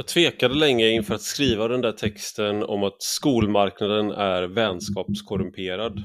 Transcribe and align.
Jag 0.00 0.06
tvekade 0.06 0.54
länge 0.54 0.88
inför 0.88 1.14
att 1.14 1.22
skriva 1.22 1.68
den 1.68 1.80
där 1.80 1.92
texten 1.92 2.62
om 2.62 2.84
att 2.84 3.02
skolmarknaden 3.02 4.10
är 4.10 4.42
vänskapskorrumperad. 4.42 6.04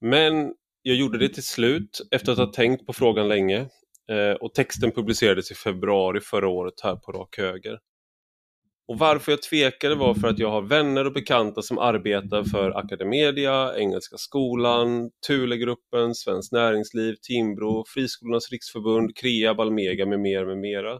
Men 0.00 0.52
jag 0.82 0.96
gjorde 0.96 1.18
det 1.18 1.28
till 1.28 1.42
slut 1.42 2.00
efter 2.10 2.32
att 2.32 2.38
ha 2.38 2.52
tänkt 2.52 2.86
på 2.86 2.92
frågan 2.92 3.28
länge 3.28 3.58
eh, 4.10 4.32
och 4.40 4.54
texten 4.54 4.90
publicerades 4.90 5.50
i 5.50 5.54
februari 5.54 6.20
förra 6.20 6.48
året 6.48 6.74
här 6.82 6.96
på 6.96 7.12
Rak 7.12 7.38
Höger. 7.38 7.78
Och 8.88 8.98
varför 8.98 9.32
jag 9.32 9.42
tvekade 9.42 9.94
var 9.94 10.14
för 10.14 10.28
att 10.28 10.38
jag 10.38 10.50
har 10.50 10.62
vänner 10.62 11.04
och 11.04 11.12
bekanta 11.12 11.62
som 11.62 11.78
arbetar 11.78 12.44
för 12.44 12.70
Academedia, 12.70 13.78
Engelska 13.78 14.16
skolan, 14.16 15.10
Thulegruppen, 15.26 16.14
Svenskt 16.14 16.52
Näringsliv, 16.52 17.14
Timbro, 17.22 17.84
Friskolornas 17.94 18.50
riksförbund, 18.50 19.16
Krea, 19.16 19.54
Balmega 19.54 20.06
med 20.06 20.20
mera 20.20 20.46
med 20.46 20.58
mera. 20.58 20.98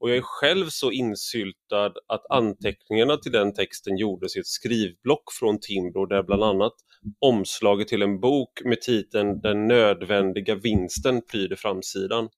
Och 0.00 0.10
jag 0.10 0.16
är 0.16 0.22
själv 0.22 0.66
så 0.68 0.90
insyltad 0.90 1.92
att 2.06 2.30
anteckningarna 2.30 3.16
till 3.16 3.32
den 3.32 3.54
texten 3.54 3.96
gjordes 3.96 4.36
i 4.36 4.40
ett 4.40 4.46
skrivblock 4.46 5.32
från 5.32 5.60
Timbro 5.60 6.06
där 6.06 6.22
bland 6.22 6.44
annat 6.44 6.72
omslaget 7.18 7.88
till 7.88 8.02
en 8.02 8.20
bok 8.20 8.60
med 8.64 8.80
titeln 8.80 9.40
Den 9.40 9.66
nödvändiga 9.68 10.54
vinsten 10.54 11.22
pryder 11.22 11.56
framsidan. 11.56 12.28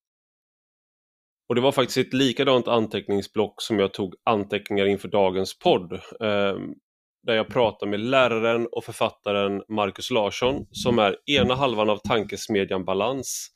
Och 1.48 1.54
det 1.54 1.60
var 1.60 1.72
faktiskt 1.72 1.98
ett 1.98 2.14
likadant 2.14 2.68
anteckningsblock 2.68 3.62
som 3.62 3.78
jag 3.78 3.94
tog 3.94 4.14
anteckningar 4.24 4.86
inför 4.86 5.08
dagens 5.08 5.58
podd. 5.58 5.92
Eh, 5.92 6.56
där 7.22 7.34
jag 7.34 7.48
pratar 7.48 7.86
med 7.86 8.00
läraren 8.00 8.68
och 8.72 8.84
författaren 8.84 9.62
Marcus 9.68 10.10
Larsson 10.10 10.66
som 10.70 10.98
är 10.98 11.16
ena 11.27 11.54
halvan 11.54 11.91
av 11.91 11.96
tankesmedjan 11.96 12.84
Balans. 12.84 13.48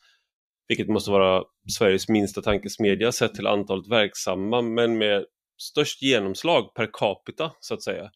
Vilket 0.69 0.89
måste 0.89 1.11
vara 1.11 1.45
Sveriges 1.79 2.09
minsta 2.09 2.43
tankesmedja 2.43 3.13
sett 3.13 3.35
till 3.35 3.47
antalet 3.47 3.89
verksamma 3.89 4.63
men 4.63 4.99
med 4.99 5.25
störst 5.59 6.03
genomslag 6.03 6.75
per 6.75 6.91
capita 6.93 7.53
så 7.61 7.75
att 7.75 7.83
säga. 7.83 8.11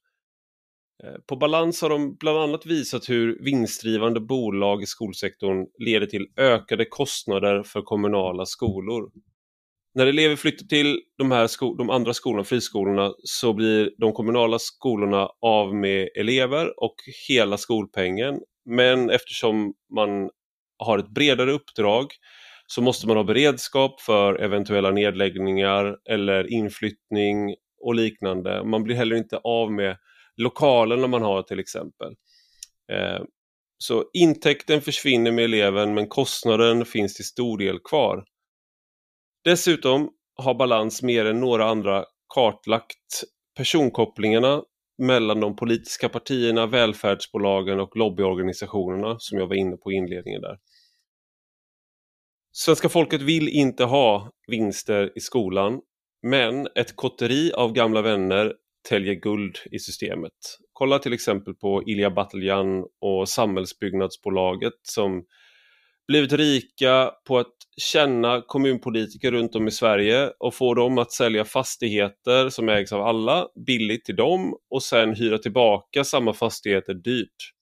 Eh, 1.05 1.21
på 1.29 1.37
Balans 1.37 1.83
har 1.83 1.89
de 1.89 2.17
bland 2.17 2.39
annat 2.39 2.67
visat 2.67 3.09
hur 3.09 3.45
vinstdrivande 3.45 4.21
bolag 4.21 4.83
i 4.83 4.87
skolsektorn 4.87 5.67
leder 5.79 6.07
till 6.07 6.27
ökade 6.37 6.85
kostnader 6.85 7.63
för 7.63 7.83
kommunala 7.83 8.47
skolor. 8.47 9.11
När 9.95 10.07
elever 10.07 10.37
flyttar 10.37 10.67
till 10.67 11.01
de, 11.19 11.31
här 11.31 11.77
de 11.77 11.91
andra 11.91 12.15
skolorna, 12.15 12.45
friskolorna, 12.45 13.13
så 13.25 13.53
blir 13.53 13.91
de 13.99 14.13
kommunala 14.13 14.59
skolorna 14.59 15.29
av 15.41 15.75
med 15.75 16.09
elever 16.15 16.83
och 16.85 16.95
hela 17.29 17.59
skolpengen. 17.59 18.41
Men 18.65 19.11
eftersom 19.11 19.75
man 19.95 20.31
har 20.79 20.99
ett 20.99 21.09
bredare 21.09 21.53
uppdrag 21.53 22.07
så 22.73 22.83
måste 22.83 23.07
man 23.07 23.17
ha 23.17 23.25
beredskap 23.25 24.01
för 24.01 24.35
eventuella 24.35 24.91
nedläggningar 24.91 25.97
eller 26.11 26.53
inflyttning 26.53 27.55
och 27.81 27.95
liknande. 27.95 28.65
Man 28.65 28.83
blir 28.83 28.97
heller 28.97 29.17
inte 29.17 29.37
av 29.37 29.73
med 29.73 29.97
lokalerna 30.37 31.07
man 31.07 31.23
har 31.23 31.43
till 31.43 31.59
exempel. 31.59 32.15
Eh, 32.93 33.23
så 33.79 34.05
intäkten 34.13 34.81
försvinner 34.81 35.31
med 35.33 35.45
eleven 35.45 35.95
men 35.95 36.09
kostnaden 36.09 36.85
finns 36.85 37.15
till 37.15 37.25
stor 37.25 37.59
del 37.59 37.79
kvar. 37.79 38.25
Dessutom 39.45 40.11
har 40.37 40.55
Balans 40.55 41.03
mer 41.03 41.25
än 41.25 41.41
några 41.41 41.65
andra 41.65 42.05
kartlagt 42.35 43.25
personkopplingarna 43.57 44.63
mellan 44.99 45.41
de 45.41 45.57
politiska 45.57 46.09
partierna, 46.09 46.67
välfärdsbolagen 46.67 47.81
och 47.81 47.97
lobbyorganisationerna 47.97 49.17
som 49.19 49.39
jag 49.39 49.47
var 49.47 49.55
inne 49.55 49.77
på 49.77 49.93
i 49.93 49.95
inledningen 49.95 50.41
där. 50.41 50.59
Svenska 52.65 52.89
folket 52.89 53.23
vill 53.23 53.49
inte 53.49 53.85
ha 53.85 54.31
vinster 54.47 55.13
i 55.17 55.21
skolan 55.21 55.81
men 56.23 56.69
ett 56.75 56.97
kotteri 56.97 57.53
av 57.53 57.73
gamla 57.73 58.03
vänner 58.03 58.55
täljer 58.89 59.15
guld 59.15 59.57
i 59.71 59.79
systemet. 59.79 60.33
Kolla 60.73 60.99
till 60.99 61.13
exempel 61.13 61.55
på 61.55 61.83
Ilja 61.87 62.11
Batljan 62.11 62.85
och 63.01 63.29
Samhällsbyggnadsbolaget 63.29 64.73
som 64.83 65.25
blivit 66.09 66.33
rika 66.33 67.11
på 67.27 67.39
att 67.39 67.55
känna 67.93 68.43
kommunpolitiker 68.47 69.33
runt 69.33 69.55
om 69.55 69.69
i 69.69 69.71
Sverige 69.71 70.33
och 70.39 70.55
få 70.55 70.75
dem 70.75 70.99
att 70.99 71.13
sälja 71.13 71.45
fastigheter 71.45 72.49
som 72.49 72.69
ägs 72.69 72.93
av 72.93 73.03
alla 73.03 73.49
billigt 73.67 74.05
till 74.05 74.17
dem 74.17 74.55
och 74.71 74.83
sen 74.83 75.15
hyra 75.15 75.39
tillbaka 75.39 76.05
samma 76.05 76.33
fastigheter 76.33 76.95
dyrt. 76.95 77.53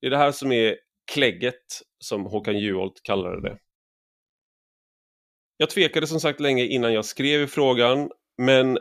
Det 0.00 0.06
är 0.06 0.10
det 0.10 0.16
här 0.16 0.32
som 0.32 0.52
är 0.52 0.76
klägget 1.12 1.64
som 2.04 2.26
Håkan 2.26 2.58
Juholt 2.58 3.00
kallade 3.02 3.42
det. 3.48 3.58
Jag 5.60 5.70
tvekade 5.70 6.06
som 6.06 6.20
sagt 6.20 6.40
länge 6.40 6.64
innan 6.64 6.92
jag 6.92 7.04
skrev 7.04 7.42
i 7.42 7.46
frågan 7.46 8.10
men 8.42 8.78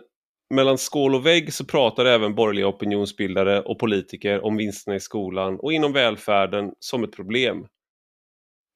mellan 0.53 0.77
skål 0.77 1.15
och 1.15 1.25
vägg 1.25 1.53
så 1.53 1.65
pratar 1.65 2.05
även 2.05 2.35
borgerliga 2.35 2.67
opinionsbildare 2.67 3.61
och 3.61 3.79
politiker 3.79 4.45
om 4.45 4.57
vinsterna 4.57 4.95
i 4.95 4.99
skolan 4.99 5.59
och 5.59 5.73
inom 5.73 5.93
välfärden 5.93 6.71
som 6.79 7.03
ett 7.03 7.11
problem. 7.11 7.67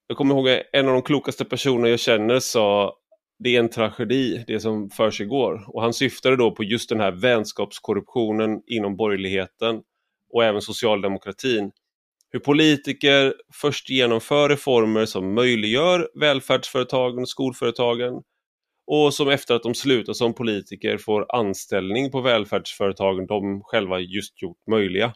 Jag 0.07 0.17
kommer 0.17 0.35
ihåg 0.35 0.49
att 0.49 0.61
en 0.73 0.87
av 0.87 0.93
de 0.93 1.01
klokaste 1.01 1.45
personer 1.45 1.89
jag 1.89 1.99
känner 1.99 2.39
sa 2.39 2.97
det 3.39 3.55
är 3.55 3.59
en 3.59 3.69
tragedi 3.69 4.43
det 4.47 4.59
som 4.59 4.89
för 4.89 5.11
sig 5.11 5.25
går. 5.25 5.65
Och 5.67 5.81
han 5.81 5.93
syftade 5.93 6.35
då 6.35 6.51
på 6.55 6.63
just 6.63 6.89
den 6.89 6.99
här 6.99 7.11
vänskapskorruptionen 7.11 8.61
inom 8.67 8.95
borgerligheten 8.95 9.81
och 10.33 10.43
även 10.43 10.61
socialdemokratin. 10.61 11.71
Hur 12.31 12.39
politiker 12.39 13.33
först 13.53 13.89
genomför 13.89 14.49
reformer 14.49 15.05
som 15.05 15.33
möjliggör 15.33 16.09
välfärdsföretagen 16.19 17.19
och 17.19 17.29
skolföretagen 17.29 18.13
och 18.87 19.13
som 19.13 19.29
efter 19.29 19.55
att 19.55 19.63
de 19.63 19.73
slutar 19.75 20.13
som 20.13 20.33
politiker 20.33 20.97
får 20.97 21.35
anställning 21.35 22.11
på 22.11 22.21
välfärdsföretagen 22.21 23.25
de 23.27 23.61
själva 23.61 23.99
just 23.99 24.41
gjort 24.41 24.67
möjliga. 24.71 25.13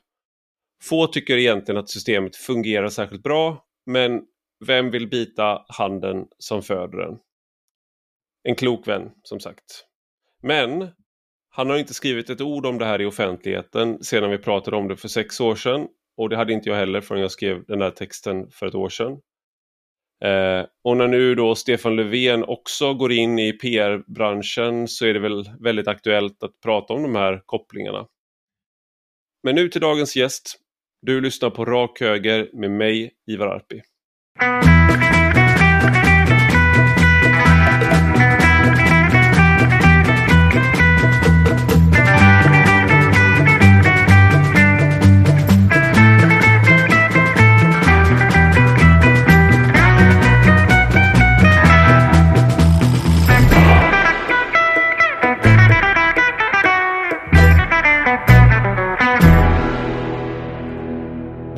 Få 0.83 1.07
tycker 1.07 1.37
egentligen 1.37 1.79
att 1.79 1.89
systemet 1.89 2.35
fungerar 2.35 2.89
särskilt 2.89 3.23
bra 3.23 3.65
men 3.85 4.21
vem 4.65 4.91
vill 4.91 5.09
bita 5.09 5.65
handen 5.67 6.25
som 6.37 6.61
föder 6.61 6.97
den? 6.97 7.17
En 8.43 8.55
klok 8.55 8.87
vän, 8.87 9.11
som 9.23 9.39
sagt. 9.39 9.85
Men 10.41 10.89
han 11.49 11.69
har 11.69 11.77
inte 11.77 11.93
skrivit 11.93 12.29
ett 12.29 12.41
ord 12.41 12.65
om 12.65 12.77
det 12.77 12.85
här 12.85 13.01
i 13.01 13.05
offentligheten 13.05 14.03
sedan 14.03 14.29
vi 14.29 14.37
pratade 14.37 14.77
om 14.77 14.87
det 14.87 14.97
för 14.97 15.07
sex 15.07 15.41
år 15.41 15.55
sedan. 15.55 15.87
Och 16.17 16.29
det 16.29 16.37
hade 16.37 16.53
inte 16.53 16.69
jag 16.69 16.75
heller 16.75 17.01
förrän 17.01 17.21
jag 17.21 17.31
skrev 17.31 17.65
den 17.65 17.79
där 17.79 17.91
texten 17.91 18.51
för 18.51 18.67
ett 18.67 18.75
år 18.75 18.89
sedan. 18.89 19.11
Eh, 20.23 20.65
och 20.83 20.97
när 20.97 21.07
nu 21.07 21.35
då 21.35 21.55
Stefan 21.55 21.95
Löfven 21.95 22.43
också 22.43 22.93
går 22.93 23.11
in 23.11 23.39
i 23.39 23.51
PR-branschen 23.51 24.87
så 24.87 25.05
är 25.05 25.13
det 25.13 25.19
väl 25.19 25.49
väldigt 25.59 25.87
aktuellt 25.87 26.43
att 26.43 26.59
prata 26.63 26.93
om 26.93 27.03
de 27.03 27.15
här 27.15 27.41
kopplingarna. 27.45 28.07
Men 29.43 29.55
nu 29.55 29.69
till 29.69 29.81
dagens 29.81 30.15
gäst. 30.15 30.59
Du 31.01 31.21
lyssnar 31.21 31.49
på 31.49 31.65
Rak 31.65 31.99
Höger 31.99 32.49
med 32.53 32.71
mig, 32.71 33.11
Ivar 33.27 33.47
Arpi. 33.47 33.81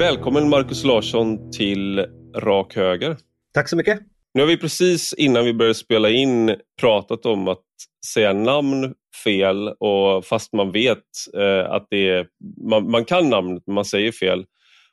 Välkommen 0.07 0.49
Marcus 0.49 0.83
Larsson 0.83 1.51
till 1.51 2.05
Rak 2.35 2.75
Höger. 2.75 3.17
Tack 3.53 3.69
så 3.69 3.75
mycket. 3.75 3.99
Nu 4.33 4.41
har 4.41 4.47
vi 4.47 4.57
precis 4.57 5.13
innan 5.13 5.45
vi 5.45 5.53
började 5.53 5.75
spela 5.75 6.09
in 6.09 6.55
pratat 6.81 7.25
om 7.25 7.47
att 7.47 7.63
säga 8.13 8.33
namn 8.33 8.93
fel 9.23 9.67
och 9.67 10.25
fast 10.25 10.53
man 10.53 10.71
vet 10.71 11.03
eh, 11.37 11.71
att 11.71 11.87
det 11.89 12.09
är, 12.09 12.27
man, 12.69 12.91
man, 12.91 13.05
kan 13.05 13.29
namnet 13.29 13.63
men 13.65 13.73
man 13.73 13.85
säger 13.85 14.11
fel. 14.11 14.45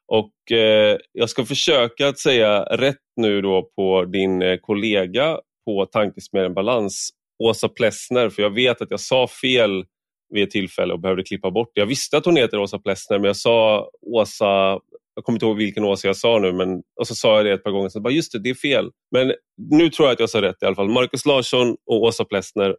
Och 0.07 0.57
eh, 0.57 0.99
jag 1.13 1.31
ska 1.31 1.45
försöka 1.45 2.09
att 2.09 2.19
säga 2.19 2.63
rätt 2.63 2.97
nu 3.17 3.43
då 3.43 3.71
på 3.77 4.05
din 4.05 4.43
eh, 4.43 4.57
kollega 4.57 5.39
på 5.65 5.87
Tankesmedjan 5.87 6.55
Balans, 6.55 7.11
Åsa 7.45 7.69
Plessner, 7.69 8.29
för 8.29 8.43
jag 8.43 8.55
vet 8.55 8.83
att 8.83 8.91
jag 8.91 9.01
sa 9.01 9.27
fel 9.27 9.85
vid 10.29 10.43
ett 10.43 10.51
tillfälle 10.51 10.93
och 10.93 11.01
behövde 11.01 11.23
klippa 11.23 11.51
bort 11.51 11.71
det. 11.75 11.81
Jag 11.81 11.87
visste 11.87 12.17
att 12.17 12.25
hon 12.25 12.37
heter 12.37 12.59
Åsa 12.59 12.79
Plessner 12.79 13.19
men 13.19 13.27
jag 13.27 13.37
sa 13.37 13.91
Åsa 14.03 14.81
jag 15.15 15.25
kommer 15.25 15.37
inte 15.37 15.47
ihåg 15.47 15.57
vilken 15.57 15.85
åsikt 15.85 16.05
jag 16.05 16.17
sa 16.17 16.39
nu, 16.39 16.53
men, 16.53 16.83
och 17.01 17.07
så 17.07 17.15
sa 17.15 17.37
jag 17.37 17.47
det 17.47 17.53
ett 17.53 17.65
par 17.65 17.71
gånger. 17.71 17.89
Så 17.89 18.01
bara, 18.01 18.13
just 18.13 18.33
det, 18.33 18.39
det 18.39 18.51
är 18.51 18.55
fel. 18.55 18.91
Men 19.11 19.35
nu 19.71 19.91
tror 19.91 20.09
jag 20.09 20.13
att 20.13 20.21
jag 20.21 20.31
sa 20.31 20.43
rätt 20.43 20.63
i 20.63 20.67
alla 20.67 20.75
fall. 20.75 20.89
Markus 20.89 21.27
Larsson 21.27 21.77
och 21.87 22.03
Åsa 22.03 22.25
Plessner. 22.25 22.77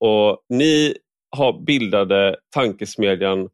Och 0.00 0.44
ni 0.48 0.96
har 1.36 1.64
bildade 1.64 2.36
tankesmedjan 2.54 3.48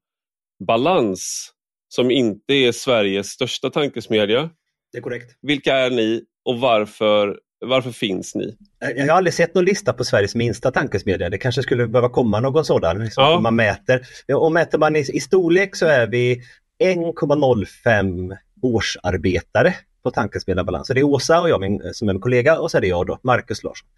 Balans, 0.66 1.52
som 1.88 2.10
inte 2.10 2.54
är 2.54 2.72
Sveriges 2.72 3.26
största 3.26 3.70
tankesmedja. 3.70 4.50
Det 4.92 4.98
är 4.98 5.02
korrekt. 5.02 5.38
Vilka 5.42 5.76
är 5.76 5.90
ni 5.90 6.24
och 6.44 6.60
varför 6.60 7.38
varför 7.64 7.90
finns 7.90 8.34
ni? 8.34 8.56
Jag 8.96 9.06
har 9.06 9.16
aldrig 9.16 9.34
sett 9.34 9.54
någon 9.54 9.64
lista 9.64 9.92
på 9.92 10.04
Sveriges 10.04 10.34
minsta 10.34 10.70
tankesmedja. 10.70 11.30
Det 11.30 11.38
kanske 11.38 11.62
skulle 11.62 11.86
behöva 11.86 12.08
komma 12.08 12.40
någon 12.40 12.64
sådan. 12.64 13.04
Liksom, 13.04 13.24
ja. 13.24 13.40
man 13.40 13.56
mäter. 13.56 14.00
Och 14.34 14.52
mäter 14.52 14.78
man 14.78 14.96
i, 14.96 15.00
i 15.00 15.20
storlek 15.20 15.76
så 15.76 15.86
är 15.86 16.06
vi 16.06 16.42
1,05 16.78 18.36
årsarbetare 18.62 19.74
på 20.02 20.10
Tankesmedjan. 20.10 20.84
Så 20.84 20.94
det 20.94 21.00
är 21.00 21.04
Åsa 21.04 21.40
och 21.40 21.48
jag 21.48 21.60
min, 21.60 21.94
som 21.94 22.08
är 22.08 22.12
min 22.12 22.20
kollega 22.20 22.58
och 22.58 22.70
så 22.70 22.76
är 22.76 22.80
det 22.80 22.86
jag 22.86 23.06
då, 23.06 23.18
Marcus 23.22 23.62
Larsson. 23.62 23.88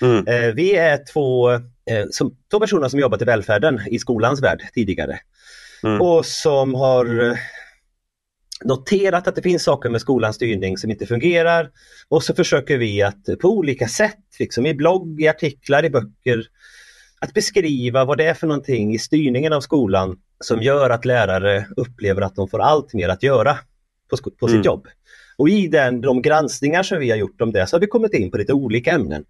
Mm. 0.00 0.26
Eh, 0.26 0.54
vi 0.54 0.76
är 0.76 1.12
två, 1.12 1.50
eh, 1.52 1.60
som, 2.10 2.36
två 2.50 2.60
personer 2.60 2.88
som 2.88 3.00
jobbat 3.00 3.22
i 3.22 3.24
välfärden 3.24 3.80
i 3.86 3.98
skolans 3.98 4.42
värld 4.42 4.62
tidigare. 4.74 5.18
Mm. 5.82 6.00
Och 6.00 6.26
som 6.26 6.74
har 6.74 7.30
eh, 7.30 7.36
noterat 8.64 9.28
att 9.28 9.34
det 9.34 9.42
finns 9.42 9.64
saker 9.64 9.90
med 9.90 10.00
skolans 10.00 10.36
styrning 10.36 10.78
som 10.78 10.90
inte 10.90 11.06
fungerar 11.06 11.70
och 12.08 12.22
så 12.22 12.34
försöker 12.34 12.78
vi 12.78 13.02
att 13.02 13.24
på 13.40 13.48
olika 13.48 13.88
sätt, 13.88 14.18
liksom 14.38 14.66
i 14.66 14.74
blogg, 14.74 15.20
i 15.20 15.28
artiklar, 15.28 15.84
i 15.84 15.90
böcker, 15.90 16.46
att 17.24 17.34
beskriva 17.34 18.04
vad 18.04 18.18
det 18.18 18.24
är 18.24 18.34
för 18.34 18.46
någonting 18.46 18.94
i 18.94 18.98
styrningen 18.98 19.52
av 19.52 19.60
skolan 19.60 20.16
som 20.40 20.62
gör 20.62 20.90
att 20.90 21.04
lärare 21.04 21.66
upplever 21.76 22.22
att 22.22 22.36
de 22.36 22.48
får 22.48 22.60
allt 22.60 22.94
mer 22.94 23.08
att 23.08 23.22
göra 23.22 23.58
på, 24.10 24.16
på 24.30 24.46
sitt 24.46 24.54
mm. 24.54 24.64
jobb. 24.64 24.86
Och 25.36 25.48
i 25.48 25.68
den, 25.68 26.00
de 26.00 26.22
granskningar 26.22 26.82
som 26.82 26.98
vi 26.98 27.10
har 27.10 27.16
gjort 27.16 27.40
om 27.40 27.52
det 27.52 27.66
så 27.66 27.76
har 27.76 27.80
vi 27.80 27.86
kommit 27.86 28.14
in 28.14 28.30
på 28.30 28.36
lite 28.36 28.52
olika 28.52 28.90
ämnen. 28.90 29.24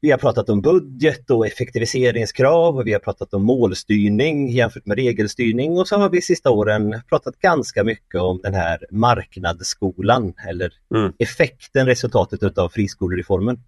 Vi 0.00 0.10
har 0.10 0.18
pratat 0.18 0.48
om 0.48 0.60
budget 0.60 1.30
och 1.30 1.46
effektiviseringskrav 1.46 2.76
och 2.76 2.86
vi 2.86 2.92
har 2.92 3.00
pratat 3.00 3.34
om 3.34 3.42
målstyrning 3.42 4.50
jämfört 4.50 4.86
med 4.86 4.96
regelstyrning 4.96 5.78
och 5.78 5.88
så 5.88 5.96
har 5.96 6.10
vi 6.10 6.22
sista 6.22 6.50
åren 6.50 7.00
pratat 7.08 7.38
ganska 7.38 7.84
mycket 7.84 8.20
om 8.20 8.40
den 8.42 8.54
här 8.54 8.86
marknadsskolan 8.90 10.34
eller 10.48 10.72
mm. 10.94 11.12
effekten, 11.18 11.86
resultatet 11.86 12.58
av 12.58 12.68
friskolereformen. 12.68 13.60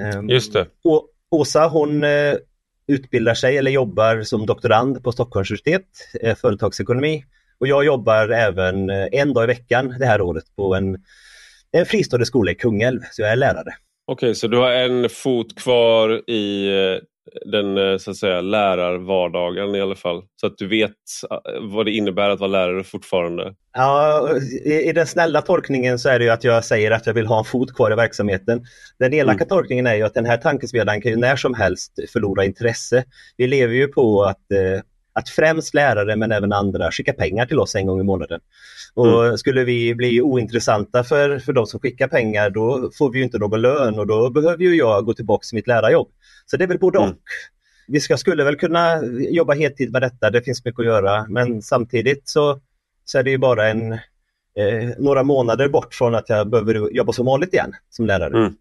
Ehm, 0.00 0.28
Just 0.28 0.52
det. 0.52 0.66
Och 0.84 1.12
Åsa 1.30 1.68
hon 1.68 2.04
eh, 2.04 2.34
utbildar 2.88 3.34
sig 3.34 3.56
eller 3.56 3.70
jobbar 3.70 4.22
som 4.22 4.46
doktorand 4.46 5.04
på 5.04 5.12
Stockholms 5.12 5.50
universitet, 5.50 5.86
eh, 6.20 6.36
företagsekonomi. 6.36 7.24
Och 7.58 7.66
jag 7.66 7.84
jobbar 7.84 8.28
även 8.28 8.90
eh, 8.90 9.06
en 9.12 9.32
dag 9.32 9.44
i 9.44 9.46
veckan 9.46 9.94
det 9.98 10.06
här 10.06 10.20
året 10.20 10.44
på 10.56 10.74
en, 10.74 10.98
en 11.72 11.86
fristående 11.86 12.26
skola 12.26 12.50
i 12.50 12.54
Kungälv, 12.54 13.00
så 13.12 13.22
jag 13.22 13.32
är 13.32 13.36
lärare. 13.36 13.74
Okej, 14.06 14.26
okay, 14.26 14.34
så 14.34 14.48
du 14.48 14.56
har 14.56 14.70
en 14.70 15.08
fot 15.08 15.58
kvar 15.58 16.30
i 16.30 16.68
eh, 16.68 16.98
den 17.46 17.78
eh, 17.78 17.98
så 17.98 18.10
att 18.10 18.16
säga, 18.16 18.40
lärarvardagen 18.40 19.74
i 19.74 19.80
alla 19.80 19.94
fall. 19.94 20.22
Så 20.40 20.46
att 20.46 20.58
du 20.58 20.68
vet 20.68 20.92
vad 21.60 21.86
det 21.86 21.92
innebär 21.92 22.30
att 22.30 22.40
vara 22.40 22.50
lärare 22.50 22.84
fortfarande. 22.84 23.54
Ja, 23.72 24.28
i, 24.64 24.88
i 24.88 24.92
den 24.92 25.06
snälla 25.06 25.42
tolkningen 25.42 25.98
så 25.98 26.08
är 26.08 26.18
det 26.18 26.24
ju 26.24 26.30
att 26.30 26.44
jag 26.44 26.64
säger 26.64 26.90
att 26.90 27.06
jag 27.06 27.14
vill 27.14 27.26
ha 27.26 27.38
en 27.38 27.44
fot 27.44 27.74
kvar 27.74 27.92
i 27.92 27.94
verksamheten. 27.94 28.64
Den 28.98 29.14
elaka 29.14 29.44
mm. 29.44 29.48
tolkningen 29.48 29.86
är 29.86 29.94
ju 29.94 30.02
att 30.02 30.14
den 30.14 30.26
här 30.26 30.36
tankesmedjan 30.36 31.00
kan 31.00 31.10
ju 31.10 31.16
när 31.16 31.36
som 31.36 31.54
helst 31.54 31.92
förlora 32.12 32.44
intresse. 32.44 33.04
Vi 33.36 33.46
lever 33.46 33.74
ju 33.74 33.88
på 33.88 34.24
att 34.24 34.52
eh, 34.52 34.80
att 35.18 35.28
främst 35.28 35.74
lärare 35.74 36.16
men 36.16 36.32
även 36.32 36.52
andra 36.52 36.90
skickar 36.90 37.12
pengar 37.12 37.46
till 37.46 37.58
oss 37.58 37.74
en 37.74 37.86
gång 37.86 38.00
i 38.00 38.02
månaden. 38.02 38.40
Och 38.94 39.24
mm. 39.24 39.38
Skulle 39.38 39.64
vi 39.64 39.94
bli 39.94 40.20
ointressanta 40.20 41.04
för, 41.04 41.38
för 41.38 41.52
de 41.52 41.66
som 41.66 41.80
skickar 41.80 42.08
pengar 42.08 42.50
då 42.50 42.90
får 42.98 43.12
vi 43.12 43.22
inte 43.22 43.38
någon 43.38 43.60
lön 43.60 43.98
och 43.98 44.06
då 44.06 44.30
behöver 44.30 44.64
ju 44.64 44.76
jag 44.76 45.04
gå 45.04 45.14
tillbaka 45.14 45.44
till 45.44 45.56
mitt 45.56 45.66
lärarjobb. 45.66 46.08
Så 46.46 46.56
det 46.56 46.64
är 46.64 46.68
väl 46.68 46.78
både 46.78 46.98
mm. 46.98 47.10
och. 47.10 47.16
Vi 47.88 48.00
ska, 48.00 48.16
skulle 48.16 48.44
väl 48.44 48.56
kunna 48.56 49.04
jobba 49.30 49.54
heltid 49.54 49.92
med 49.92 50.02
detta, 50.02 50.30
det 50.30 50.42
finns 50.42 50.64
mycket 50.64 50.80
att 50.80 50.86
göra 50.86 51.26
men 51.28 51.62
samtidigt 51.62 52.28
så, 52.28 52.60
så 53.04 53.18
är 53.18 53.22
det 53.22 53.30
ju 53.30 53.38
bara 53.38 53.68
en, 53.68 53.92
eh, 53.92 54.88
några 54.98 55.22
månader 55.22 55.68
bort 55.68 55.94
från 55.94 56.14
att 56.14 56.28
jag 56.28 56.50
behöver 56.50 56.90
jobba 56.90 57.12
som 57.12 57.26
vanligt 57.26 57.52
igen 57.52 57.72
som 57.90 58.06
lärare. 58.06 58.38
Mm. 58.38 58.52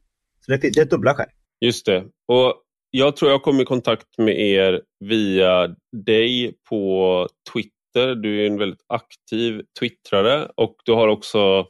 Så 0.45 0.51
det, 0.51 0.57
det 0.57 0.77
är 0.77 0.85
dubbla 0.85 1.13
skäl. 1.13 1.29
Just 1.61 1.85
det. 1.85 2.03
Och 2.27 2.53
jag 2.91 3.15
tror 3.15 3.31
jag 3.31 3.43
kom 3.43 3.59
i 3.59 3.65
kontakt 3.65 4.17
med 4.17 4.39
er 4.39 4.81
via 4.99 5.75
dig 5.91 6.53
på 6.69 7.27
Twitter. 7.53 8.15
Du 8.15 8.41
är 8.41 8.47
en 8.47 8.57
väldigt 8.57 8.85
aktiv 8.88 9.61
twittrare 9.79 10.49
och 10.55 10.75
du 10.85 10.91
har 10.91 11.07
också 11.07 11.67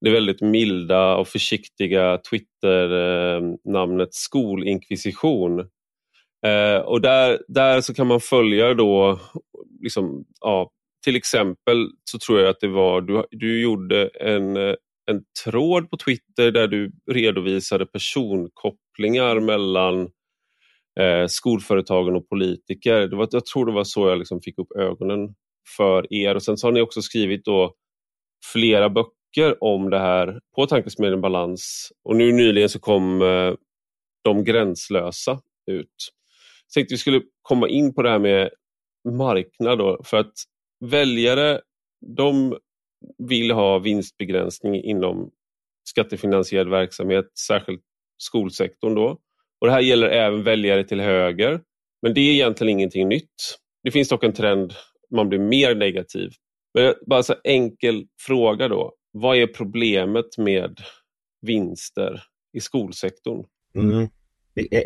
det 0.00 0.10
väldigt 0.10 0.40
milda 0.40 1.16
och 1.16 1.28
försiktiga 1.28 2.18
Twitter-namnet 2.30 4.14
Skolinkvisition. 4.14 5.60
Eh, 6.46 6.78
och 6.84 7.00
där, 7.00 7.42
där 7.48 7.80
så 7.80 7.94
kan 7.94 8.06
man 8.06 8.20
följa 8.20 8.74
då, 8.74 9.20
liksom, 9.82 10.24
ja, 10.40 10.70
till 11.04 11.16
exempel 11.16 11.90
så 12.04 12.18
tror 12.18 12.40
jag 12.40 12.48
att 12.48 12.60
det 12.60 12.68
var, 12.68 13.00
du, 13.00 13.24
du 13.30 13.62
gjorde 13.62 14.08
en, 14.08 14.56
eh, 14.56 14.74
en 15.10 15.22
tråd 15.44 15.90
på 15.90 15.96
Twitter 15.96 16.50
där 16.50 16.68
du 16.68 16.92
redovisade 17.10 17.86
personkopplingar 17.86 19.40
mellan 19.40 20.00
eh, 21.00 21.26
skolföretagen 21.28 22.16
och 22.16 22.28
politiker. 22.28 23.00
Det 23.00 23.16
var, 23.16 23.28
jag 23.30 23.46
tror 23.46 23.66
det 23.66 23.72
var 23.72 23.84
så 23.84 24.08
jag 24.08 24.18
liksom 24.18 24.40
fick 24.40 24.58
upp 24.58 24.72
ögonen 24.78 25.34
för 25.76 26.12
er. 26.14 26.34
Och 26.34 26.42
Sen 26.42 26.56
så 26.56 26.66
har 26.66 26.72
ni 26.72 26.80
också 26.80 27.02
skrivit 27.02 27.44
då 27.44 27.74
flera 28.52 28.90
böcker 28.90 29.15
om 29.60 29.90
det 29.90 29.98
här 29.98 30.40
på 30.56 30.66
Tankesmedjan 30.66 31.20
Balans. 31.20 31.92
Och 32.04 32.16
nu 32.16 32.32
nyligen 32.32 32.68
så 32.68 32.78
kom 32.78 33.22
eh, 33.22 33.54
De 34.24 34.44
gränslösa 34.44 35.40
ut. 35.70 36.12
Jag 36.66 36.72
tänkte 36.74 36.94
vi 36.94 36.98
skulle 36.98 37.22
komma 37.42 37.68
in 37.68 37.94
på 37.94 38.02
det 38.02 38.10
här 38.10 38.18
med 38.18 38.50
marknad 39.08 39.78
då, 39.78 40.00
för 40.04 40.16
att 40.16 40.32
väljare 40.84 41.60
de 42.16 42.56
vill 43.18 43.50
ha 43.50 43.78
vinstbegränsning 43.78 44.82
inom 44.84 45.30
skattefinansierad 45.88 46.68
verksamhet, 46.68 47.26
särskilt 47.46 47.82
skolsektorn 48.18 48.94
då. 48.94 49.18
Och 49.60 49.66
Det 49.66 49.72
här 49.72 49.80
gäller 49.80 50.08
även 50.08 50.42
väljare 50.42 50.84
till 50.84 51.00
höger. 51.00 51.60
Men 52.02 52.14
det 52.14 52.20
är 52.20 52.32
egentligen 52.32 52.70
ingenting 52.70 53.08
nytt. 53.08 53.58
Det 53.82 53.90
finns 53.90 54.08
dock 54.08 54.24
en 54.24 54.32
trend, 54.32 54.72
man 55.10 55.28
blir 55.28 55.38
mer 55.38 55.74
negativ. 55.74 56.30
Men 56.74 56.94
bara 57.06 57.22
så 57.22 57.34
enkel 57.44 58.06
fråga 58.26 58.68
då. 58.68 58.92
Vad 59.18 59.36
är 59.36 59.46
problemet 59.46 60.38
med 60.38 60.80
vinster 61.42 62.22
i 62.52 62.60
skolsektorn? 62.60 63.44
Mm. 63.74 64.08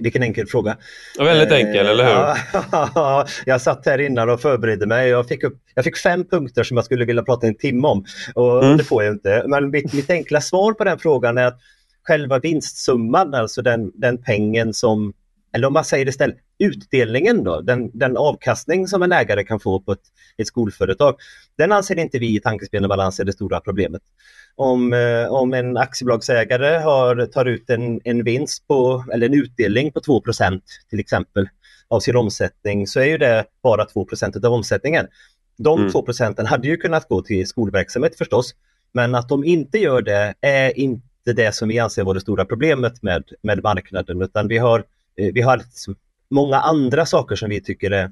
Vilken 0.01 0.23
enkel 0.23 0.47
fråga. 0.47 0.77
Ja, 1.19 1.25
väldigt 1.25 1.53
enkel, 1.53 1.87
eh, 1.87 1.91
eller 1.91 2.05
hur? 2.05 2.37
Ja, 2.73 3.27
jag 3.47 3.61
satt 3.61 3.87
här 3.87 3.99
innan 3.99 4.31
och 4.31 4.41
förberedde 4.41 4.87
mig. 4.87 5.09
Jag 5.09 5.29
fick, 5.29 5.45
upp, 5.45 5.59
jag 5.75 5.85
fick 5.85 5.97
fem 5.97 6.25
punkter 6.25 6.63
som 6.63 6.77
jag 6.77 6.85
skulle 6.85 7.05
vilja 7.05 7.23
prata 7.23 7.47
en 7.47 7.55
timme 7.55 7.89
om. 7.89 8.05
Och 8.35 8.65
mm. 8.65 8.77
Det 8.77 8.85
får 8.85 9.05
jag 9.05 9.15
inte. 9.15 9.45
Men 9.47 9.71
mitt, 9.71 9.93
mitt 9.93 10.11
enkla 10.11 10.41
svar 10.41 10.73
på 10.73 10.85
den 10.85 10.99
frågan 10.99 11.39
är 11.39 11.47
att 11.47 11.61
själva 12.03 12.39
vinstsumman, 12.39 13.35
alltså 13.35 13.63
den, 13.63 13.93
den 13.95 14.23
pengen 14.23 14.75
som, 14.75 15.13
eller 15.53 15.67
om 15.67 15.73
man 15.73 15.85
säger 15.85 16.05
det 16.05 16.09
istället, 16.09 16.37
utdelningen 16.59 17.45
då, 17.45 17.61
den, 17.61 17.91
den 17.99 18.17
avkastning 18.17 18.89
som 18.89 19.03
en 19.03 19.13
ägare 19.13 19.45
kan 19.45 19.61
få 19.61 19.81
på 19.81 19.93
ett, 19.93 20.03
ett 20.39 20.47
skolföretag, 20.47 21.17
den 21.59 21.73
anser 21.73 21.99
inte 21.99 22.19
vi 22.19 22.37
i 22.37 22.41
Tankespel 22.41 22.85
och 22.85 22.89
Balans 22.89 23.21
är 23.21 23.25
det 23.25 23.33
stora 23.33 23.61
problemet. 23.61 24.03
Om, 24.55 24.93
eh, 24.93 25.27
om 25.27 25.55
en 25.55 25.77
aktiebolagsägare 25.77 26.79
har, 26.79 27.27
tar 27.27 27.45
ut 27.45 27.71
en, 27.71 28.01
en 28.05 28.25
vinst 28.25 28.69
på, 28.69 29.05
eller 29.13 29.27
en 29.27 29.35
utdelning 29.35 29.93
på 29.93 30.01
2% 30.01 30.61
till 30.91 31.01
exempel 31.01 31.49
av 31.89 32.01
sin 32.01 32.17
omsättning 32.17 32.87
så 32.87 33.01
är 33.01 33.05
ju 33.05 33.19
det 33.19 33.45
bara 33.63 33.85
2% 33.85 34.47
av 34.47 34.53
omsättningen. 34.53 35.07
De 35.59 35.79
mm. 35.79 35.93
2 35.93 36.03
procenten 36.03 36.47
hade 36.47 36.69
ju 36.69 36.77
kunnat 36.77 37.09
gå 37.09 37.23
till 37.23 37.47
skolverksamhet 37.47 38.19
förstås, 38.19 38.55
men 38.93 39.15
att 39.15 39.29
de 39.29 39.45
inte 39.45 39.79
gör 39.79 40.03
det 40.03 40.35
är 40.41 40.79
inte 40.79 41.33
det 41.33 41.55
som 41.55 41.69
vi 41.69 41.79
anser 41.79 42.05
vara 42.05 42.15
det 42.15 42.21
stora 42.21 42.45
problemet 42.45 43.03
med, 43.03 43.25
med 43.43 43.63
marknaden 43.63 44.23
utan 44.23 44.49
vi 44.49 44.59
har, 44.59 44.85
vi 45.17 45.41
har 45.41 45.63
många 46.31 46.57
andra 46.57 47.07
saker 47.07 47.37
som 47.37 47.51
vi 47.51 47.61
tycker 47.61 47.91
är, 47.91 48.11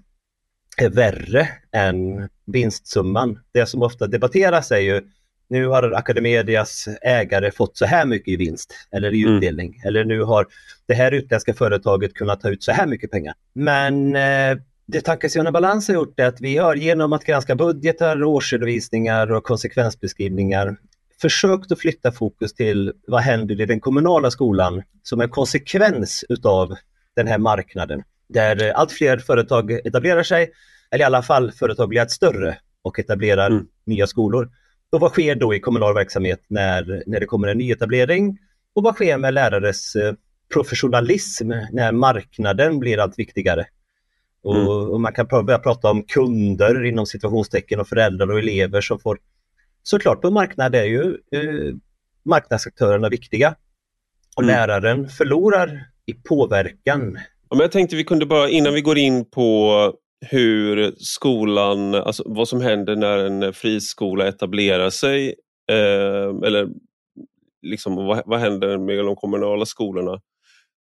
är 0.77 0.89
värre 0.89 1.49
än 1.73 2.29
vinstsumman. 2.47 3.39
Det 3.53 3.67
som 3.67 3.83
ofta 3.83 4.07
debatteras 4.07 4.71
är 4.71 4.79
ju 4.79 5.03
nu 5.49 5.67
har 5.67 5.93
Academedias 5.93 6.89
ägare 7.03 7.51
fått 7.51 7.77
så 7.77 7.87
här 7.87 8.07
mycket 8.07 8.29
i 8.29 8.37
vinst 8.37 8.75
eller 8.91 9.15
i 9.15 9.23
mm. 9.23 9.35
utdelning 9.35 9.75
mm. 9.75 9.89
eller 9.89 10.05
nu 10.05 10.23
har 10.23 10.47
det 10.87 10.95
här 10.95 11.13
utländska 11.13 11.55
företaget 11.55 12.15
kunnat 12.15 12.41
ta 12.41 12.51
ut 12.51 12.63
så 12.63 12.73
här 12.73 12.87
mycket 12.87 13.11
pengar. 13.11 13.35
Men 13.53 14.17
eh, 14.17 14.59
det 14.87 15.01
Tankesjön 15.01 15.53
Balans 15.53 15.89
har 15.89 15.95
gjort 15.95 16.21
är 16.21 16.27
att 16.27 16.41
vi 16.41 16.57
har 16.57 16.75
genom 16.75 17.13
att 17.13 17.25
granska 17.25 17.55
budgetar, 17.57 18.25
årsredovisningar 18.25 19.33
och 19.33 19.45
konsekvensbeskrivningar 19.45 20.77
försökt 21.21 21.73
att 21.73 21.79
flytta 21.79 22.13
fokus 22.13 22.55
till 22.55 22.93
vad 23.07 23.21
händer 23.21 23.61
i 23.61 23.67
den 23.67 23.81
kommunala 23.81 24.31
skolan 24.31 24.83
som 25.03 25.21
en 25.21 25.29
konsekvens 25.29 26.25
utav 26.29 26.75
den 27.19 27.27
här 27.27 27.39
marknaden. 27.39 28.03
Där 28.29 28.73
allt 28.73 28.93
fler 28.93 29.19
företag 29.19 29.73
etablerar 29.73 30.23
sig, 30.23 30.51
eller 30.91 31.05
i 31.05 31.07
alla 31.07 31.23
fall 31.23 31.53
företag 31.53 31.89
blir 31.89 32.01
allt 32.01 32.11
större 32.11 32.59
och 32.83 32.99
etablerar 32.99 33.51
mm. 33.51 33.67
nya 33.85 34.07
skolor. 34.07 34.51
Och 34.91 35.01
vad 35.01 35.11
sker 35.11 35.35
då 35.35 35.55
i 35.55 35.61
kommunal 35.61 35.95
verksamhet 35.95 36.41
när, 36.49 37.03
när 37.07 37.21
det 37.21 37.27
kommer 37.27 37.49
en 37.49 37.59
nyetablering? 37.59 38.39
Och 38.75 38.83
vad 38.83 38.95
sker 38.95 39.19
med 39.19 39.35
lärares 39.35 39.97
eh, 39.97 40.15
professionalism 40.53 41.49
när 41.73 41.93
marknaden 41.93 42.79
blir 42.79 42.99
allt 42.99 43.19
viktigare? 43.19 43.67
Och, 44.43 44.57
mm. 44.57 44.69
och 44.69 45.01
man 45.01 45.13
kan 45.13 45.27
börja 45.27 45.59
prata 45.59 45.91
om 45.91 46.03
kunder 46.03 46.85
inom 46.85 47.07
situationstecken 47.07 47.81
och 47.81 47.89
föräldrar 47.89 48.31
och 48.31 48.39
elever 48.39 48.81
som 48.81 48.99
får 48.99 49.19
såklart 49.83 50.23
på 50.23 50.31
marknad 50.31 50.75
är 50.75 50.85
ju 50.85 51.03
eh, 51.33 51.75
marknadsaktörerna 52.23 53.09
viktiga. 53.09 53.55
och 54.37 54.43
mm. 54.43 54.55
läraren 54.55 55.09
förlorar 55.09 55.89
i 56.09 56.15
påverkan. 56.15 57.19
Ja, 57.51 57.57
men 57.57 57.61
jag 57.61 57.73
tänkte 57.73 57.97
vi 57.97 58.05
kunde 58.05 58.27
bara, 58.27 58.49
innan 58.49 58.75
vi 58.75 58.81
går 58.81 58.99
in 58.99 59.31
på 59.31 59.93
hur 60.31 60.95
skolan, 60.99 61.95
alltså 61.95 62.23
vad 62.27 62.49
som 62.49 62.61
händer 62.61 62.97
när 62.97 63.19
en 63.19 63.53
friskola 63.53 64.29
etablerar 64.29 64.91
sig, 64.91 65.35
eh, 65.71 66.47
eller 66.47 66.69
liksom, 67.63 67.95
vad, 67.95 68.23
vad 68.27 68.41
händer 68.41 68.79
med 68.79 68.99
de 68.99 69.17
kommunala 69.17 69.67
skolorna? 69.67 70.21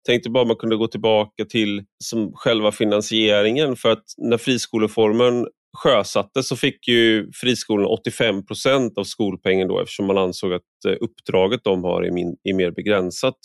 tänkte 0.06 0.30
bara 0.30 0.44
man 0.44 0.56
kunde 0.56 0.76
gå 0.76 0.86
tillbaka 0.86 1.44
till 1.44 1.84
som 2.04 2.32
själva 2.34 2.72
finansieringen 2.72 3.76
för 3.76 3.92
att 3.92 4.04
när 4.16 4.38
friskoleformen 4.38 5.46
sjösattes 5.76 6.48
så 6.48 6.56
fick 6.56 6.88
ju 6.88 7.32
friskolorna 7.32 7.88
85 7.88 8.46
procent 8.46 8.98
av 8.98 9.04
skolpengen 9.04 9.68
då 9.68 9.80
eftersom 9.80 10.06
man 10.06 10.18
ansåg 10.18 10.52
att 10.52 10.84
eh, 10.88 10.96
uppdraget 11.00 11.60
de 11.64 11.84
har 11.84 12.02
är, 12.02 12.10
min, 12.10 12.36
är 12.42 12.54
mer 12.54 12.70
begränsat. 12.70 13.38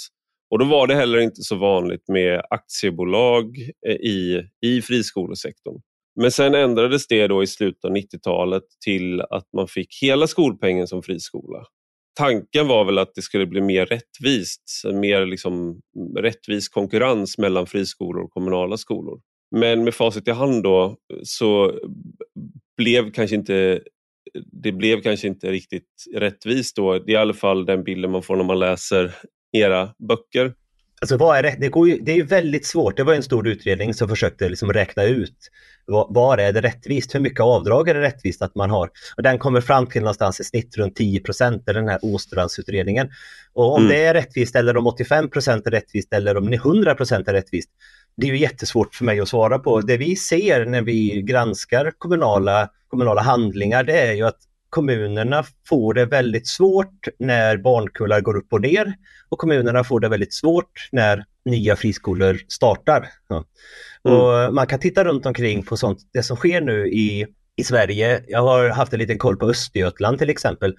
Och 0.50 0.60
då 0.60 0.66
var 0.66 0.88
det 0.88 0.96
heller 0.96 1.20
inte 1.20 1.42
så 1.42 1.56
vanligt 1.56 2.08
med 2.08 2.42
aktiebolag 2.50 3.58
eh, 3.88 3.96
i, 3.96 4.44
i 4.66 4.82
friskolesektorn. 4.82 5.82
Men 6.16 6.32
sen 6.32 6.56
ändrades 6.56 7.08
det 7.08 7.28
då 7.28 7.44
i 7.44 7.48
slutet 7.48 7.86
av 7.86 7.92
90-talet 7.92 8.64
till 8.86 9.22
att 9.22 9.54
man 9.56 9.68
fick 9.68 9.98
hela 10.02 10.28
skolpengen 10.28 10.88
som 10.88 11.04
friskola 11.04 11.66
tanken 12.20 12.68
var 12.68 12.86
väl 12.86 12.98
att 12.98 13.16
det 13.16 13.22
skulle 13.22 13.46
bli 13.46 13.62
mer 13.62 13.86
rättvist, 13.86 14.82
mer 14.94 15.26
liksom 15.26 15.54
mm, 15.64 16.16
rättvis 16.18 16.70
konkurrens 16.70 17.38
mellan 17.38 17.68
friskolor 17.68 18.24
och 18.24 18.32
kommunala 18.32 18.78
skolor. 18.78 19.22
Men 19.56 19.84
med 19.84 19.94
facit 19.94 20.28
i 20.28 20.32
hand 20.32 20.64
då 20.64 20.98
så 21.24 21.80
blev 22.78 23.12
kanske 23.12 23.36
inte 23.36 23.82
det 24.52 24.72
blev 24.72 25.02
kanske 25.02 25.28
inte 25.28 25.52
riktigt 25.52 26.06
rättvist 26.16 26.76
då. 26.76 27.00
Det 27.00 27.12
är 27.12 27.14
i 27.14 27.16
alla 27.16 27.34
fall 27.34 27.66
den 27.66 27.84
bilden 27.84 28.12
man 28.12 28.24
får 28.24 28.36
när 28.36 28.44
man 28.44 28.60
läser 28.60 29.16
era 29.52 29.90
böcker. 29.98 30.54
Alltså 31.02 31.18
vad 31.18 31.38
är 31.38 31.44
det? 31.44 31.56
Det, 31.60 31.70
går 31.70 31.90
ju, 31.90 32.00
det 32.00 32.12
är 32.12 32.16
ju 32.16 32.26
väldigt 32.26 32.66
svårt. 32.66 32.98
Det 32.98 33.04
var 33.04 33.14
en 33.14 33.24
stor 33.24 33.48
utredning 33.48 33.94
som 33.94 34.10
försökte 34.10 34.50
liksom 34.50 34.74
räkna 34.74 35.04
ut 35.04 35.50
vad, 35.90 36.08
vad 36.10 36.40
är 36.40 36.54
det 36.54 36.62
rättvist? 36.62 37.16
Hur 37.16 37.20
mycket 37.20 37.40
avdrag 37.40 37.90
är 37.90 37.94
det 37.94 38.02
rättvist 38.02 38.42
att 38.42 38.56
man 38.56 38.70
har? 38.70 38.90
Och 39.18 39.24
den 39.24 39.40
kommer 39.40 39.62
fram 39.62 39.88
till 39.88 40.02
någonstans 40.02 40.40
i 40.40 40.44
snitt 40.44 40.78
runt 40.78 40.96
10 40.96 41.20
procent, 41.20 41.66
den 41.66 41.88
här 41.88 42.00
Åstrandsutredningen. 42.02 43.10
Och 43.54 43.74
om 43.74 43.82
mm. 43.82 43.94
det 43.94 44.04
är 44.04 44.14
rättvist 44.14 44.56
eller 44.56 44.78
om 44.78 44.88
85 44.88 45.30
procent 45.30 45.68
är 45.68 45.72
rättvist 45.72 46.14
eller 46.14 46.38
om 46.38 46.54
100 46.54 46.96
procent 46.96 47.28
är 47.28 47.34
rättvist, 47.34 47.70
det 48.18 48.28
är 48.28 48.32
ju 48.32 48.38
jättesvårt 48.38 48.96
för 48.96 49.06
mig 49.06 49.20
att 49.20 49.30
svara 49.30 49.60
på. 49.60 49.82
Det 49.82 49.98
vi 49.98 50.16
ser 50.16 50.66
när 50.66 50.82
vi 50.82 51.22
granskar 51.22 51.92
kommunala, 51.98 52.70
kommunala 52.88 53.22
handlingar, 53.22 53.84
det 53.84 54.00
är 54.00 54.14
ju 54.14 54.24
att 54.24 54.40
kommunerna 54.70 55.44
får 55.70 55.94
det 55.94 56.06
väldigt 56.06 56.48
svårt 56.48 57.08
när 57.20 57.58
barnkullar 57.58 58.22
går 58.22 58.38
upp 58.38 58.54
och 58.54 58.62
ner 58.62 58.94
och 59.30 59.38
kommunerna 59.38 59.84
får 59.84 60.00
det 60.00 60.10
väldigt 60.10 60.34
svårt 60.34 60.90
när 60.92 61.26
nya 61.46 61.76
friskolor 61.76 62.40
startar. 62.48 63.10
Ja. 63.30 63.46
Mm. 64.06 64.20
Och 64.20 64.54
man 64.54 64.68
kan 64.68 64.80
titta 64.80 65.04
runt 65.04 65.26
omkring 65.26 65.64
på 65.64 65.78
sånt, 65.78 66.00
det 66.14 66.24
som 66.24 66.38
sker 66.38 66.62
nu 66.62 66.88
i, 66.88 67.28
i 67.56 67.64
Sverige. 67.64 68.24
Jag 68.28 68.42
har 68.42 68.70
haft 68.70 68.94
en 68.94 69.00
liten 69.00 69.18
koll 69.18 69.38
på 69.38 69.50
Östergötland 69.50 70.20
till 70.20 70.30
exempel. 70.30 70.76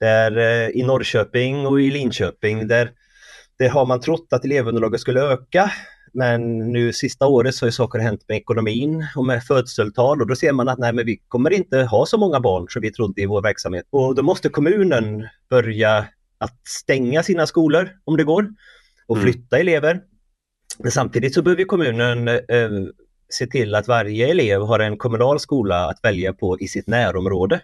Där 0.00 0.38
eh, 0.38 0.68
i 0.68 0.82
Norrköping 0.82 1.66
och 1.66 1.80
i 1.80 1.90
Linköping 1.90 2.68
där, 2.68 2.90
där 3.58 3.68
har 3.68 3.86
man 3.86 4.00
trott 4.00 4.28
att 4.30 4.44
elevunderlaget 4.44 5.00
skulle 5.00 5.20
öka 5.20 5.72
men 6.12 6.58
nu 6.72 6.92
sista 6.92 7.26
året 7.26 7.54
så 7.54 7.66
har 7.66 7.70
saker 7.70 7.98
hänt 7.98 8.24
med 8.28 8.36
ekonomin 8.36 9.06
och 9.16 9.26
med 9.26 9.44
födseltal 9.44 10.20
och 10.20 10.26
då 10.26 10.36
ser 10.36 10.52
man 10.52 10.68
att 10.68 10.78
nej, 10.78 10.92
men 10.92 11.06
vi 11.06 11.16
kommer 11.28 11.52
inte 11.52 11.82
ha 11.82 12.06
så 12.06 12.18
många 12.18 12.40
barn 12.40 12.66
som 12.68 12.82
vi 12.82 12.92
trodde 12.92 13.22
i 13.22 13.26
vår 13.26 13.42
verksamhet. 13.42 13.86
Och 13.90 14.14
då 14.14 14.22
måste 14.22 14.48
kommunen 14.48 15.28
börja 15.50 16.06
att 16.38 16.68
stänga 16.68 17.22
sina 17.22 17.46
skolor 17.46 17.90
om 18.04 18.16
det 18.16 18.24
går 18.24 18.48
och 19.06 19.16
mm. 19.16 19.24
flytta 19.24 19.56
mm. 19.56 19.68
elever. 19.68 20.00
Men 20.78 20.90
samtidigt 20.90 21.34
så 21.34 21.42
behöver 21.42 21.64
kommunen 21.64 22.28
eh, 22.28 22.70
se 23.28 23.46
till 23.46 23.74
att 23.74 23.88
varje 23.88 24.28
elev 24.28 24.62
har 24.62 24.78
en 24.78 24.96
kommunal 24.96 25.40
skola 25.40 25.88
att 25.88 25.98
välja 26.02 26.32
på 26.32 26.60
i 26.60 26.68
sitt 26.68 26.86
närområde. 26.86 27.60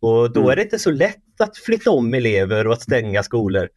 Och 0.00 0.32
då 0.32 0.40
mm. 0.40 0.52
är 0.52 0.56
det 0.56 0.62
inte 0.62 0.78
så 0.78 0.90
lätt 0.90 1.40
att 1.40 1.56
flytta 1.56 1.90
om 1.90 2.14
elever 2.14 2.66
och 2.66 2.72
att 2.72 2.82
stänga 2.82 3.22
skolor. 3.22 3.68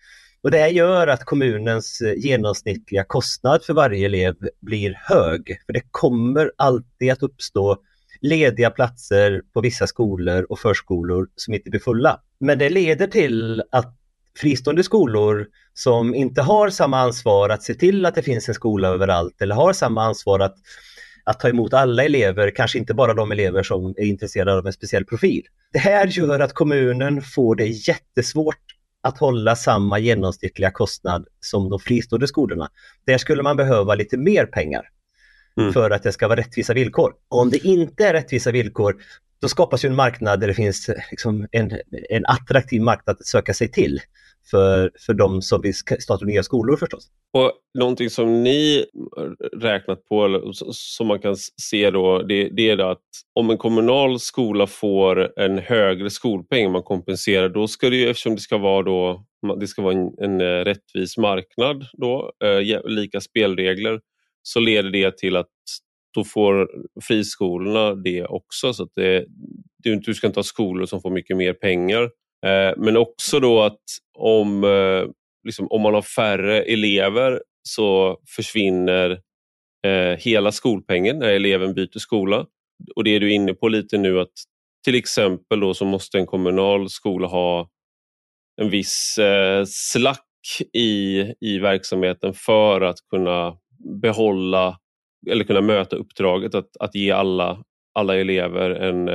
Och 0.42 0.52
det 0.52 0.70
gör 0.70 1.08
att 1.08 1.26
kommunens 1.26 2.02
eh, 2.02 2.14
genomsnittliga 2.14 3.04
kostnad 3.04 3.64
för 3.64 3.74
varje 3.74 4.06
elev 4.06 4.36
blir 4.60 4.94
hög. 5.04 5.58
För 5.66 5.74
det 5.74 5.82
kommer 5.92 6.52
alltid 6.58 7.12
att 7.12 7.24
uppstå 7.24 7.78
lediga 8.22 8.70
platser 8.70 9.42
på 9.54 9.62
vissa 9.62 9.88
skolor 9.88 10.46
och 10.50 10.60
förskolor 10.60 11.28
som 11.36 11.54
inte 11.54 11.70
blir 11.70 11.80
fulla. 11.80 12.22
Men 12.40 12.58
det 12.58 12.70
leder 12.70 13.08
till 13.08 13.64
att 13.72 13.96
fristående 14.38 14.84
skolor 14.84 15.48
som 15.74 16.16
inte 16.16 16.42
har 16.42 16.70
samma 16.70 17.00
ansvar 17.00 17.50
att 17.50 17.64
se 17.64 17.74
till 17.74 18.06
att 18.06 18.16
det 18.16 18.22
finns 18.22 18.50
en 18.50 18.56
skola 18.56 18.88
överallt 18.88 19.42
eller 19.42 19.56
har 19.56 19.74
samma 19.74 20.04
ansvar 20.04 20.40
att, 20.40 20.56
att 21.24 21.40
ta 21.40 21.50
emot 21.50 21.74
alla 21.74 22.04
elever, 22.04 22.52
kanske 22.56 22.78
inte 22.78 22.94
bara 22.94 23.14
de 23.14 23.32
elever 23.32 23.64
som 23.64 23.94
är 23.98 24.06
intresserade 24.06 24.58
av 24.58 24.68
en 24.68 24.74
speciell 24.74 25.06
profil. 25.06 25.44
Det 25.74 25.80
här 25.80 26.08
gör 26.08 26.40
att 26.40 26.54
kommunen 26.54 27.22
får 27.22 27.56
det 27.56 27.68
jättesvårt 27.68 28.69
att 29.04 29.18
hålla 29.18 29.56
samma 29.56 30.00
genomsnittliga 30.00 30.72
kostnad 30.72 31.28
som 31.40 31.70
de 31.70 31.80
fristående 31.80 32.28
skolorna. 32.28 32.70
Där 33.06 33.18
skulle 33.18 33.44
man 33.44 33.58
behöva 33.58 33.96
lite 33.96 34.18
mer 34.18 34.46
pengar 34.46 34.90
mm. 35.58 35.74
för 35.74 35.92
att 35.92 36.04
det 36.04 36.12
ska 36.12 36.28
vara 36.28 36.40
rättvisa 36.40 36.74
villkor. 36.74 37.14
Och 37.30 37.42
om 37.42 37.50
det 37.50 37.66
inte 37.66 38.08
är 38.08 38.14
rättvisa 38.14 38.52
villkor, 38.52 38.96
då 39.42 39.48
skapas 39.48 39.86
ju 39.86 39.90
en 39.90 39.96
marknad 39.96 40.40
där 40.40 40.48
det 40.48 40.54
finns 40.54 40.90
liksom 41.12 41.48
en, 41.52 41.72
en 42.10 42.26
attraktiv 42.26 42.82
marknad 42.82 43.16
att 43.20 43.26
söka 43.26 43.54
sig 43.54 43.72
till 43.72 44.02
för, 44.52 44.92
för 45.06 45.14
de 45.14 45.42
som 45.42 45.62
vill 45.62 45.74
starta 45.76 46.26
nya 46.26 46.44
skolor 46.44 46.78
förstås. 46.78 47.08
Och 47.34 47.54
Någonting 47.74 48.10
som 48.10 48.44
ni 48.44 48.86
räknat 49.54 50.06
på, 50.06 50.26
eller 50.26 50.42
som 50.72 51.08
man 51.08 51.20
kan 51.20 51.36
se 51.62 51.92
då, 51.92 52.22
det, 52.22 52.50
det 52.50 52.70
är 52.70 52.78
att 52.78 53.04
om 53.34 53.50
en 53.50 53.58
kommunal 53.58 54.20
skola 54.20 54.68
får 54.68 55.40
en 55.40 55.58
högre 55.58 56.10
skolpeng 56.10 56.72
man 56.72 56.84
kompenserar, 56.84 57.50
då 57.50 57.68
ska 57.68 57.90
det 57.90 57.96
ju, 57.96 58.10
eftersom 58.10 58.36
det 58.36 58.42
ska 58.42 58.58
vara, 58.58 58.84
då, 58.84 59.26
det 59.60 59.68
ska 59.68 59.82
vara 59.82 59.94
en, 59.94 60.12
en 60.18 60.42
eh, 60.42 60.64
rättvis 60.66 61.18
marknad, 61.18 61.86
då, 61.94 62.32
eh, 62.44 62.82
lika 62.86 63.22
spelregler, 63.22 64.00
så 64.44 64.60
leder 64.60 64.90
det 64.90 65.18
till 65.18 65.36
att 65.36 65.50
då 66.14 66.24
får 66.24 66.70
friskolorna 67.02 67.96
det 67.96 68.26
också. 68.26 68.74
Så 68.74 68.84
att 68.84 68.92
det, 68.96 69.26
du 69.84 70.14
ska 70.14 70.28
inte 70.28 70.40
ha 70.40 70.44
skolor 70.44 70.86
som 70.86 71.02
får 71.02 71.12
mycket 71.12 71.38
mer 71.38 71.54
pengar 71.54 72.10
Eh, 72.46 72.74
men 72.78 72.98
också 72.98 73.40
då 73.40 73.62
att 73.62 73.80
om, 74.18 74.64
eh, 74.64 75.10
liksom, 75.44 75.68
om 75.70 75.82
man 75.82 75.94
har 75.94 76.02
färre 76.02 76.62
elever 76.62 77.42
så 77.64 78.20
försvinner 78.36 79.12
eh, 79.88 80.18
hela 80.20 80.52
skolpengen 80.52 81.20
när 81.20 81.28
eleven 81.30 81.74
byter 81.74 82.00
skola. 82.00 82.46
Och 82.96 83.04
det 83.04 83.12
är 83.12 83.20
du 83.20 83.34
inne 83.34 83.54
på 83.54 83.68
lite 83.68 83.98
nu 83.98 84.20
att 84.20 84.34
till 84.86 84.96
exempel 84.96 85.60
då 85.60 85.74
så 85.74 85.86
måste 85.86 86.18
en 86.18 86.26
kommunal 86.26 86.90
skola 86.90 87.28
ha 87.28 87.70
en 88.62 88.70
viss 88.70 89.20
slack 89.68 90.26
i, 90.74 91.26
i 91.40 91.60
verksamheten 91.60 92.34
för 92.34 92.82
att 92.82 92.98
kunna 93.10 93.58
behålla 94.02 94.80
eller 95.30 95.44
kunna 95.44 95.62
möta 95.62 95.96
uppdraget 95.96 96.56
att, 96.56 96.78
att 96.80 96.96
ge 96.96 97.12
alla 97.12 97.64
alla 98.00 98.16
elever 98.16 98.70
en, 98.70 99.08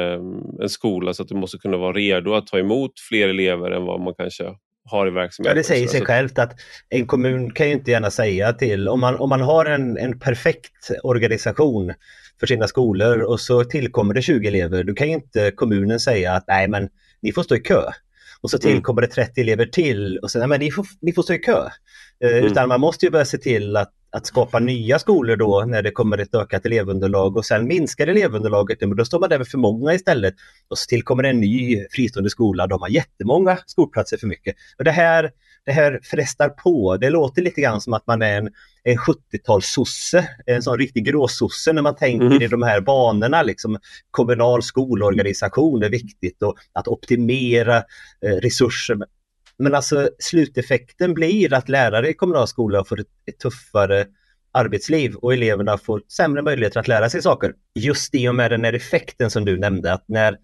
en 0.62 0.68
skola 0.68 1.14
så 1.14 1.22
att 1.22 1.28
du 1.28 1.34
måste 1.34 1.58
kunna 1.58 1.76
vara 1.76 1.92
redo 1.92 2.34
att 2.34 2.46
ta 2.46 2.58
emot 2.58 2.92
fler 3.08 3.28
elever 3.28 3.70
än 3.70 3.84
vad 3.84 4.00
man 4.00 4.14
kanske 4.14 4.44
har 4.84 5.06
i 5.06 5.10
verksamheten. 5.10 5.56
Ja, 5.56 5.62
det 5.62 5.66
säger 5.66 5.88
sig 5.88 6.00
självt 6.00 6.38
att 6.38 6.52
en 6.88 7.06
kommun 7.06 7.52
kan 7.52 7.66
ju 7.66 7.72
inte 7.72 7.90
gärna 7.90 8.10
säga 8.10 8.52
till, 8.52 8.88
om 8.88 9.00
man, 9.00 9.16
om 9.16 9.28
man 9.28 9.40
har 9.40 9.64
en, 9.64 9.98
en 9.98 10.18
perfekt 10.18 10.90
organisation 11.02 11.94
för 12.40 12.46
sina 12.46 12.68
skolor 12.68 13.22
och 13.22 13.40
så 13.40 13.64
tillkommer 13.64 14.14
det 14.14 14.22
20 14.22 14.48
elever, 14.48 14.84
då 14.84 14.94
kan 14.94 15.08
ju 15.08 15.14
inte 15.14 15.50
kommunen 15.50 16.00
säga 16.00 16.32
att 16.32 16.44
nej 16.48 16.68
men 16.68 16.88
ni 17.22 17.32
får 17.32 17.42
stå 17.42 17.56
i 17.56 17.60
kö. 17.60 17.82
Och 18.40 18.50
så 18.50 18.56
mm. 18.56 18.74
tillkommer 18.74 19.02
det 19.02 19.08
30 19.08 19.40
elever 19.40 19.66
till 19.66 20.18
och 20.18 20.30
så 20.30 20.38
nej 20.38 20.48
men 20.48 20.60
ni 20.60 20.70
får, 20.70 20.86
ni 21.00 21.12
får 21.12 21.22
stå 21.22 21.34
i 21.34 21.38
kö. 21.38 21.68
Eh, 22.20 22.30
mm. 22.30 22.44
Utan 22.44 22.68
man 22.68 22.80
måste 22.80 23.06
ju 23.06 23.10
börja 23.10 23.24
se 23.24 23.38
till 23.38 23.76
att 23.76 23.92
att 24.14 24.26
skapa 24.26 24.58
nya 24.58 24.98
skolor 24.98 25.36
då 25.36 25.64
när 25.66 25.82
det 25.82 25.90
kommer 25.90 26.18
ett 26.18 26.34
ökat 26.34 26.66
elevunderlag 26.66 27.36
och 27.36 27.44
sen 27.44 27.66
minskar 27.66 28.06
elevunderlaget, 28.06 28.80
men 28.80 28.96
då 28.96 29.04
står 29.04 29.20
man 29.20 29.28
där 29.28 29.38
med 29.38 29.48
för 29.48 29.58
många 29.58 29.94
istället. 29.94 30.34
Och 30.68 30.78
så 30.78 30.86
tillkommer 30.86 31.24
en 31.24 31.40
ny 31.40 31.86
fristående 31.90 32.30
skola, 32.30 32.66
de 32.66 32.80
har 32.80 32.88
jättemånga 32.88 33.58
skolplatser 33.66 34.16
för 34.16 34.26
mycket. 34.26 34.56
Och 34.78 34.84
det 34.84 34.90
här, 34.90 35.30
det 35.64 35.72
här 35.72 36.00
frestar 36.02 36.48
på, 36.48 36.96
det 36.96 37.10
låter 37.10 37.42
lite 37.42 37.60
grann 37.60 37.80
som 37.80 37.92
att 37.92 38.06
man 38.06 38.22
är 38.22 38.38
en, 38.38 38.50
en 38.82 38.96
70-talssosse, 38.96 40.24
en 40.46 40.62
sån 40.62 40.78
riktig 40.78 41.04
gråsosse 41.04 41.72
när 41.72 41.82
man 41.82 41.96
tänker 41.96 42.26
mm. 42.26 42.42
i 42.42 42.46
de 42.46 42.62
här 42.62 42.80
banorna. 42.80 43.42
Liksom, 43.42 43.78
kommunal 44.10 44.62
skolorganisation 44.62 45.82
är 45.82 45.90
viktigt 45.90 46.42
och 46.42 46.54
att 46.72 46.88
optimera 46.88 47.76
eh, 48.26 48.36
resurser. 48.42 48.98
Men 49.58 49.74
alltså 49.74 50.10
sluteffekten 50.18 51.14
blir 51.14 51.54
att 51.54 51.68
lärare 51.68 52.08
i 52.08 52.14
kommunal 52.14 52.48
skola 52.48 52.84
får 52.84 53.00
ett, 53.00 53.06
ett 53.26 53.38
tuffare 53.38 54.06
arbetsliv 54.52 55.14
och 55.14 55.32
eleverna 55.32 55.78
får 55.78 56.02
sämre 56.08 56.42
möjligheter 56.42 56.80
att 56.80 56.88
lära 56.88 57.10
sig 57.10 57.22
saker. 57.22 57.52
Just 57.74 58.14
i 58.14 58.28
och 58.28 58.34
med 58.34 58.50
den 58.50 58.64
här 58.64 58.72
effekten 58.72 59.30
som 59.30 59.44
du 59.44 59.58
nämnde, 59.58 59.92
att 59.92 60.04
när, 60.06 60.38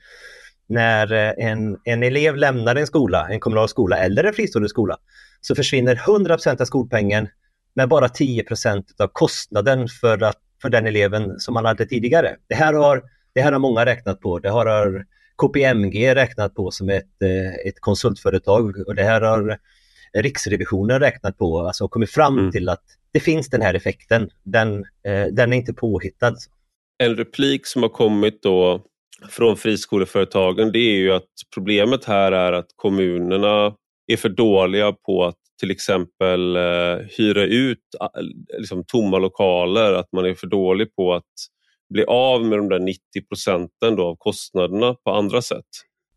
när 0.66 1.12
eh, 1.12 1.46
en, 1.46 1.78
en 1.84 2.02
elev 2.02 2.36
lämnar 2.36 2.76
en 2.76 2.86
skola, 2.86 3.28
en 3.30 3.40
kommunal 3.40 3.68
skola 3.68 3.96
eller 3.96 4.24
en 4.24 4.32
fristående 4.32 4.68
skola, 4.68 4.96
så 5.40 5.54
försvinner 5.54 5.94
100% 5.94 6.60
av 6.60 6.64
skolpengen 6.64 7.28
med 7.74 7.88
bara 7.88 8.06
10% 8.06 8.84
av 8.98 9.08
kostnaden 9.12 9.88
för, 10.00 10.22
att, 10.22 10.38
för 10.62 10.68
den 10.68 10.86
eleven 10.86 11.40
som 11.40 11.54
man 11.54 11.64
hade 11.64 11.86
tidigare. 11.86 12.36
Det 12.48 12.54
här 12.54 12.74
har, 12.74 13.02
det 13.32 13.40
här 13.40 13.52
har 13.52 13.58
många 13.58 13.86
räknat 13.86 14.20
på. 14.20 14.38
Det 14.38 14.50
har 14.50 14.66
KPMG 15.40 16.14
räknat 16.14 16.54
på 16.54 16.70
som 16.70 16.88
ett, 16.88 17.22
eh, 17.22 17.68
ett 17.68 17.80
konsultföretag 17.80 18.88
och 18.88 18.94
det 18.94 19.02
här 19.02 19.20
har 19.20 19.58
Riksrevisionen 20.14 21.00
räknat 21.00 21.38
på, 21.38 21.60
alltså 21.60 21.88
kommit 21.88 22.10
fram 22.10 22.38
mm. 22.38 22.50
till 22.50 22.68
att 22.68 22.84
det 23.12 23.20
finns 23.20 23.50
den 23.50 23.62
här 23.62 23.74
effekten. 23.74 24.30
Den, 24.42 24.74
eh, 24.78 25.26
den 25.32 25.52
är 25.52 25.56
inte 25.56 25.72
påhittad. 25.72 26.34
En 26.98 27.16
replik 27.16 27.66
som 27.66 27.82
har 27.82 27.88
kommit 27.88 28.42
då 28.42 28.84
från 29.28 29.56
friskoleföretagen 29.56 30.72
det 30.72 30.78
är 30.78 30.96
ju 30.96 31.12
att 31.12 31.28
problemet 31.54 32.04
här 32.04 32.32
är 32.32 32.52
att 32.52 32.68
kommunerna 32.76 33.74
är 34.06 34.16
för 34.16 34.28
dåliga 34.28 34.92
på 34.92 35.24
att 35.24 35.36
till 35.60 35.70
exempel 35.70 36.56
eh, 36.56 36.96
hyra 37.18 37.42
ut 37.42 37.78
liksom, 38.58 38.84
tomma 38.86 39.18
lokaler, 39.18 39.92
att 39.92 40.12
man 40.12 40.26
är 40.26 40.34
för 40.34 40.46
dålig 40.46 40.94
på 40.96 41.14
att 41.14 41.24
bli 41.90 42.04
av 42.04 42.44
med 42.44 42.58
de 42.58 42.68
där 42.68 42.78
90 42.78 43.00
procenten 43.28 43.98
av 43.98 44.16
kostnaderna 44.16 44.94
på 44.94 45.10
andra 45.10 45.42
sätt. 45.42 45.66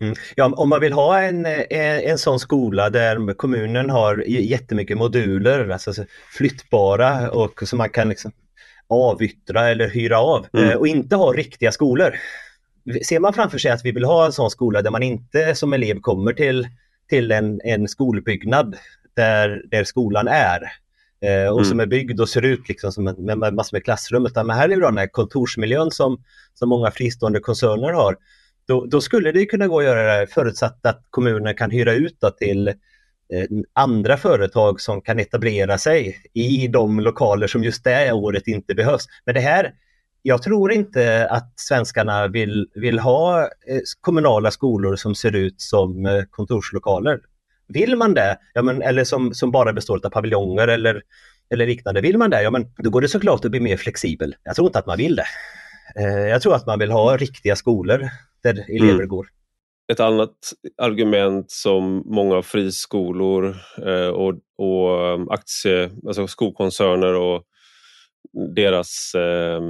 Mm. 0.01 0.15
Ja, 0.35 0.53
om 0.55 0.69
man 0.69 0.81
vill 0.81 0.93
ha 0.93 1.21
en, 1.21 1.45
en, 1.45 1.99
en 1.99 2.17
sån 2.17 2.39
skola 2.39 2.89
där 2.89 3.33
kommunen 3.33 3.89
har 3.89 4.23
jättemycket 4.27 4.97
moduler, 4.97 5.69
alltså 5.69 5.93
flyttbara 6.37 7.31
och 7.31 7.67
som 7.67 7.77
man 7.77 7.89
kan 7.89 8.09
liksom 8.09 8.31
avyttra 8.87 9.69
eller 9.69 9.89
hyra 9.89 10.19
av 10.19 10.45
mm. 10.53 10.69
Eh, 10.69 10.75
och 10.75 10.87
inte 10.87 11.15
ha 11.15 11.33
riktiga 11.33 11.71
skolor. 11.71 12.15
Ser 13.07 13.19
man 13.19 13.33
framför 13.33 13.57
sig 13.57 13.71
att 13.71 13.85
vi 13.85 13.91
vill 13.91 14.05
ha 14.05 14.25
en 14.25 14.31
sån 14.31 14.49
skola 14.49 14.81
där 14.81 14.91
man 14.91 15.03
inte 15.03 15.55
som 15.55 15.73
elev 15.73 15.99
kommer 15.99 16.33
till, 16.33 16.67
till 17.09 17.31
en, 17.31 17.61
en 17.63 17.87
skolbyggnad 17.87 18.75
där, 19.15 19.63
där 19.71 19.83
skolan 19.83 20.27
är 20.27 20.71
eh, 21.23 21.47
och 21.47 21.59
mm. 21.59 21.65
som 21.65 21.79
är 21.79 21.85
byggd 21.85 22.19
och 22.19 22.29
ser 22.29 22.45
ut 22.45 22.69
liksom 22.69 22.91
som 22.91 23.07
en, 23.07 23.15
med, 23.15 23.37
med 23.37 23.53
massor 23.53 23.75
med 23.75 23.83
klassrum. 23.83 24.25
Utan 24.25 24.49
här 24.49 24.69
är 24.69 24.75
det 24.75 24.81
den 24.81 24.97
här 24.97 25.07
kontorsmiljön 25.07 25.91
som, 25.91 26.23
som 26.53 26.69
många 26.69 26.91
fristående 26.91 27.39
koncerner 27.39 27.93
har. 27.93 28.17
Då, 28.67 28.85
då, 28.85 29.01
skulle 29.01 29.31
det 29.31 29.45
kunna 29.45 29.67
gå 29.67 29.79
att 29.79 29.85
göra 29.85 30.19
det 30.19 30.27
förutsatt 30.27 30.85
att 30.85 31.03
kommunen 31.09 31.55
kan 31.55 31.71
hyra 31.71 31.93
ut 31.93 32.19
till 32.37 32.67
eh, 32.67 32.73
andra 33.73 34.17
företag 34.17 34.81
som 34.81 35.01
kan 35.01 35.19
etablera 35.19 35.77
sig 35.77 36.17
i 36.33 36.67
de 36.67 36.99
lokaler 36.99 37.47
som 37.47 37.63
just 37.63 37.83
det 37.83 38.11
året 38.11 38.47
inte 38.47 38.75
behövs. 38.75 39.05
Men 39.25 39.35
det 39.35 39.41
här, 39.41 39.73
jag 40.21 40.41
tror 40.41 40.71
inte 40.71 41.27
att 41.29 41.59
svenskarna 41.59 42.27
vill, 42.27 42.69
vill 42.75 42.99
ha 42.99 43.41
eh, 43.41 43.79
kommunala 44.01 44.51
skolor 44.51 44.95
som 44.95 45.15
ser 45.15 45.35
ut 45.35 45.61
som 45.61 46.05
eh, 46.05 46.23
kontorslokaler. 46.29 47.19
Vill 47.67 47.96
man 47.96 48.13
det, 48.13 48.38
ja, 48.53 48.62
men, 48.62 48.82
eller 48.82 49.03
som, 49.03 49.34
som 49.34 49.51
bara 49.51 49.74
består 49.74 50.05
av 50.05 50.10
paviljonger 50.10 50.67
eller, 50.67 51.01
eller 51.50 51.67
liknande, 51.67 52.01
vill 52.01 52.17
man 52.17 52.29
det, 52.29 52.43
ja 52.43 52.51
men 52.51 52.65
då 52.77 52.89
går 52.89 53.01
det 53.01 53.08
såklart 53.08 53.46
att 53.46 53.51
bli 53.51 53.60
mer 53.60 53.77
flexibel. 53.77 54.36
Jag 54.43 54.55
tror 54.55 54.67
inte 54.67 54.79
att 54.79 54.86
man 54.86 54.98
vill 54.98 55.15
det. 55.15 55.25
Jag 56.29 56.41
tror 56.41 56.55
att 56.55 56.65
man 56.65 56.79
vill 56.79 56.91
ha 56.91 57.17
riktiga 57.17 57.55
skolor 57.55 58.10
där 58.43 58.65
elever 58.70 58.93
mm. 58.93 59.08
går. 59.08 59.27
Ett 59.91 60.00
annat 60.00 60.36
argument 60.77 61.51
som 61.51 62.03
många 62.05 62.41
friskolor 62.41 63.55
eh, 63.86 64.08
och, 64.08 64.34
och 64.58 65.13
um, 65.13 65.29
aktie, 65.29 65.91
alltså 66.08 66.27
skolkoncerner 66.27 67.13
och 67.13 67.43
deras 68.55 69.12
eh, 69.15 69.62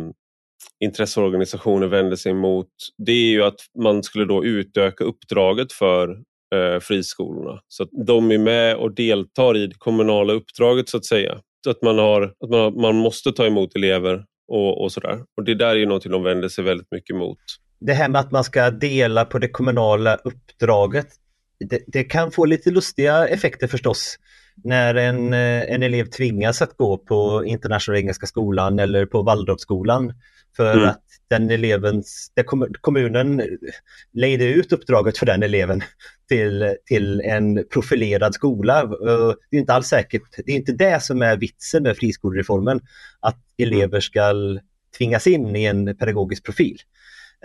intresseorganisationer 0.80 1.88
vänder 1.88 2.16
sig 2.16 2.32
emot 2.32 2.70
det 2.98 3.12
är 3.12 3.32
ju 3.32 3.44
att 3.44 3.60
man 3.84 4.04
skulle 4.04 4.26
då 4.26 4.46
utöka 4.46 5.04
uppdraget 5.04 5.72
för 5.72 6.10
eh, 6.10 6.18
Eh, 6.54 6.80
friskolorna. 6.80 7.60
Så 7.68 7.84
att 7.84 7.90
de 8.08 8.32
är 8.32 8.38
med 8.38 8.76
och 8.76 8.96
deltar 8.96 9.58
i 9.58 9.68
det 9.68 9.76
kommunala 9.78 10.34
uppdraget 10.34 10.90
så 10.90 10.98
att 10.98 11.06
säga. 11.06 11.40
Så 11.64 11.70
att 11.70 11.82
man, 11.82 12.00
har, 12.00 12.22
att 12.22 12.50
man, 12.50 12.82
man 12.82 12.96
måste 12.96 13.32
ta 13.32 13.46
emot 13.46 13.76
elever 13.76 14.26
och, 14.48 14.84
och 14.84 14.92
sådär. 14.92 15.20
Och 15.38 15.44
det 15.44 15.56
där 15.56 15.68
är 15.68 15.76
ju 15.76 15.86
någonting 15.86 16.12
de 16.12 16.24
vänder 16.24 16.50
sig 16.50 16.64
väldigt 16.64 16.92
mycket 16.92 17.16
emot 17.16 17.38
det 17.86 17.94
här 17.94 18.10
med 18.10 18.22
att 18.22 18.32
man 18.32 18.44
ska 18.44 18.72
dela 18.72 19.26
på 19.26 19.40
det 19.40 19.48
kommunala 19.48 20.16
uppdraget, 20.16 21.08
det, 21.70 21.84
det 21.88 22.04
kan 22.04 22.32
få 22.32 22.46
lite 22.46 22.72
lustiga 22.72 23.28
effekter 23.28 23.68
förstås. 23.68 24.18
När 24.64 24.96
en, 24.96 25.34
eh, 25.34 25.74
en 25.74 25.84
elev 25.84 26.06
tvingas 26.06 26.62
att 26.62 26.78
gå 26.78 26.98
på 26.98 27.46
Internationella 27.46 28.00
Engelska 28.00 28.26
Skolan 28.26 28.80
eller 28.80 29.06
på 29.06 29.22
Waldorfskolan 29.22 30.14
för 30.56 30.74
mm. 30.74 30.90
att 30.90 31.04
den 31.30 31.50
eleven, 31.50 32.04
kommunen 32.82 33.42
lejde 34.14 34.46
ut 34.46 34.74
uppdraget 34.74 35.18
för 35.18 35.26
den 35.26 35.44
eleven 35.44 35.82
till, 36.30 36.76
till 36.86 37.22
en 37.22 37.66
profilerad 37.74 38.34
skola. 38.34 38.86
Det 39.50 39.58
är 39.58 39.60
inte 39.60 39.74
alls 39.74 39.88
säkert, 39.88 40.22
det 40.46 40.52
är 40.52 40.56
inte 40.56 40.72
det 40.72 41.04
som 41.04 41.22
är 41.22 41.38
vitsen 41.38 41.84
med 41.84 41.98
friskolereformen, 41.98 42.82
att 43.20 43.38
elever 43.58 44.00
ska 44.00 44.34
tvingas 44.98 45.28
in 45.28 45.56
i 45.56 45.66
en 45.66 45.98
pedagogisk 45.98 46.46
profil. 46.46 46.78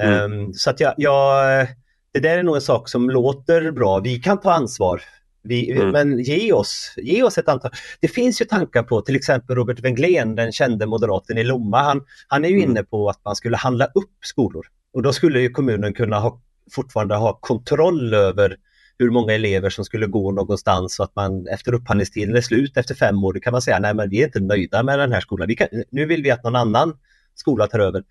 Mm. 0.03 0.33
Um, 0.33 0.55
så 0.55 0.71
att 0.71 0.81
jag, 0.81 0.95
jag, 0.97 1.67
det 2.13 2.21
där 2.21 2.39
är 2.39 2.43
nog 2.43 2.55
en 2.55 2.63
sak 2.63 2.89
som 2.89 3.11
låter 3.11 3.71
bra. 3.71 4.01
Vi 4.01 4.19
kan 4.19 4.41
ta 4.41 4.53
ansvar. 4.53 5.03
Vi, 5.49 5.71
mm. 5.71 5.91
Men 5.91 6.19
ge 6.19 6.53
oss, 6.53 6.95
ge 6.97 7.23
oss 7.23 7.39
ett 7.39 7.49
antal. 7.49 7.71
Det 8.01 8.09
finns 8.09 8.41
ju 8.41 8.45
tankar 8.45 8.83
på 8.83 9.01
till 9.01 9.17
exempel 9.17 9.57
Robert 9.57 9.81
Wenglén, 9.81 10.35
den 10.35 10.53
kände 10.53 10.87
moderaten 10.87 11.39
i 11.39 11.45
Lomma. 11.45 11.83
Han, 11.83 12.01
han 12.29 12.45
är 12.45 12.49
ju 12.49 12.57
mm. 12.57 12.71
inne 12.71 12.83
på 12.83 13.09
att 13.09 13.25
man 13.25 13.37
skulle 13.37 13.57
handla 13.57 13.85
upp 13.85 14.19
skolor. 14.21 14.67
Och 14.93 15.03
då 15.03 15.13
skulle 15.13 15.41
ju 15.41 15.51
kommunen 15.51 15.95
kunna 15.95 16.19
ha, 16.19 16.41
fortfarande 16.73 17.15
ha 17.15 17.39
kontroll 17.41 18.15
över 18.15 18.57
hur 18.99 19.11
många 19.11 19.33
elever 19.33 19.71
som 19.71 19.85
skulle 19.85 20.07
gå 20.07 20.33
någonstans 20.33 20.95
så 20.95 21.03
att 21.03 21.17
man 21.17 21.47
efter 21.47 21.75
upphandlingstiden 21.75 22.37
är 22.37 22.41
slut 22.41 22.77
efter 22.77 22.95
fem 22.95 23.25
år, 23.25 23.33
då 23.33 23.41
kan 23.41 23.53
man 23.53 23.63
säga 23.63 23.79
nej 23.79 23.95
men 23.95 24.11
vi 24.11 24.21
är 24.21 24.25
inte 24.25 24.41
nöjda 24.41 24.83
med 24.83 24.99
den 24.99 25.13
här 25.13 25.21
skolan. 25.21 25.57
Kan, 25.57 25.69
nu 25.91 26.07
vill 26.07 26.23
vi 26.23 26.31
att 26.31 26.45
någon 26.45 26.57
annan 26.57 26.97
skola 27.35 27.67
tar 27.67 27.79
över. 27.79 28.03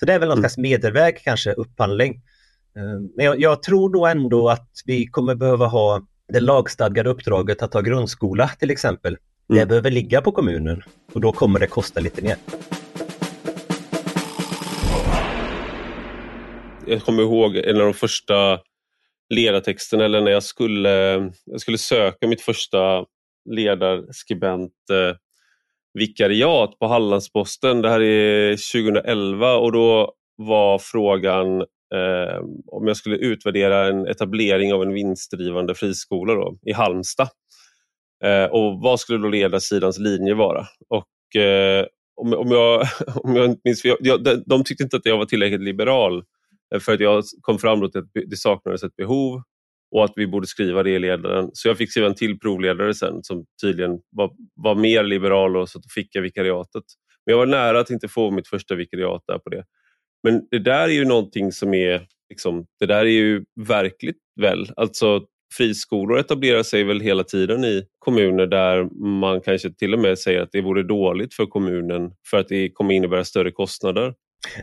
Så 0.00 0.06
det 0.06 0.12
är 0.12 0.18
väl 0.18 0.28
någon 0.28 0.38
mm. 0.38 0.42
slags 0.42 0.58
medelväg 0.58 1.18
kanske, 1.24 1.52
upphandling. 1.52 2.22
Eh, 2.76 3.00
men 3.16 3.24
jag, 3.26 3.40
jag, 3.40 3.62
tror 3.62 3.92
då 3.92 4.06
ändå 4.06 4.48
att 4.48 4.70
vi 4.84 5.06
kommer 5.06 5.34
behöva 5.34 5.66
ha 5.66 6.06
det 6.28 6.40
lagstadgade 6.40 7.10
uppdraget 7.10 7.62
att 7.62 7.74
ha 7.74 7.80
grundskola 7.80 8.48
till 8.48 8.70
exempel. 8.70 9.16
Mm. 9.50 9.60
Det 9.60 9.66
behöver 9.66 9.90
ligga 9.90 10.22
på 10.22 10.32
kommunen 10.32 10.82
och 11.12 11.20
då 11.20 11.32
kommer 11.32 11.60
det 11.60 11.66
kosta 11.66 12.00
lite 12.00 12.22
mer. 12.22 12.36
Jag 16.86 17.02
kommer 17.02 17.22
ihåg 17.22 17.56
en 17.56 17.76
av 17.76 17.82
de 17.82 17.94
första 17.94 18.60
ledartexterna 19.28 20.04
eller 20.04 20.20
när 20.20 20.30
jag 20.30 20.42
skulle, 20.42 20.88
jag 21.44 21.60
skulle 21.60 21.78
söka 21.78 22.26
mitt 22.26 22.40
första 22.40 23.04
ledarskribent 23.50 24.72
eh, 24.90 25.16
vikariat 25.94 26.78
på 26.78 26.86
Hallandsposten. 26.86 27.82
Det 27.82 27.90
här 27.90 28.00
är 28.00 28.50
2011 28.72 29.56
och 29.56 29.72
då 29.72 30.12
var 30.36 30.78
frågan 30.78 31.64
eh, 31.94 32.40
om 32.66 32.86
jag 32.86 32.96
skulle 32.96 33.16
utvärdera 33.16 33.86
en 33.86 34.06
etablering 34.06 34.72
av 34.72 34.82
en 34.82 34.92
vinstdrivande 34.92 35.74
friskola 35.74 36.34
då, 36.34 36.58
i 36.66 36.72
Halmstad. 36.72 37.28
Eh, 38.24 38.44
och 38.44 38.80
vad 38.82 39.00
skulle 39.00 39.18
då 39.18 39.28
ledarsidans 39.28 39.98
linje 39.98 40.34
vara? 40.34 40.66
Och 40.88 41.40
eh, 41.40 41.86
om, 42.16 42.32
om, 42.32 42.50
jag, 42.50 42.86
om 43.14 43.36
jag 43.36 43.44
inte 43.46 43.60
minns 43.64 43.84
jag, 43.84 44.24
de, 44.24 44.42
de 44.46 44.64
tyckte 44.64 44.84
inte 44.84 44.96
att 44.96 45.06
jag 45.06 45.18
var 45.18 45.24
tillräckligt 45.24 45.60
liberal 45.60 46.22
eh, 46.74 46.80
för 46.80 46.94
att 46.94 47.00
jag 47.00 47.24
kom 47.40 47.58
fram 47.58 47.90
till 47.90 48.00
att 48.00 48.10
det 48.30 48.36
saknades 48.36 48.82
ett 48.82 48.96
behov 48.96 49.42
och 49.90 50.04
att 50.04 50.12
vi 50.16 50.26
borde 50.26 50.46
skriva 50.46 50.82
det 50.82 50.90
i 50.90 50.98
ledaren. 50.98 51.50
Så 51.52 51.68
jag 51.68 51.78
fick 51.78 51.90
skriva 51.90 52.06
en 52.06 52.14
till 52.14 52.38
provledare 52.38 52.94
sen 52.94 53.22
som 53.22 53.44
tydligen 53.62 53.98
var, 54.10 54.30
var 54.54 54.74
mer 54.74 55.04
liberal 55.04 55.56
och 55.56 55.68
så 55.68 55.80
fick 55.94 56.08
jag 56.12 56.22
vikariatet. 56.22 56.84
Men 57.26 57.32
jag 57.32 57.38
var 57.38 57.46
nära 57.46 57.80
att 57.80 57.90
inte 57.90 58.08
få 58.08 58.30
mitt 58.30 58.48
första 58.48 58.74
vikariat 58.74 59.22
där 59.26 59.38
på 59.38 59.50
det. 59.50 59.64
Men 60.26 60.42
det 60.50 60.58
där 60.58 60.82
är 60.82 60.92
ju 60.92 61.04
någonting 61.04 61.52
som 61.52 61.74
är, 61.74 62.06
liksom, 62.30 62.66
det 62.80 62.86
där 62.86 63.00
är 63.00 63.10
ju 63.10 63.44
verkligt 63.68 64.16
väl. 64.40 64.70
Alltså 64.76 65.20
friskolor 65.56 66.18
etablerar 66.18 66.62
sig 66.62 66.84
väl 66.84 67.00
hela 67.00 67.24
tiden 67.24 67.64
i 67.64 67.84
kommuner 67.98 68.46
där 68.46 69.04
man 69.20 69.40
kanske 69.40 69.72
till 69.72 69.94
och 69.94 70.00
med 70.00 70.18
säger 70.18 70.42
att 70.42 70.52
det 70.52 70.60
vore 70.60 70.82
dåligt 70.82 71.34
för 71.34 71.46
kommunen 71.46 72.10
för 72.30 72.36
att 72.36 72.48
det 72.48 72.70
kommer 72.70 72.94
innebära 72.94 73.24
större 73.24 73.50
kostnader. 73.50 74.14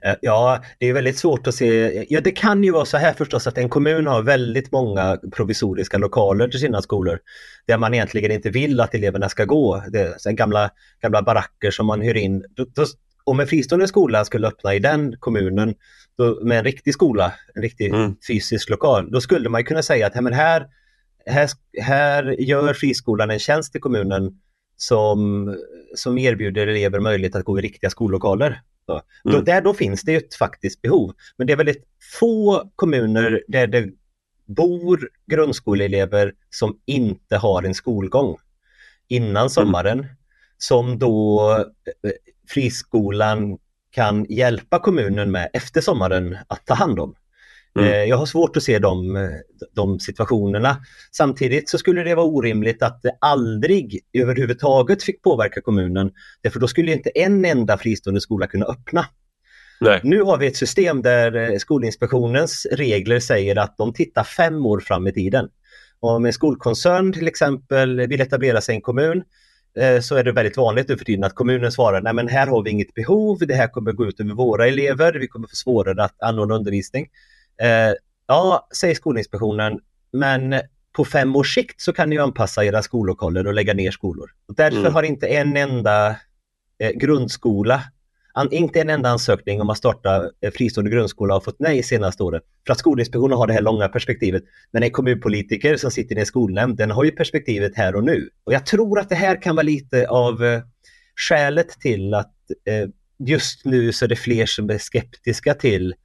Eh, 0.04 0.16
ja, 0.22 0.64
det 0.80 0.90
är 0.90 0.94
väldigt 0.94 1.18
svårt 1.18 1.48
att 1.48 1.56
se. 1.56 2.06
Ja, 2.10 2.22
det 2.22 2.32
kan 2.32 2.64
ju 2.64 2.72
vara 2.72 2.86
så 2.86 2.98
här 2.98 3.14
förstås 3.14 3.48
att 3.48 3.58
en 3.58 3.70
kommun 3.70 4.08
har 4.08 4.22
väldigt 4.22 4.72
många 4.72 5.20
provisoriska 5.36 5.98
lokaler 5.98 6.48
till 6.48 6.60
sina 6.60 6.82
skolor 6.82 7.20
där 7.68 7.78
man 7.78 7.94
egentligen 7.94 8.32
inte 8.32 8.50
vill 8.50 8.80
att 8.80 8.96
eleverna 8.96 9.30
ska 9.30 9.46
gå. 9.46 9.84
Det 9.92 10.00
är 10.00 10.32
gamla, 10.32 10.70
gamla 11.02 11.22
baracker 11.22 11.72
som 11.72 11.86
man 11.86 12.02
hyr 12.02 12.18
in. 12.18 12.44
Om 13.24 13.40
en 13.40 13.48
fristående 13.48 13.88
skola 13.88 14.26
skulle 14.26 14.48
öppna 14.48 14.76
i 14.76 14.80
den 14.80 15.16
kommunen 15.20 15.76
då, 16.18 16.40
med 16.46 16.58
en 16.58 16.64
riktig 16.64 16.94
skola, 16.94 17.34
en 17.56 17.62
riktig 17.62 17.94
mm. 17.94 18.16
fysisk 18.28 18.70
lokal, 18.70 19.12
då 19.12 19.22
skulle 19.22 19.50
man 19.50 19.64
kunna 19.64 19.84
säga 19.84 20.08
att 20.08 20.24
men 20.24 20.34
här, 20.34 20.68
här, 21.26 21.50
här 21.82 22.42
gör 22.42 22.74
friskolan 22.74 23.32
en 23.32 23.40
tjänst 23.40 23.72
till 23.72 23.82
kommunen 23.82 24.40
som, 24.76 25.58
som 25.96 26.18
erbjuder 26.18 26.68
elever 26.68 27.00
möjlighet 27.00 27.36
att 27.36 27.46
gå 27.46 27.60
i 27.60 27.62
riktiga 27.62 27.90
skollokaler. 27.90 28.62
Så. 28.86 28.92
Mm. 28.92 29.38
Då, 29.38 29.42
där 29.42 29.62
då 29.62 29.74
finns 29.74 30.02
det 30.02 30.16
ett 30.16 30.36
faktiskt 30.36 30.82
behov. 30.82 31.14
Men 31.38 31.48
det 31.48 31.54
är 31.54 31.58
väldigt 31.58 31.84
få 32.20 32.72
kommuner 32.76 33.44
där 33.48 33.68
det 33.68 33.90
bor 34.46 35.10
grundskoleelever 35.26 36.34
som 36.50 36.78
inte 36.86 37.38
har 37.38 37.64
en 37.64 37.74
skolgång. 37.74 38.38
innan 39.08 39.50
sommaren 39.50 40.00
mm. 40.00 40.12
som 40.58 41.00
då 41.00 41.58
friskolan 42.48 43.58
kan 43.92 44.26
hjälpa 44.30 44.80
kommunen 44.80 45.32
med 45.32 45.50
efter 45.54 45.82
sommaren 45.82 46.38
att 46.48 46.66
ta 46.66 46.74
hand 46.74 47.00
om. 47.00 47.16
Mm. 47.80 47.92
Eh, 47.92 48.04
jag 48.04 48.18
har 48.18 48.26
svårt 48.26 48.58
att 48.58 48.64
se 48.64 48.80
de, 48.80 49.30
de 49.76 50.00
situationerna. 50.00 50.78
Samtidigt 51.12 51.70
så 51.70 51.78
skulle 51.78 52.04
det 52.04 52.16
vara 52.16 52.26
orimligt 52.26 52.84
att 52.84 53.02
det 53.02 53.18
aldrig 53.22 54.00
överhuvudtaget 54.14 55.04
fick 55.04 55.22
påverka 55.22 55.62
kommunen. 55.62 56.12
Därför 56.42 56.60
då 56.60 56.68
skulle 56.68 56.92
inte 56.94 57.10
en 57.10 57.46
enda 57.46 57.78
fristående 57.78 58.22
skola 58.22 58.48
kunna 58.48 58.66
öppna. 58.66 59.06
Nej. 59.80 60.00
Nu 60.04 60.22
har 60.22 60.38
vi 60.38 60.48
ett 60.48 60.58
system 60.58 61.02
där 61.02 61.52
eh, 61.52 61.58
Skolinspektionens 61.58 62.68
regler 62.72 63.20
säger 63.20 63.56
att 63.56 63.78
de 63.78 63.94
tittar 63.94 64.24
fem 64.24 64.66
år 64.66 64.80
fram 64.80 65.08
i 65.08 65.14
tiden. 65.14 65.50
Om 66.00 66.26
en 66.26 66.34
skolkoncern 66.34 67.14
till 67.14 67.28
exempel 67.28 68.08
vill 68.08 68.22
etablera 68.22 68.62
sig 68.62 68.74
i 68.74 68.76
en 68.76 68.82
kommun 68.82 69.24
så 70.02 70.16
är 70.16 70.24
det 70.24 70.32
väldigt 70.32 70.58
vanligt 70.58 70.88
nu 70.88 70.98
för 70.98 71.06
tiden 71.06 71.24
att 71.24 71.36
kommunen 71.36 71.72
svarar 71.72 72.02
nej 72.02 72.14
men 72.14 72.28
här 72.28 72.48
har 72.48 72.64
vi 72.64 72.70
inget 72.70 72.94
behov, 72.94 73.38
det 73.40 73.54
här 73.54 73.68
kommer 73.68 73.92
gå 73.92 74.06
ut 74.06 74.20
över 74.20 74.34
våra 74.34 74.68
elever, 74.68 75.14
vi 75.14 75.28
kommer 75.28 75.48
få 75.48 75.56
svårare 75.56 76.04
att 76.04 76.22
anordna 76.22 76.56
undervisning. 76.56 77.08
Eh, 77.62 77.94
ja, 78.28 78.68
säger 78.76 78.96
Skolinspektionen, 78.96 79.80
men 80.12 80.56
på 80.94 81.06
fem 81.06 81.36
års 81.36 81.56
sikt 81.56 81.82
så 81.82 81.94
kan 81.94 82.10
ni 82.10 82.18
anpassa 82.18 82.66
era 82.66 82.82
skollokaler 82.82 83.48
och 83.48 83.54
lägga 83.54 83.74
ner 83.74 83.92
skolor. 83.92 84.32
Och 84.48 84.56
därför 84.56 84.80
mm. 84.80 84.94
har 84.94 85.04
inte 85.04 85.28
en 85.28 85.58
enda 85.58 86.16
eh, 86.78 86.92
grundskola, 86.92 87.84
an, 88.34 88.52
inte 88.52 88.82
en 88.82 88.90
enda 88.90 89.10
ansökning 89.10 89.62
om 89.62 89.70
att 89.70 89.78
starta 89.78 90.30
eh, 90.42 90.52
fristående 90.52 90.92
grundskola 90.92 91.34
har 91.34 91.42
fått 91.42 91.60
nej 91.60 91.84
senaste 91.84 92.24
året. 92.24 92.44
För 92.66 92.74
att 92.74 92.80
Skolinspektionen 92.80 93.38
har 93.38 93.48
det 93.48 93.54
här 93.54 93.62
långa 93.62 93.88
perspektivet. 93.88 94.44
Men 94.72 94.84
en 94.84 94.92
kommunpolitiker 94.92 95.78
som 95.78 95.92
sitter 95.92 96.16
i 96.16 96.20
en 96.20 96.26
skolnämnd, 96.26 96.78
den 96.78 96.92
har 96.92 97.04
ju 97.04 97.12
perspektivet 97.12 97.72
här 97.76 97.96
och 97.96 98.04
nu. 98.04 98.30
Och 98.44 98.54
jag 98.54 98.66
tror 98.66 99.00
att 99.00 99.10
det 99.10 99.16
här 99.16 99.42
kan 99.42 99.56
vara 99.56 99.64
lite 99.64 100.08
av 100.08 100.44
eh, 100.44 100.62
skälet 101.16 101.70
till 101.70 102.14
att 102.14 102.34
eh, 102.66 102.90
just 103.28 103.66
nu 103.66 103.92
så 103.94 104.06
är 104.06 104.10
det 104.10 104.16
fler 104.16 104.46
som 104.46 104.70
är 104.70 104.78
skeptiska 104.78 105.54
till 105.54 105.96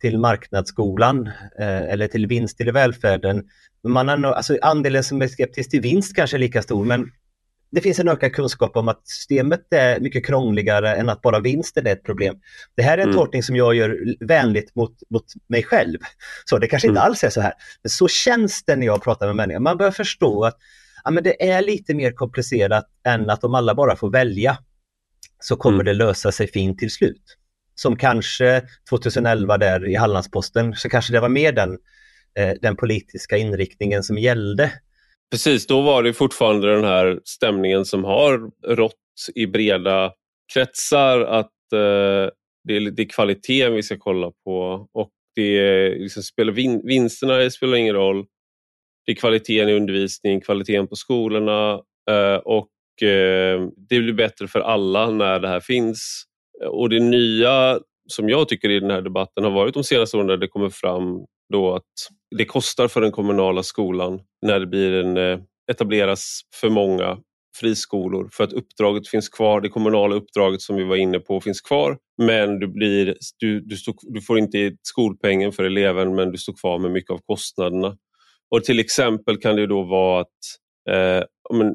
till 0.00 0.18
marknadsskolan 0.18 1.26
eh, 1.58 1.82
eller 1.82 2.06
till 2.06 2.26
vinst 2.26 2.60
i 2.60 2.64
välfärden. 2.64 3.44
Man 3.82 4.08
har, 4.08 4.32
alltså 4.32 4.58
andelen 4.62 5.04
som 5.04 5.22
är 5.22 5.28
skeptisk 5.28 5.70
till 5.70 5.80
vinst 5.80 6.16
kanske 6.16 6.36
är 6.36 6.38
lika 6.38 6.62
stor 6.62 6.84
men 6.84 7.10
det 7.70 7.80
finns 7.80 7.98
en 7.98 8.08
ökad 8.08 8.34
kunskap 8.34 8.76
om 8.76 8.88
att 8.88 9.08
systemet 9.08 9.60
är 9.70 10.00
mycket 10.00 10.26
krångligare 10.26 10.94
än 10.94 11.08
att 11.08 11.22
bara 11.22 11.40
vinsten 11.40 11.86
är 11.86 11.92
ett 11.92 12.04
problem. 12.04 12.36
Det 12.74 12.82
här 12.82 12.98
är 12.98 13.02
en 13.02 13.08
mm. 13.08 13.16
tolkning 13.16 13.42
som 13.42 13.56
jag 13.56 13.74
gör 13.74 14.16
vänligt 14.20 14.74
mot, 14.74 15.02
mot 15.10 15.24
mig 15.46 15.62
själv. 15.62 15.98
Så 16.44 16.58
det 16.58 16.66
kanske 16.66 16.88
inte 16.88 17.00
mm. 17.00 17.10
alls 17.10 17.24
är 17.24 17.30
så 17.30 17.40
här. 17.40 17.52
Men 17.82 17.90
så 17.90 18.08
känns 18.08 18.64
det 18.64 18.76
när 18.76 18.86
jag 18.86 19.02
pratar 19.02 19.26
med 19.26 19.36
människor. 19.36 19.60
Man 19.60 19.76
börjar 19.76 19.92
förstå 19.92 20.44
att 20.44 20.56
ja, 21.04 21.10
men 21.10 21.24
det 21.24 21.50
är 21.50 21.62
lite 21.62 21.94
mer 21.94 22.12
komplicerat 22.12 22.86
än 23.06 23.30
att 23.30 23.44
om 23.44 23.54
alla 23.54 23.74
bara 23.74 23.96
får 23.96 24.10
välja 24.10 24.58
så 25.40 25.56
kommer 25.56 25.76
mm. 25.76 25.86
det 25.86 25.92
lösa 25.92 26.32
sig 26.32 26.46
fint 26.46 26.78
till 26.78 26.90
slut 26.90 27.38
som 27.78 27.96
kanske 27.96 28.62
2011 28.88 29.58
där 29.58 29.88
i 29.88 29.94
Hallandsposten, 29.94 30.74
så 30.74 30.88
kanske 30.88 31.12
det 31.12 31.20
var 31.20 31.28
mer 31.28 31.52
den, 31.52 31.78
eh, 32.34 32.52
den 32.62 32.76
politiska 32.76 33.36
inriktningen 33.36 34.02
som 34.02 34.18
gällde. 34.18 34.72
Precis, 35.30 35.66
då 35.66 35.80
var 35.80 36.02
det 36.02 36.12
fortfarande 36.12 36.74
den 36.74 36.84
här 36.84 37.20
stämningen 37.24 37.84
som 37.84 38.04
har 38.04 38.50
rått 38.66 38.94
i 39.34 39.46
breda 39.46 40.12
kretsar 40.54 41.20
att 41.20 41.72
eh, 41.72 42.30
det, 42.64 42.76
är, 42.76 42.90
det 42.90 43.02
är 43.02 43.08
kvaliteten 43.08 43.74
vi 43.74 43.82
ska 43.82 43.96
kolla 43.98 44.32
på 44.44 44.88
och 44.92 45.10
det 45.34 45.58
är, 45.58 45.90
liksom, 45.98 46.22
spelar 46.22 46.52
vin, 46.52 46.80
vinsterna 46.84 47.50
spelar 47.50 47.76
ingen 47.76 47.94
roll. 47.94 48.26
Det 49.06 49.12
är 49.12 49.16
kvaliteten 49.16 49.68
i 49.68 49.74
undervisning, 49.74 50.40
kvaliteten 50.40 50.86
på 50.86 50.96
skolorna 50.96 51.72
eh, 52.10 52.36
och 52.36 53.02
eh, 53.02 53.68
det 53.76 54.00
blir 54.00 54.12
bättre 54.12 54.48
för 54.48 54.60
alla 54.60 55.10
när 55.10 55.40
det 55.40 55.48
här 55.48 55.60
finns. 55.60 56.24
Och 56.66 56.88
det 56.88 57.00
nya 57.00 57.80
som 58.08 58.28
jag 58.28 58.48
tycker 58.48 58.70
i 58.70 58.80
den 58.80 58.90
här 58.90 59.02
debatten 59.02 59.44
har 59.44 59.50
varit 59.50 59.74
de 59.74 59.84
senaste 59.84 60.16
åren 60.16 60.26
där 60.26 60.36
det 60.36 60.48
kommer 60.48 60.70
fram 60.70 61.24
då 61.52 61.74
att 61.74 61.82
det 62.36 62.44
kostar 62.44 62.88
för 62.88 63.00
den 63.00 63.12
kommunala 63.12 63.62
skolan 63.62 64.20
när 64.46 64.60
det 64.60 64.66
blir 64.66 64.92
en, 64.92 65.16
eh, 65.16 65.38
etableras 65.70 66.40
för 66.54 66.70
många 66.70 67.18
friskolor 67.56 68.28
för 68.32 68.44
att 68.44 68.52
uppdraget 68.52 69.08
finns 69.08 69.28
kvar, 69.28 69.60
det 69.60 69.68
kommunala 69.68 70.14
uppdraget 70.14 70.60
som 70.60 70.76
vi 70.76 70.84
var 70.84 70.96
inne 70.96 71.18
på 71.18 71.40
finns 71.40 71.60
kvar 71.60 71.98
men 72.22 72.58
du, 72.58 72.68
blir, 72.68 73.16
du, 73.38 73.60
du, 73.60 73.76
stå, 73.76 73.94
du 74.02 74.22
får 74.22 74.38
inte 74.38 74.76
skolpengen 74.82 75.52
för 75.52 75.64
eleven 75.64 76.14
men 76.14 76.32
du 76.32 76.38
står 76.38 76.52
kvar 76.52 76.78
med 76.78 76.90
mycket 76.90 77.10
av 77.10 77.20
kostnaderna. 77.26 77.96
Och 78.50 78.64
Till 78.64 78.78
exempel 78.78 79.36
kan 79.36 79.56
det 79.56 79.66
då 79.66 79.82
vara 79.82 80.20
att 80.20 80.38
eh, 80.90 81.24
men, 81.56 81.74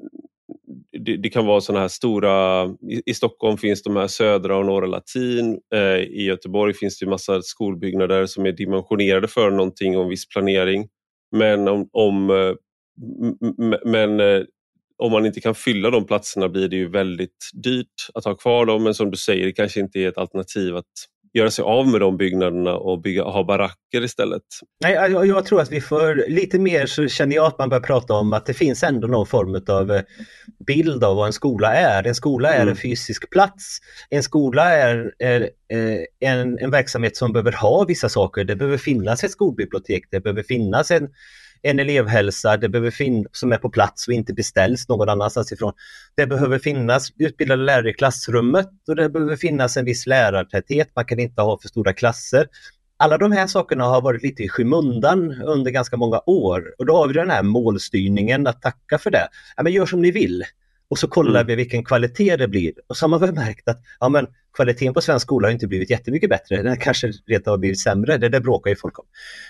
det, 1.00 1.18
det, 1.18 1.30
kan 1.30 1.46
vara 1.46 1.62
sådana 1.62 1.82
här 1.82 1.88
stora, 1.88 2.66
i, 2.66 3.02
i, 3.06 3.14
Stockholm 3.14 3.58
finns 3.58 3.84
de 3.84 3.96
här 3.96 4.08
södra 4.08 4.58
och 4.58 4.66
norra 4.66 4.86
latin, 4.86 5.60
eh, 5.76 5.98
i 5.98 6.24
Göteborg 6.24 6.74
finns 6.74 7.00
det 7.00 7.06
massa 7.06 7.42
skolbyggnader 7.42 8.26
som 8.26 8.46
är 8.46 8.52
dimensionerade 8.52 9.28
för 9.28 9.52
någonting 9.52 9.98
och 9.98 10.04
en 10.04 10.10
viss 10.10 10.30
planering. 10.30 10.88
Men 11.32 11.68
om, 11.68 11.90
om 11.92 12.30
eh, 12.30 12.54
men 13.86 14.20
eh, 14.20 14.42
om 14.98 15.12
man 15.12 15.26
inte 15.26 15.42
kan 15.42 15.56
fylla 15.56 15.90
de 15.90 16.06
platserna 16.06 16.50
blir 16.50 16.68
det 16.68 16.76
ju 16.76 16.90
väldigt 16.90 17.50
dyrt 17.54 18.10
att 18.14 18.26
ha 18.26 18.36
kvar 18.36 18.66
dem 18.66 18.84
men 18.84 18.94
som 18.94 19.12
du 19.12 19.18
säger, 19.18 19.46
det 19.46 19.52
kanske 19.52 19.80
inte 19.80 20.00
är 20.00 20.08
ett 20.08 20.18
alternativ 20.18 20.76
att 20.76 20.86
göra 21.34 21.52
sig 21.52 21.64
av 21.64 21.88
med 21.88 22.02
de 22.02 22.18
byggnaderna 22.18 22.74
och 22.74 23.02
bygga, 23.02 23.24
ha 23.24 23.44
baracker 23.44 24.04
istället? 24.04 24.42
Nej, 24.84 24.94
jag, 24.94 25.28
jag, 25.28 25.46
tror 25.46 25.62
att 25.62 25.72
vi 25.72 25.82
får 25.82 26.30
lite 26.30 26.60
mer 26.60 26.86
så 26.86 27.08
känner 27.08 27.36
jag 27.36 27.46
att 27.46 27.58
man 27.58 27.70
bör 27.70 27.80
prata 27.80 28.14
om 28.14 28.34
att 28.34 28.46
det 28.46 28.54
finns 28.54 28.84
ändå 28.84 29.08
någon 29.08 29.28
form 29.28 29.62
av 29.68 29.92
eh, 29.92 30.02
bild 30.68 31.04
av 31.04 31.16
vad 31.16 31.28
en 31.28 31.34
skola 31.34 31.74
är. 31.74 32.08
En 32.08 32.16
skola 32.16 32.50
är 32.54 32.62
mm. 32.62 32.70
en 32.70 32.76
fysisk 32.76 33.30
plats. 33.30 33.80
En 34.10 34.24
skola 34.24 34.64
är, 34.64 35.14
är, 35.20 35.50
är 35.70 36.06
eh, 36.22 36.32
en, 36.32 36.60
en 36.60 36.72
verksamhet 36.72 37.18
som 37.18 37.34
behöver 37.34 37.52
ha 37.52 37.86
vissa 37.86 38.10
saker. 38.10 38.44
Det 38.44 38.56
behöver 38.56 38.78
finnas 38.78 39.24
ett 39.24 39.32
skolbibliotek, 39.32 40.04
det 40.12 40.20
behöver 40.20 40.44
finnas 40.44 40.92
en 40.92 41.10
en 41.64 41.80
elevhälsa 41.80 42.58
det 42.58 42.70
behöver 42.70 42.94
som 43.36 43.52
är 43.52 43.58
på 43.58 43.70
plats 43.70 44.08
och 44.08 44.14
inte 44.14 44.34
beställs 44.34 44.90
någon 44.90 45.10
annanstans 45.10 45.52
ifrån. 45.52 45.74
Det 46.16 46.28
behöver 46.28 46.60
finnas 46.60 47.12
utbildade 47.18 47.64
lärare 47.64 47.90
i 47.90 47.94
klassrummet 47.94 48.70
och 48.88 48.96
det 48.96 49.10
behöver 49.10 49.36
finnas 49.36 49.78
en 49.78 49.86
viss 49.86 50.08
lärartäthet. 50.08 50.90
Man 50.96 51.06
kan 51.06 51.20
inte 51.20 51.42
ha 51.42 51.60
för 51.62 51.68
stora 51.68 51.94
klasser. 51.94 52.48
Alla 52.98 53.18
de 53.18 53.32
här 53.32 53.48
sakerna 53.48 53.84
har 53.84 54.02
varit 54.02 54.24
lite 54.24 54.44
i 54.44 54.50
skymundan 54.50 55.42
under 55.42 55.72
ganska 55.72 55.98
många 55.98 56.22
år 56.26 56.76
och 56.78 56.86
då 56.86 56.96
har 56.96 57.08
vi 57.08 57.14
den 57.14 57.30
här 57.30 57.44
målstyrningen 57.44 58.48
att 58.48 58.62
tacka 58.62 58.98
för 58.98 59.12
det. 59.12 59.28
Ja, 59.58 59.64
men 59.64 59.74
gör 59.74 59.86
som 59.86 60.02
ni 60.02 60.12
vill 60.12 60.44
och 60.88 61.00
så 61.00 61.08
kollar 61.08 61.42
mm. 61.42 61.48
vi 61.48 61.56
vilken 61.56 61.84
kvalitet 61.86 62.36
det 62.36 62.48
blir. 62.48 62.74
Och 62.88 62.98
så 62.98 63.04
har 63.04 63.10
man 63.10 63.20
väl 63.20 63.34
märkt 63.34 63.68
att 63.68 63.82
ja, 64.00 64.10
men, 64.10 64.28
kvaliteten 64.54 64.94
på 64.94 65.02
svensk 65.02 65.26
skola 65.26 65.48
har 65.48 65.52
inte 65.52 65.68
blivit 65.68 65.90
jättemycket 65.90 66.30
bättre. 66.30 66.64
Den 66.64 66.78
kanske 66.78 67.12
rent 67.28 67.46
har 67.46 67.58
blivit 67.58 67.80
sämre. 67.80 68.18
Det, 68.18 68.30
det 68.30 68.42
bråkar 68.42 68.70
ju 68.70 68.76
folk 68.76 69.00
om. 69.00 69.06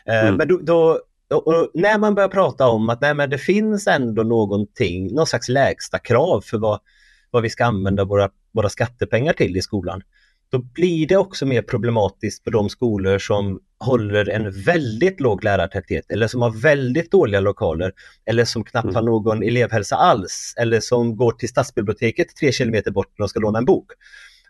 Eh, 0.05 0.19
mm. 0.19 0.35
Men 0.35 0.47
då, 0.47 0.57
då, 0.57 0.99
och 1.33 1.71
när 1.73 1.97
man 1.97 2.15
börjar 2.15 2.29
prata 2.29 2.67
om 2.67 2.89
att 2.89 3.01
nej, 3.01 3.13
men 3.13 3.29
det 3.29 3.37
finns 3.37 3.87
ändå 3.87 4.23
någonting, 4.23 5.13
någon 5.13 5.27
slags 5.27 5.49
lägsta 5.49 5.99
krav 5.99 6.41
för 6.41 6.57
vad, 6.57 6.79
vad 7.31 7.43
vi 7.43 7.49
ska 7.49 7.65
använda 7.65 8.03
våra, 8.03 8.29
våra 8.51 8.69
skattepengar 8.69 9.33
till 9.33 9.57
i 9.57 9.61
skolan, 9.61 10.01
då 10.53 10.59
blir 10.59 11.07
det 11.07 11.17
också 11.17 11.45
mer 11.45 11.61
problematiskt 11.61 12.43
för 12.43 12.51
de 12.51 12.69
skolor 12.69 13.19
som 13.19 13.59
håller 13.79 14.29
en 14.29 14.51
väldigt 14.51 15.19
låg 15.19 15.43
lärartäthet 15.43 16.11
eller 16.11 16.27
som 16.27 16.41
har 16.41 16.61
väldigt 16.61 17.11
dåliga 17.11 17.39
lokaler 17.39 17.91
eller 18.25 18.45
som 18.45 18.63
knappt 18.63 18.83
mm. 18.83 18.95
har 18.95 19.01
någon 19.01 19.43
elevhälsa 19.43 19.95
alls 19.95 20.53
eller 20.57 20.79
som 20.79 21.17
går 21.17 21.31
till 21.31 21.49
stadsbiblioteket 21.49 22.35
tre 22.39 22.51
kilometer 22.51 22.91
bort 22.91 23.07
när 23.07 23.23
de 23.23 23.29
ska 23.29 23.39
låna 23.39 23.59
en 23.59 23.65
bok. 23.65 23.91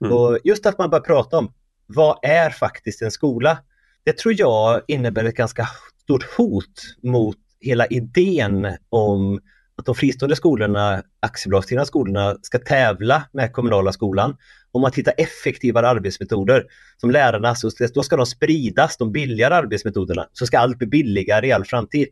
Mm. 0.01 0.13
Och 0.13 0.39
just 0.43 0.65
att 0.65 0.77
man 0.77 0.89
börjar 0.89 1.03
prata 1.03 1.37
om 1.37 1.53
vad 1.85 2.19
är 2.21 2.49
faktiskt 2.49 3.01
en 3.01 3.11
skola? 3.11 3.57
Det 4.03 4.17
tror 4.17 4.35
jag 4.37 4.81
innebär 4.87 5.23
ett 5.23 5.35
ganska 5.35 5.67
stort 6.03 6.23
hot 6.23 6.81
mot 7.03 7.37
hela 7.59 7.85
idén 7.85 8.77
om 8.89 9.39
att 9.75 9.85
de 9.85 9.95
fristående 9.95 10.35
skolorna, 10.35 11.03
aktiebolagsdrivna 11.19 11.85
skolorna, 11.85 12.35
ska 12.41 12.59
tävla 12.59 13.23
med 13.33 13.53
kommunala 13.53 13.91
skolan 13.91 14.35
om 14.71 14.83
att 14.83 14.95
hitta 14.95 15.11
effektivare 15.11 15.87
arbetsmetoder. 15.87 16.65
Som 16.97 17.11
lärarna, 17.11 17.55
så 17.55 17.69
då 17.93 18.03
ska 18.03 18.15
de 18.17 18.25
spridas, 18.25 18.97
de 18.97 19.11
billigare 19.11 19.55
arbetsmetoderna, 19.55 20.27
så 20.33 20.45
ska 20.45 20.59
allt 20.59 20.77
bli 20.77 20.87
billigare 20.87 21.47
i 21.47 21.51
all 21.51 21.65
framtid. 21.65 22.07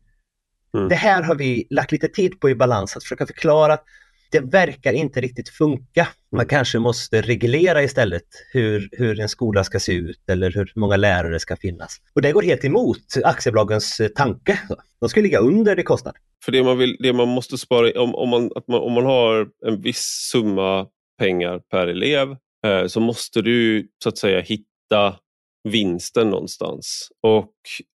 Mm. 0.74 0.90
Det 0.90 0.96
här 0.96 1.24
har 1.24 1.36
vi 1.36 1.68
lagt 1.70 1.92
lite 1.92 2.08
tid 2.08 2.40
på 2.40 2.50
i 2.50 2.56
balans, 2.56 2.98
att 2.98 3.04
försöka 3.04 3.26
förklara 3.26 3.74
att 3.74 3.84
det 4.32 4.40
verkar 4.40 4.94
inte 4.94 5.22
riktigt 5.22 5.50
funka. 5.50 6.08
Man 6.32 6.46
kanske 6.46 6.80
måste 6.80 7.22
reglera 7.22 7.84
istället 7.84 8.24
hur, 8.52 8.90
hur 8.92 9.20
en 9.20 9.30
skola 9.30 9.64
ska 9.64 9.80
se 9.80 9.94
ut 9.94 10.30
eller 10.30 10.52
hur 10.52 10.72
många 10.76 10.98
lärare 10.98 11.40
ska 11.40 11.56
finnas. 11.56 11.98
Och 12.16 12.22
det 12.22 12.32
går 12.32 12.42
helt 12.42 12.66
emot 12.66 12.98
aktiebolagens 13.24 14.02
tanke. 14.16 14.60
De 15.00 15.10
ska 15.10 15.22
ligga 15.22 15.40
under 15.40 15.80
i 15.80 15.84
kostnad. 15.84 16.16
För 16.46 16.52
det 16.52 16.64
man, 16.64 16.78
vill, 16.78 16.98
det 17.00 17.14
man 17.14 17.28
måste 17.28 17.58
spara, 17.58 18.02
om, 18.02 18.16
om, 18.16 18.30
man, 18.30 18.52
att 18.56 18.68
man, 18.68 18.82
om 18.82 18.94
man 18.94 19.06
har 19.06 19.48
en 19.66 19.82
viss 19.82 20.30
summa 20.32 20.88
pengar 21.20 21.60
per 21.60 21.88
elev 21.88 22.36
eh, 22.66 22.88
så 22.88 23.00
måste 23.00 23.42
du 23.42 23.88
så 24.04 24.10
att 24.10 24.18
säga 24.18 24.42
hitta 24.42 25.16
vinsten 25.64 26.30
någonstans. 26.30 27.10
Och 27.24 27.54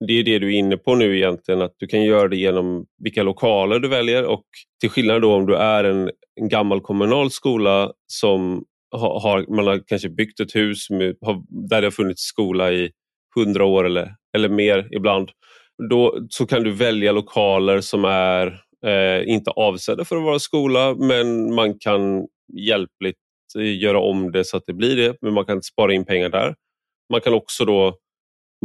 det 0.08 0.14
är 0.14 0.24
det 0.24 0.40
du 0.40 0.56
är 0.56 0.60
inne 0.60 0.78
på 0.78 0.96
nu 0.96 1.18
egentligen, 1.18 1.62
att 1.62 1.74
du 1.78 1.88
kan 1.88 2.04
göra 2.04 2.28
det 2.28 2.38
genom 2.38 2.86
vilka 3.04 3.24
lokaler 3.24 3.80
du 3.80 3.88
väljer 3.88 4.26
och 4.26 4.46
till 4.82 4.90
skillnad 4.90 5.22
då 5.22 5.34
om 5.34 5.46
du 5.46 5.56
är 5.56 5.84
en, 5.84 6.12
en 6.42 6.50
gammal 6.50 6.82
kommunal 6.82 7.32
skola 7.32 7.92
som 8.08 8.64
har, 8.92 9.20
har, 9.20 9.56
man 9.56 9.68
har 9.68 9.82
kanske 9.88 10.10
byggt 10.10 10.40
ett 10.40 10.56
hus 10.56 10.90
med, 10.90 11.16
har, 11.22 11.44
där 11.70 11.82
det 11.82 11.88
har 11.88 11.92
funnits 11.92 12.22
skola 12.22 12.72
i 12.72 12.92
hundra 13.36 13.66
år 13.66 13.86
eller, 13.86 14.16
eller 14.38 14.50
mer 14.50 14.88
ibland. 14.92 15.30
Då 15.90 16.18
så 16.30 16.46
kan 16.46 16.64
du 16.64 16.72
välja 16.72 17.12
lokaler 17.12 17.82
som 17.82 18.06
är 18.06 18.48
eh, 18.86 19.30
inte 19.30 19.52
avsedda 19.52 20.06
för 20.06 20.16
att 20.16 20.24
vara 20.24 20.40
skola 20.40 20.96
men 20.96 21.56
man 21.56 21.80
kan 21.80 22.28
hjälpligt 22.68 23.18
eh, 23.58 23.78
göra 23.78 24.00
om 24.00 24.32
det 24.32 24.46
så 24.46 24.58
att 24.58 24.64
det 24.66 24.74
blir 24.74 24.96
det, 24.96 25.18
men 25.22 25.34
man 25.34 25.46
kan 25.46 25.62
spara 25.62 25.94
in 25.94 26.06
pengar 26.06 26.30
där. 26.30 26.56
Man 27.10 27.22
kan 27.22 27.34
också 27.34 27.66
då, 27.66 27.98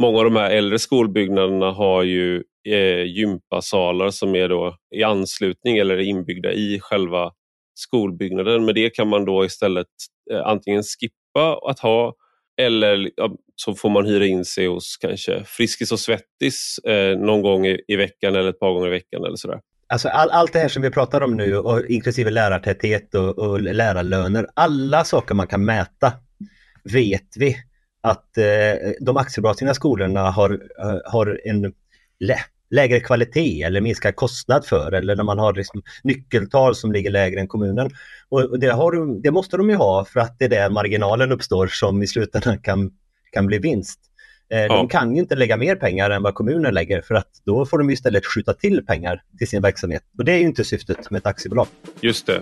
många 0.01 0.17
av 0.17 0.23
de 0.23 0.35
här 0.35 0.49
äldre 0.49 0.79
skolbyggnaderna 0.79 1.71
har 1.71 2.03
ju 2.03 2.43
eh, 2.67 3.03
gympasalar 3.03 4.09
som 4.09 4.35
är 4.35 4.49
då 4.49 4.77
i 4.95 5.03
anslutning 5.03 5.77
eller 5.77 5.97
inbyggda 5.97 6.51
i 6.51 6.79
själva 6.79 7.31
skolbyggnaden. 7.73 8.65
Med 8.65 8.75
det 8.75 8.89
kan 8.89 9.07
man 9.07 9.25
då 9.25 9.45
istället 9.45 9.87
eh, 10.31 10.47
antingen 10.47 10.83
skippa 10.83 11.59
att 11.69 11.79
ha 11.79 12.15
eller 12.61 13.11
ja, 13.15 13.35
så 13.55 13.75
får 13.75 13.89
man 13.89 14.05
hyra 14.05 14.25
in 14.25 14.45
sig 14.45 14.67
hos 14.67 14.97
kanske 14.97 15.43
Friskis 15.45 15.91
och 15.91 15.99
Svettis 15.99 16.77
eh, 16.77 17.17
någon 17.17 17.41
gång 17.41 17.65
i, 17.65 17.81
i, 17.87 17.95
veckan 17.95 18.35
eller 18.35 18.49
ett 18.49 18.59
par 18.59 18.73
gånger 18.73 18.87
i 18.87 18.91
veckan 18.91 19.25
eller 19.25 19.35
sådär. 19.35 19.59
Alltså 19.87 20.09
all, 20.09 20.29
allt 20.29 20.53
det 20.53 20.59
här 20.59 20.67
som 20.67 20.81
vi 20.81 20.89
pratar 20.89 21.21
om 21.21 21.37
nu, 21.37 21.57
och 21.57 21.85
inklusive 21.85 22.29
lärartäthet 22.29 23.15
och, 23.15 23.39
och 23.39 23.61
lärarlöner, 23.61 24.47
alla 24.53 25.03
saker 25.03 25.35
man 25.35 25.47
kan 25.47 25.65
mäta 25.65 26.13
vet 26.83 27.27
vi 27.35 27.55
att 28.01 28.37
eh, 28.37 28.91
de 28.99 29.17
aktiebolagsdrivna 29.17 29.73
skolorna 29.73 30.31
har, 30.31 30.51
uh, 30.51 30.99
har 31.05 31.41
en 31.45 31.73
lä 32.19 32.37
lägre 32.71 32.99
kvalitet 32.99 33.63
eller 33.63 33.81
minskad 33.81 34.15
kostnad 34.15 34.65
för 34.65 34.91
eller 34.91 35.15
när 35.15 35.23
man 35.23 35.39
har 35.39 35.53
liksom 35.53 35.81
nyckeltal 36.03 36.75
som 36.75 36.91
ligger 36.91 37.11
lägre 37.11 37.39
än 37.39 37.47
kommunen. 37.47 37.89
Och 38.29 38.59
det, 38.59 38.67
har, 38.67 39.21
det 39.21 39.31
måste 39.31 39.57
de 39.57 39.69
ju 39.69 39.75
ha 39.75 40.05
för 40.05 40.19
att 40.19 40.39
det 40.39 40.45
är 40.45 40.49
där 40.49 40.69
marginalen 40.69 41.31
uppstår 41.31 41.67
som 41.67 42.03
i 42.03 42.07
slutändan 42.07 42.57
kan, 42.57 42.91
kan 43.31 43.47
bli 43.47 43.57
vinst. 43.57 43.99
Eh, 44.51 44.59
ja. 44.59 44.67
De 44.67 44.87
kan 44.87 45.15
ju 45.15 45.21
inte 45.21 45.35
lägga 45.35 45.57
mer 45.57 45.75
pengar 45.75 46.09
än 46.09 46.23
vad 46.23 46.33
kommunen 46.33 46.73
lägger 46.73 47.01
för 47.01 47.15
att 47.15 47.29
då 47.45 47.65
får 47.65 47.77
de 47.77 47.89
istället 47.89 48.25
skjuta 48.25 48.53
till 48.53 48.85
pengar 48.85 49.21
till 49.37 49.47
sin 49.47 49.61
verksamhet. 49.61 50.03
Och 50.17 50.25
det 50.25 50.31
är 50.31 50.37
ju 50.37 50.45
inte 50.45 50.63
syftet 50.63 51.11
med 51.11 51.19
ett 51.19 51.27
aktiebolag. 51.27 51.67
Just 52.01 52.25
det. 52.25 52.41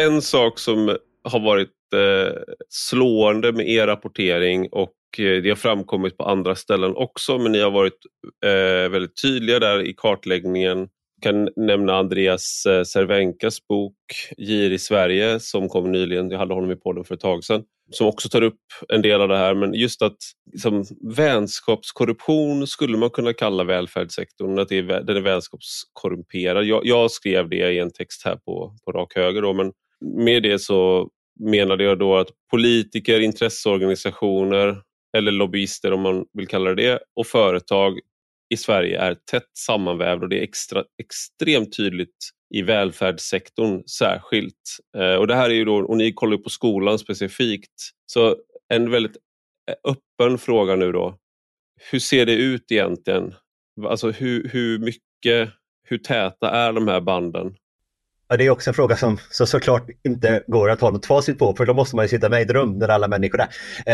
En 0.00 0.22
sak 0.22 0.58
som 0.58 0.96
har 1.24 1.40
varit 1.40 1.68
eh, 1.94 2.42
slående 2.68 3.52
med 3.52 3.68
er 3.68 3.86
rapportering 3.86 4.68
och 4.72 4.94
eh, 5.18 5.42
det 5.42 5.48
har 5.48 5.56
framkommit 5.56 6.16
på 6.16 6.24
andra 6.24 6.54
ställen 6.54 6.96
också 6.96 7.38
men 7.38 7.52
ni 7.52 7.60
har 7.60 7.70
varit 7.70 7.98
eh, 8.44 8.90
väldigt 8.90 9.22
tydliga 9.22 9.58
där 9.58 9.82
i 9.82 9.94
kartläggningen. 9.96 10.78
Jag 10.78 11.22
kan 11.22 11.48
nämna 11.56 11.96
Andreas 11.96 12.66
eh, 12.66 12.84
Cervenkas 12.84 13.66
bok 13.66 13.94
Gir 14.36 14.70
i 14.70 14.78
Sverige 14.78 15.40
som 15.40 15.68
kom 15.68 15.92
nyligen, 15.92 16.30
jag 16.30 16.38
hade 16.38 16.54
honom 16.54 16.70
i 16.70 16.76
podden 16.76 17.04
för 17.04 17.14
ett 17.14 17.20
tag 17.20 17.44
sedan, 17.44 17.62
som 17.90 18.06
också 18.06 18.28
tar 18.28 18.42
upp 18.42 18.60
en 18.88 19.02
del 19.02 19.20
av 19.20 19.28
det 19.28 19.36
här. 19.36 19.54
Men 19.54 19.74
just 19.74 20.02
att 20.02 20.18
liksom, 20.52 20.84
vänskapskorruption 21.16 22.66
skulle 22.66 22.96
man 22.96 23.10
kunna 23.10 23.32
kalla 23.32 23.64
välfärdssektorn, 23.64 24.58
att 24.58 24.68
det 24.68 24.78
är, 24.78 24.82
den 24.82 25.16
är 25.16 25.20
vänskapskorrumperad. 25.20 26.64
Jag, 26.64 26.86
jag, 26.86 27.10
skrev 27.10 27.48
det 27.48 27.72
i 27.72 27.78
en 27.78 27.90
text 27.90 28.24
här 28.24 28.36
på, 28.36 28.76
på 28.84 28.92
rak 28.92 29.12
höger 29.16 29.42
då, 29.42 29.52
men 29.52 29.72
med 30.04 30.42
det 30.42 30.58
så 30.58 31.08
menade 31.40 31.84
jag 31.84 31.98
då 31.98 32.16
att 32.16 32.28
politiker, 32.50 33.20
intresseorganisationer 33.20 34.82
eller 35.16 35.32
lobbyister 35.32 35.92
om 35.92 36.00
man 36.00 36.24
vill 36.32 36.48
kalla 36.48 36.74
det 36.74 36.82
det 36.82 36.98
och 37.16 37.26
företag 37.26 38.00
i 38.54 38.56
Sverige 38.56 39.00
är 39.00 39.14
tätt 39.14 39.50
sammanvävd 39.58 40.22
och 40.22 40.28
det 40.28 40.38
är 40.38 40.42
extra, 40.42 40.84
extremt 41.02 41.76
tydligt 41.76 42.16
i 42.54 42.62
välfärdssektorn 42.62 43.82
särskilt. 43.86 44.78
Eh, 44.96 45.14
och 45.14 45.26
det 45.26 45.34
här 45.34 45.50
är 45.50 45.54
ju 45.54 45.64
då, 45.64 45.76
och 45.76 45.96
ni 45.96 46.12
kollar 46.12 46.36
på 46.36 46.50
skolan 46.50 46.98
specifikt, 46.98 47.90
så 48.06 48.36
en 48.68 48.90
väldigt 48.90 49.16
eh, 49.70 49.92
öppen 49.92 50.38
fråga 50.38 50.76
nu 50.76 50.92
då. 50.92 51.18
Hur 51.90 51.98
ser 51.98 52.26
det 52.26 52.34
ut 52.34 52.72
egentligen? 52.72 53.34
Alltså 53.84 54.10
hur, 54.10 54.48
hur 54.48 54.78
mycket, 54.78 55.50
hur 55.88 55.98
täta 55.98 56.50
är 56.50 56.72
de 56.72 56.88
här 56.88 57.00
banden? 57.00 57.54
Ja, 58.30 58.36
det 58.36 58.46
är 58.46 58.50
också 58.50 58.70
en 58.70 58.74
fråga 58.74 58.96
som 58.96 59.18
så 59.30 59.46
såklart 59.46 59.86
inte 60.04 60.42
går 60.46 60.70
att 60.70 60.80
ha 60.80 60.90
något 60.90 61.06
facit 61.06 61.38
på 61.38 61.56
för 61.56 61.66
då 61.66 61.74
måste 61.74 61.96
man 61.96 62.04
ju 62.04 62.08
sitta 62.08 62.28
med 62.28 62.40
i 62.40 62.42
ett 62.42 62.50
rum 62.50 62.78
där 62.78 62.88
alla 62.88 63.08
människor 63.08 63.40
är. 63.40 63.48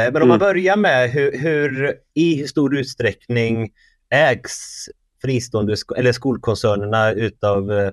Eh, 0.07 0.13
men 0.13 0.23
om 0.23 0.29
man 0.29 0.37
mm. 0.37 0.39
börjar 0.39 0.77
med 0.77 1.11
hur, 1.11 1.39
hur 1.39 1.95
i 2.15 2.37
hur 2.37 2.47
stor 2.47 2.79
utsträckning 2.79 3.71
ägs 4.11 4.89
fristående 5.23 5.77
eller 5.97 6.13
skolkoncernerna 6.13 7.13
utav, 7.13 7.73
eh, 7.73 7.91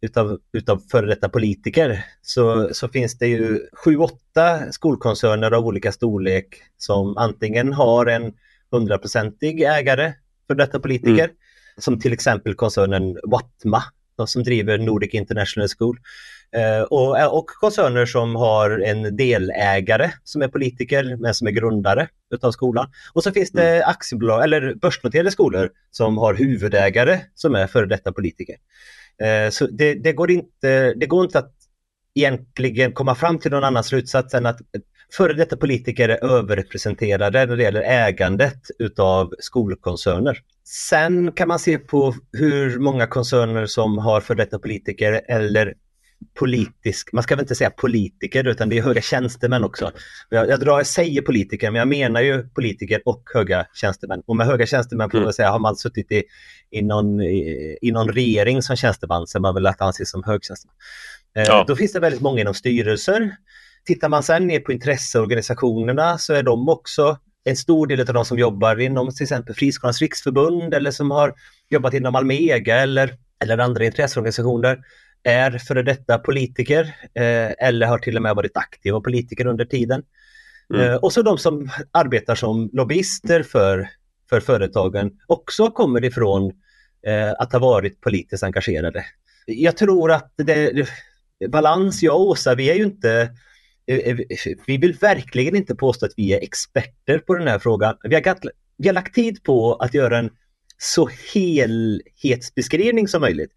utav, 0.00 0.38
utav 0.52 0.82
före 0.90 1.06
detta 1.06 1.28
politiker 1.28 2.04
så, 2.22 2.68
så 2.72 2.88
finns 2.88 3.18
det 3.18 3.26
ju 3.26 3.60
sju, 3.72 3.96
åtta 3.96 4.72
skolkoncerner 4.72 5.50
av 5.50 5.66
olika 5.66 5.92
storlek 5.92 6.46
som 6.76 7.16
antingen 7.16 7.72
har 7.72 8.06
en 8.06 8.32
hundraprocentig 8.70 9.62
ägare 9.62 10.12
för 10.46 10.54
detta 10.54 10.80
politiker, 10.80 11.24
mm. 11.24 11.36
som 11.78 12.00
till 12.00 12.12
exempel 12.12 12.54
koncernen 12.54 13.18
Watma 13.22 13.82
som 14.26 14.42
driver 14.42 14.78
Nordic 14.78 15.14
International 15.14 15.68
School. 15.78 15.98
Eh, 16.56 16.82
och, 16.82 17.18
eh, 17.18 17.26
och 17.26 17.46
koncerner 17.46 18.06
som 18.06 18.36
har 18.36 18.70
en 18.70 19.16
delägare 19.16 20.10
som 20.24 20.42
är 20.42 20.48
politiker 20.48 21.16
men 21.16 21.34
som 21.34 21.46
är 21.46 21.50
grundare 21.50 22.08
utav 22.34 22.52
skolan. 22.52 22.90
Och 23.12 23.22
så 23.22 23.32
finns 23.32 23.50
det 23.50 23.68
mm. 23.68 23.88
aktiebolag 23.88 24.44
eller 24.44 24.74
börsnoterade 24.74 25.30
skolor 25.30 25.70
som 25.90 26.18
har 26.18 26.34
huvudägare 26.34 27.20
som 27.34 27.54
är 27.54 27.66
före 27.66 27.86
detta 27.86 28.12
politiker. 28.12 28.56
Eh, 29.22 29.50
så 29.50 29.66
det, 29.66 29.94
det, 29.94 30.12
går 30.12 30.30
inte, 30.30 30.94
det 30.94 31.06
går 31.06 31.24
inte 31.24 31.38
att 31.38 31.52
egentligen 32.14 32.92
komma 32.92 33.14
fram 33.14 33.38
till 33.38 33.50
någon 33.50 33.64
annan 33.64 33.84
slutsats 33.84 34.34
än 34.34 34.46
att 34.46 34.60
före 35.12 35.32
detta 35.32 35.56
politiker 35.56 36.08
är 36.08 36.24
överrepresenterade 36.24 37.46
när 37.46 37.56
det 37.56 37.62
gäller 37.62 37.82
ägandet 37.82 38.60
utav 38.78 39.34
skolkoncerner. 39.38 40.38
Sen 40.68 41.32
kan 41.32 41.48
man 41.48 41.58
se 41.58 41.78
på 41.78 42.14
hur 42.32 42.78
många 42.78 43.06
koncerner 43.06 43.66
som 43.66 43.98
har 43.98 44.20
före 44.20 44.36
detta 44.36 44.58
politiker 44.58 45.20
eller 45.28 45.74
politisk, 46.38 47.12
man 47.12 47.22
ska 47.22 47.34
väl 47.36 47.42
inte 47.42 47.54
säga 47.54 47.70
politiker 47.70 48.46
utan 48.46 48.68
det 48.68 48.78
är 48.78 48.82
höga 48.82 49.00
tjänstemän 49.00 49.64
också. 49.64 49.92
Jag, 50.28 50.48
jag, 50.48 50.60
drar, 50.60 50.76
jag 50.76 50.86
säger 50.86 51.22
politiker 51.22 51.70
men 51.70 51.78
jag 51.78 51.88
menar 51.88 52.20
ju 52.20 52.48
politiker 52.48 53.02
och 53.04 53.22
höga 53.34 53.66
tjänstemän. 53.74 54.22
Och 54.26 54.36
med 54.36 54.46
höga 54.46 54.66
tjänstemän 54.66 55.10
får 55.10 55.18
man 55.18 55.22
mm. 55.22 55.32
säga, 55.32 55.50
har 55.50 55.58
man 55.58 55.76
suttit 55.76 56.12
i, 56.12 56.24
i, 56.70 56.82
någon, 56.82 57.20
i, 57.20 57.78
i 57.82 57.92
någon 57.92 58.08
regering 58.08 58.62
som 58.62 58.76
tjänsteman 58.76 59.26
så 59.26 59.38
är 59.38 59.40
man 59.40 59.54
väl 59.54 59.66
att 59.66 59.80
anses 59.80 60.10
som 60.10 60.24
högtjänsteman. 60.24 60.74
Eh, 61.36 61.42
ja. 61.42 61.64
Då 61.68 61.76
finns 61.76 61.92
det 61.92 62.00
väldigt 62.00 62.20
många 62.20 62.40
inom 62.40 62.54
styrelser. 62.54 63.36
Tittar 63.84 64.08
man 64.08 64.22
sen 64.22 64.46
ner 64.46 64.60
på 64.60 64.72
intresseorganisationerna 64.72 66.18
så 66.18 66.34
är 66.34 66.42
de 66.42 66.68
också 66.68 67.18
en 67.46 67.56
stor 67.56 67.86
del 67.86 68.00
av 68.00 68.14
de 68.14 68.24
som 68.24 68.38
jobbar 68.38 68.80
inom 68.80 69.10
till 69.10 69.22
exempel 69.22 69.54
Friskolans 69.54 70.00
riksförbund 70.00 70.74
eller 70.74 70.90
som 70.90 71.10
har 71.10 71.34
jobbat 71.70 71.94
inom 71.94 72.14
Almega 72.14 72.76
eller, 72.76 73.14
eller 73.42 73.58
andra 73.58 73.84
intresseorganisationer 73.84 74.78
är 75.22 75.58
före 75.58 75.82
detta 75.82 76.18
politiker 76.18 76.96
eh, 77.14 77.66
eller 77.68 77.86
har 77.86 77.98
till 77.98 78.16
och 78.16 78.22
med 78.22 78.36
varit 78.36 78.56
aktiva 78.56 79.00
politiker 79.00 79.46
under 79.46 79.64
tiden. 79.64 80.02
Mm. 80.74 80.90
Eh, 80.90 80.94
och 80.94 81.12
så 81.12 81.22
de 81.22 81.38
som 81.38 81.70
arbetar 81.90 82.34
som 82.34 82.70
lobbyister 82.72 83.42
för, 83.42 83.88
för 84.30 84.40
företagen 84.40 85.10
också 85.26 85.70
kommer 85.70 86.04
ifrån 86.04 86.52
eh, 87.06 87.32
att 87.38 87.52
ha 87.52 87.58
varit 87.58 88.00
politiskt 88.00 88.42
engagerade. 88.42 89.04
Jag 89.46 89.76
tror 89.76 90.12
att 90.12 90.32
det, 90.36 90.88
balans, 91.48 92.02
jag 92.02 92.14
och 92.14 92.28
Åsa, 92.28 92.54
vi 92.54 92.70
är 92.70 92.74
ju 92.74 92.84
inte 92.84 93.30
vi 94.66 94.76
vill 94.76 94.92
verkligen 94.92 95.56
inte 95.56 95.74
påstå 95.74 96.06
att 96.06 96.12
vi 96.16 96.32
är 96.32 96.42
experter 96.42 97.18
på 97.18 97.34
den 97.34 97.48
här 97.48 97.58
frågan. 97.58 97.96
Vi 98.02 98.14
har, 98.14 98.38
vi 98.78 98.88
har 98.88 98.94
lagt 98.94 99.14
tid 99.14 99.42
på 99.42 99.74
att 99.74 99.94
göra 99.94 100.18
en 100.18 100.30
så 100.78 101.10
helhetsbeskrivning 101.34 103.08
som 103.08 103.20
möjligt. 103.20 103.50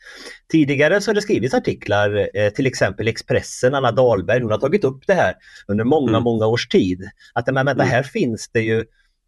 Tidigare 0.51 1.01
så 1.01 1.09
har 1.09 1.15
det 1.15 1.21
skrivits 1.21 1.53
artiklar, 1.53 2.29
eh, 2.33 2.49
till 2.49 2.65
exempel 2.65 3.07
Expressen, 3.07 3.75
Anna 3.75 3.91
Dahlberg, 3.91 4.41
hon 4.41 4.51
har 4.51 4.57
tagit 4.57 4.83
upp 4.83 5.07
det 5.07 5.13
här 5.13 5.33
under 5.67 5.83
många, 5.83 6.09
mm. 6.09 6.23
många 6.23 6.45
års 6.45 6.67
tid. 6.67 7.09
Att 7.33 7.53
men, 7.53 7.65
men, 7.65 7.79
här 7.79 8.03
finns 8.03 8.49
det 8.49 8.61
ju 8.61 8.85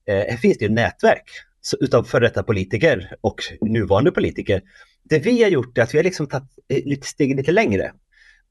här 0.08 0.38
finns 0.38 0.58
det 0.58 0.66
ju 0.66 0.72
nätverk 0.72 1.30
utav 1.80 2.04
före 2.04 2.28
detta 2.28 2.44
politiker 2.44 3.16
och 3.22 3.42
nuvarande 3.62 4.12
politiker. 4.12 4.62
Det 5.04 5.20
vi 5.20 5.44
har 5.44 5.50
gjort 5.50 5.78
är 5.78 5.82
att 5.82 5.94
vi 5.94 5.98
har 5.98 6.04
liksom 6.04 6.28
tagit 6.28 6.50
lite 6.70 7.08
steg 7.08 7.36
lite 7.36 7.52
längre. 7.52 7.92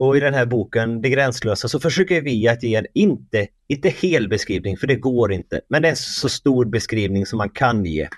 Och 0.01 0.17
i 0.17 0.21
den 0.21 0.35
här 0.35 0.47
boken 0.47 1.03
Det 1.03 1.11
gränslösa 1.11 1.69
så 1.69 1.81
försöker 1.81 2.21
vi 2.21 2.49
att 2.49 2.63
ge 2.63 2.75
en 2.75 2.87
inte, 2.95 3.47
inte 3.69 3.89
hel 3.89 4.29
beskrivning, 4.29 4.77
för 4.77 4.87
det 4.87 4.97
går 4.97 5.33
inte, 5.33 5.61
men 5.69 5.85
en 5.85 5.97
så 5.97 6.29
stor 6.29 6.65
beskrivning 6.65 7.27
som 7.27 7.39
man 7.39 7.51
kan 7.51 7.85
ge. 7.85 8.09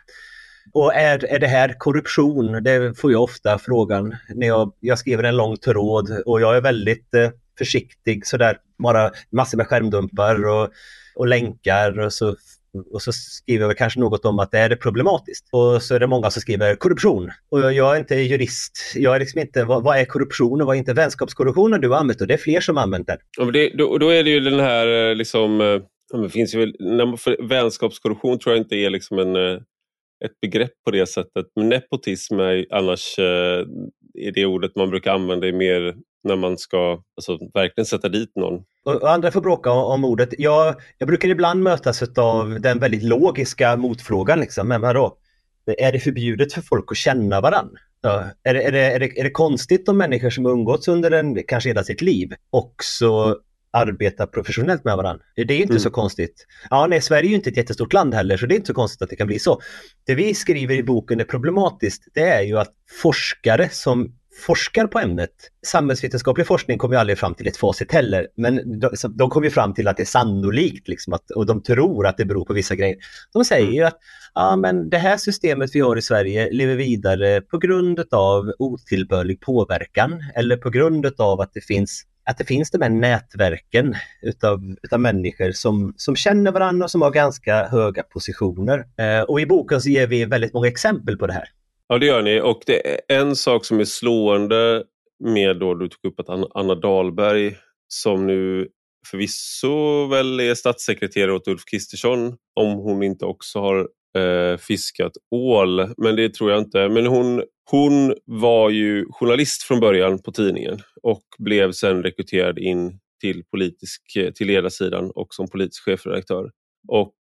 Och 0.72 0.94
är, 0.94 1.24
är 1.24 1.38
det 1.38 1.46
här 1.46 1.74
korruption? 1.78 2.62
Det 2.64 2.98
får 2.98 3.12
jag 3.12 3.22
ofta 3.22 3.58
frågan 3.58 4.16
när 4.28 4.46
jag, 4.46 4.72
jag 4.80 4.98
skriver 4.98 5.24
en 5.24 5.36
lång 5.36 5.56
tråd 5.56 6.22
och 6.26 6.40
jag 6.40 6.56
är 6.56 6.60
väldigt 6.60 7.14
eh, 7.14 7.30
försiktig 7.58 8.26
sådär, 8.26 8.58
bara 8.78 9.10
massor 9.30 9.58
med 9.58 9.66
skärmdumpar 9.66 10.46
och, 10.46 10.68
och 11.14 11.26
länkar 11.26 11.98
och 11.98 12.12
så 12.12 12.36
och 12.92 13.02
så 13.02 13.12
skriver 13.12 13.68
vi 13.68 13.74
kanske 13.74 14.00
något 14.00 14.24
om 14.24 14.38
att 14.38 14.50
det 14.50 14.58
är 14.58 14.76
problematiskt. 14.76 15.48
Och 15.52 15.82
så 15.82 15.94
är 15.94 16.00
det 16.00 16.06
många 16.06 16.30
som 16.30 16.40
skriver 16.40 16.74
korruption. 16.74 17.30
Och 17.48 17.72
jag 17.72 17.94
är 17.94 17.98
inte 17.98 18.14
jurist. 18.14 18.92
Jag 18.94 19.14
är 19.14 19.20
liksom 19.20 19.40
inte, 19.40 19.64
vad, 19.64 19.82
vad 19.82 19.98
är 19.98 20.04
korruption 20.04 20.60
och 20.60 20.66
vad 20.66 20.76
är 20.76 20.78
inte 20.78 20.92
vänskapskorruption 20.92 21.80
du 21.80 21.88
har 21.88 21.96
använt? 21.96 22.20
Och 22.20 22.26
det 22.26 22.34
är 22.34 22.38
fler 22.38 22.60
som 22.60 22.76
har 22.76 22.82
använt 22.82 23.06
den. 23.06 23.18
Och 23.38 23.52
det, 23.52 23.68
då, 23.68 23.98
då, 23.98 24.08
är 24.08 24.24
det 24.24 24.30
ju 24.30 24.40
den 24.40 24.60
här 24.60 25.10
eh, 25.10 25.14
liksom, 25.14 25.60
eh, 25.60 26.22
det 26.22 26.28
finns 26.28 26.54
ju 26.54 26.58
väl, 26.58 26.76
för 27.16 27.48
vänskapskorruption 27.48 28.38
tror 28.38 28.54
jag 28.54 28.62
inte 28.64 28.76
är 28.76 28.90
liksom 28.90 29.18
en, 29.18 29.36
eh, 29.36 29.60
ett 30.24 30.40
begrepp 30.42 30.72
på 30.84 30.90
det 30.90 31.06
sättet. 31.06 31.46
Men 31.56 31.68
nepotism 31.68 32.40
är 32.40 32.66
annars 32.70 33.16
är 34.14 34.32
det 34.32 34.46
ordet 34.46 34.76
man 34.76 34.90
brukar 34.90 35.14
använda 35.14 35.52
mer 35.52 35.94
när 36.24 36.36
man 36.36 36.58
ska 36.58 37.02
alltså, 37.16 37.38
verkligen 37.54 37.86
sätta 37.86 38.08
dit 38.08 38.36
någon. 38.36 38.64
Och 38.84 39.10
andra 39.10 39.30
får 39.30 39.40
bråka 39.40 39.70
om 39.70 40.04
ordet. 40.04 40.28
Jag, 40.38 40.74
jag 40.98 41.08
brukar 41.08 41.28
ibland 41.28 41.62
mötas 41.62 42.02
av 42.02 42.60
den 42.60 42.78
väldigt 42.78 43.02
logiska 43.02 43.76
motfrågan. 43.76 44.40
Liksom. 44.40 44.68
Men 44.68 44.80
vadå? 44.80 45.16
Är 45.78 45.92
det 45.92 46.00
förbjudet 46.00 46.52
för 46.52 46.60
folk 46.60 46.92
att 46.92 46.96
känna 46.96 47.40
varandra? 47.40 47.78
Ja, 48.00 48.24
är, 48.42 48.54
det, 48.54 48.62
är, 48.62 48.72
det, 48.72 48.78
är, 48.78 49.00
det, 49.00 49.20
är 49.20 49.24
det 49.24 49.30
konstigt 49.30 49.88
om 49.88 49.98
människor 49.98 50.30
som 50.30 50.46
umgåtts 50.46 50.88
under 50.88 51.10
en, 51.10 51.42
kanske 51.48 51.70
hela 51.70 51.84
sitt 51.84 52.02
liv 52.02 52.32
också 52.50 53.36
arbetar 53.72 54.26
professionellt 54.26 54.84
med 54.84 54.96
varandra. 54.96 55.24
Det 55.36 55.42
är 55.42 55.60
inte 55.60 55.72
mm. 55.72 55.80
så 55.80 55.90
konstigt. 55.90 56.46
Ja, 56.70 56.86
nej, 56.86 57.00
Sverige 57.00 57.26
är 57.26 57.30
ju 57.30 57.34
inte 57.34 57.50
ett 57.50 57.56
jättestort 57.56 57.92
land 57.92 58.14
heller, 58.14 58.36
så 58.36 58.46
det 58.46 58.54
är 58.54 58.56
inte 58.56 58.66
så 58.66 58.74
konstigt 58.74 59.02
att 59.02 59.10
det 59.10 59.16
kan 59.16 59.26
bli 59.26 59.38
så. 59.38 59.60
Det 60.06 60.14
vi 60.14 60.34
skriver 60.34 60.74
i 60.74 60.82
boken 60.82 61.20
är 61.20 61.24
problematiskt, 61.24 62.08
det 62.14 62.28
är 62.28 62.42
ju 62.42 62.58
att 62.58 62.72
forskare 63.02 63.68
som 63.68 64.12
forskar 64.46 64.86
på 64.86 64.98
ämnet. 64.98 65.30
Samhällsvetenskaplig 65.66 66.46
forskning 66.46 66.78
kommer 66.78 66.94
ju 66.94 67.00
aldrig 67.00 67.18
fram 67.18 67.34
till 67.34 67.48
ett 67.48 67.56
facit 67.56 67.92
heller, 67.92 68.28
men 68.36 68.80
de, 68.80 68.90
de 69.10 69.30
kommer 69.30 69.50
fram 69.50 69.74
till 69.74 69.88
att 69.88 69.96
det 69.96 70.02
är 70.02 70.04
sannolikt 70.04 70.88
liksom 70.88 71.12
att, 71.12 71.30
och 71.30 71.46
de 71.46 71.62
tror 71.62 72.06
att 72.06 72.16
det 72.16 72.24
beror 72.24 72.44
på 72.44 72.52
vissa 72.52 72.74
grejer. 72.74 72.96
De 73.32 73.44
säger 73.44 73.72
ju 73.72 73.82
att 73.82 73.98
ja, 74.34 74.56
men 74.56 74.90
det 74.90 74.98
här 74.98 75.16
systemet 75.16 75.70
vi 75.74 75.80
har 75.80 75.96
i 75.96 76.02
Sverige 76.02 76.50
lever 76.52 76.74
vidare 76.74 77.40
på 77.40 77.58
grund 77.58 78.04
av 78.10 78.52
otillbörlig 78.58 79.40
påverkan 79.40 80.24
eller 80.34 80.56
på 80.56 80.70
grund 80.70 81.06
av 81.18 81.40
att 81.40 81.52
det 81.54 81.60
finns 81.60 82.02
att 82.24 82.38
det 82.38 82.44
finns 82.44 82.70
de 82.70 82.82
här 82.82 82.90
nätverken 82.90 83.94
utav, 84.22 84.60
utav 84.82 85.00
människor 85.00 85.52
som, 85.52 85.94
som 85.96 86.16
känner 86.16 86.52
varandra 86.52 86.84
och 86.84 86.90
som 86.90 87.02
har 87.02 87.10
ganska 87.10 87.68
höga 87.68 88.02
positioner. 88.02 88.84
Eh, 88.98 89.22
och 89.22 89.40
i 89.40 89.46
boken 89.46 89.80
så 89.80 89.88
ger 89.88 90.06
vi 90.06 90.24
väldigt 90.24 90.52
många 90.52 90.68
exempel 90.68 91.16
på 91.16 91.26
det 91.26 91.32
här. 91.32 91.48
Ja, 91.88 91.98
det 91.98 92.06
gör 92.06 92.22
ni. 92.22 92.40
Och 92.40 92.62
det 92.66 92.90
är 92.90 93.20
en 93.20 93.36
sak 93.36 93.64
som 93.64 93.80
är 93.80 93.84
slående 93.84 94.84
med 95.24 95.58
då 95.58 95.74
du 95.74 95.88
tog 95.88 96.12
upp 96.12 96.20
att 96.20 96.28
Anna 96.54 96.74
Dahlberg 96.74 97.56
som 97.88 98.26
nu 98.26 98.68
förvisso 99.06 100.06
väl 100.06 100.40
är 100.40 100.54
statssekreterare 100.54 101.32
åt 101.32 101.48
Ulf 101.48 101.64
Kristersson 101.70 102.36
om 102.60 102.72
hon 102.72 103.02
inte 103.02 103.24
också 103.24 103.60
har 103.60 103.88
eh, 104.18 104.56
fiskat 104.58 105.12
ål, 105.30 105.94
men 105.96 106.16
det 106.16 106.34
tror 106.34 106.50
jag 106.50 106.60
inte. 106.60 106.88
Men 106.88 107.06
hon, 107.06 107.42
hon 107.70 108.14
var 108.24 108.70
ju 108.70 109.06
journalist 109.10 109.62
från 109.62 109.80
början 109.80 110.18
på 110.18 110.32
tidningen 110.32 110.78
och 111.02 111.22
blev 111.38 111.72
sen 111.72 112.02
rekryterad 112.02 112.58
in 112.58 112.98
till, 113.20 113.44
politisk, 113.44 114.16
eh, 114.16 114.32
till 114.32 114.46
ledarsidan 114.46 115.10
och 115.14 115.34
som 115.34 115.48
politisk 115.48 115.84
chefredaktör. 115.84 116.50
Och 116.88 117.14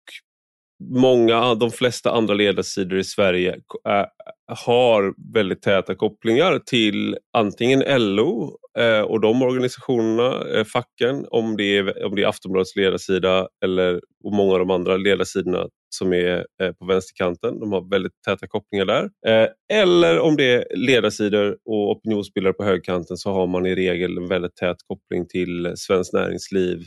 många, 0.90 1.54
de 1.54 1.70
flesta 1.70 2.10
andra 2.10 2.34
ledarsidor 2.34 2.98
i 2.98 3.04
Sverige 3.04 3.52
äh, 3.88 4.04
har 4.46 5.32
väldigt 5.34 5.62
täta 5.62 5.94
kopplingar 5.94 6.58
till 6.58 7.16
antingen 7.32 7.82
LO 7.86 8.58
äh, 8.78 8.84
eh, 8.84 9.00
och 9.00 9.20
de 9.20 9.42
organisationerna, 9.42 10.58
äh, 10.58 10.64
facken, 10.64 11.26
om 11.30 11.56
det, 11.56 11.76
är, 11.76 12.04
om 12.04 12.14
det 12.14 12.22
är 12.22 12.26
Aftonbladets 12.26 12.76
ledarsida 12.76 13.48
eller 13.64 14.00
och 14.24 14.32
många 14.32 14.52
av 14.52 14.58
de 14.58 14.70
andra 14.70 14.96
ledarsidorna 14.96 15.68
som 15.94 16.12
är 16.12 16.46
eh, 16.62 16.72
på 16.72 16.84
vänsterkanten. 16.86 17.60
De 17.60 17.72
har 17.72 17.90
väldigt 17.90 18.12
täta 18.26 18.46
kopplingar 18.46 18.84
där. 18.84 19.10
Eh, 19.26 19.48
eller 19.72 20.20
om 20.20 20.36
det 20.36 20.52
är 20.52 20.76
ledarsidor 20.76 21.58
och 21.64 21.90
opinionsbildare 21.90 22.52
på 22.52 22.64
högerkanten 22.64 23.16
så 23.16 23.32
har 23.32 23.46
man 23.46 23.66
i 23.66 23.74
regel 23.74 24.18
en 24.18 24.28
väldigt 24.28 24.56
tät 24.56 24.76
koppling 24.86 25.28
till 25.28 25.72
Svenskt 25.76 26.12
Näringsliv 26.12 26.82